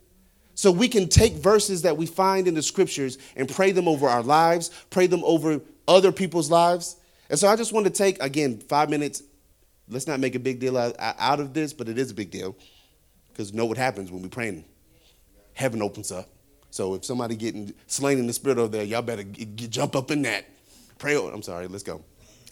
So 0.57 0.70
we 0.70 0.88
can 0.88 1.09
take 1.09 1.34
verses 1.34 1.82
that 1.82 1.97
we 1.97 2.07
find 2.07 2.47
in 2.47 2.55
the 2.55 2.62
scriptures 2.62 3.18
and 3.36 3.49
pray 3.49 3.72
them 3.72 3.88
over 3.88 4.09
our 4.09 4.22
lives, 4.22 4.70
pray 4.90 5.07
them 5.07 5.22
over 5.24 5.61
other 5.88 6.12
people's 6.12 6.51
lives. 6.51 6.97
And 7.28 7.38
so 7.38 7.49
I 7.49 7.57
just 7.57 7.72
want 7.72 7.86
to 7.86 7.92
take, 7.92 8.22
again, 8.22 8.59
five 8.59 8.90
minutes. 8.90 9.22
Let's 9.88 10.07
not 10.07 10.20
make 10.20 10.34
a 10.34 10.38
big 10.38 10.61
deal 10.61 10.78
out, 10.78 10.95
of 11.40 11.53
this, 11.55 11.72
but 11.72 11.88
it 11.88 11.99
is 11.99 12.11
a 12.11 12.14
big 12.14 12.30
deal 12.30 12.57
because 13.30 13.53
know 13.53 13.66
what 13.66 13.76
happens 13.76 14.11
when 14.11 14.22
we 14.22 14.28
pray. 14.28 14.64
heaven 15.55 15.82
opens 15.82 16.12
up. 16.12 16.28
So 16.70 16.95
if 16.95 17.05
somebody 17.05 17.36
getting 17.36 17.72
slain 17.86 18.18
in 18.18 18.26
the 18.26 18.32
spirit 18.32 18.59
over 18.59 18.68
there, 18.68 18.84
y'all 18.84 19.03
better 19.03 19.22
get, 19.22 19.57
get, 19.57 19.70
jump 19.70 19.95
up 19.95 20.11
in 20.11 20.22
that. 20.22 20.45
Pray. 20.99 21.16
Over 21.16 21.32
I'm 21.32 21.42
sorry. 21.42 21.66
Let's 21.66 21.82
go. 21.82 22.03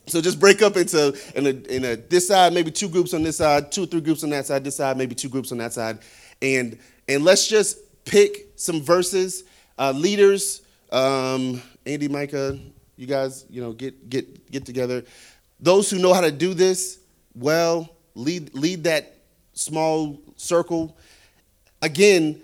So 0.07 0.21
just 0.21 0.41
break 0.41 0.63
up 0.63 0.77
into 0.77 1.17
in 1.35 1.47
a, 1.47 1.51
in 1.75 1.85
a 1.85 1.97
this 1.97 2.29
side, 2.29 2.53
maybe 2.53 2.71
two 2.71 2.89
groups 2.89 3.15
on 3.15 3.23
this 3.23 3.37
side, 3.37 3.71
two 3.71 3.85
or 3.85 3.87
three 3.87 4.01
groups 4.01 4.25
on 4.25 4.31
that 4.31 4.47
side, 4.47 4.65
this 4.65 4.77
side, 4.77 4.97
maybe 4.97 5.15
two 5.15 5.29
groups 5.29 5.53
on 5.53 5.59
that 5.59 5.73
side, 5.73 5.99
and 6.41 6.79
and 7.09 7.25
let's 7.25 7.47
just 7.47 7.79
pick 8.05 8.53
some 8.57 8.81
verses. 8.83 9.45
Uh, 9.79 9.93
leaders, 9.93 10.63
um, 10.91 11.63
Andy, 11.87 12.09
Micah, 12.09 12.59
you 12.97 13.07
guys, 13.07 13.47
you 13.49 13.63
know, 13.63 13.73
get 13.73 14.11
get 14.11 14.51
get 14.51 14.67
together. 14.67 15.05
Those 15.61 15.89
who 15.89 15.99
know 15.99 16.13
how 16.13 16.21
to 16.21 16.33
do 16.33 16.55
this 16.55 16.99
well, 17.35 17.89
lead 18.15 18.55
lead 18.55 18.85
that 18.85 19.17
small 19.55 20.21
circle. 20.37 20.97
Again, 21.81 22.41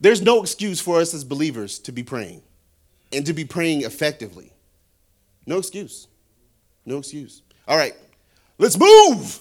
there's 0.00 0.22
no 0.22 0.42
excuse 0.42 0.80
for 0.80 1.00
us 1.00 1.14
as 1.14 1.24
believers 1.24 1.78
to 1.80 1.92
be 1.92 2.02
praying 2.02 2.42
and 3.12 3.26
to 3.26 3.32
be 3.32 3.44
praying 3.44 3.82
effectively. 3.82 4.52
No 5.46 5.58
excuse. 5.58 6.06
No 6.90 6.98
excuse. 6.98 7.42
All 7.68 7.76
right, 7.76 7.94
let's 8.58 8.76
move. 8.76 9.38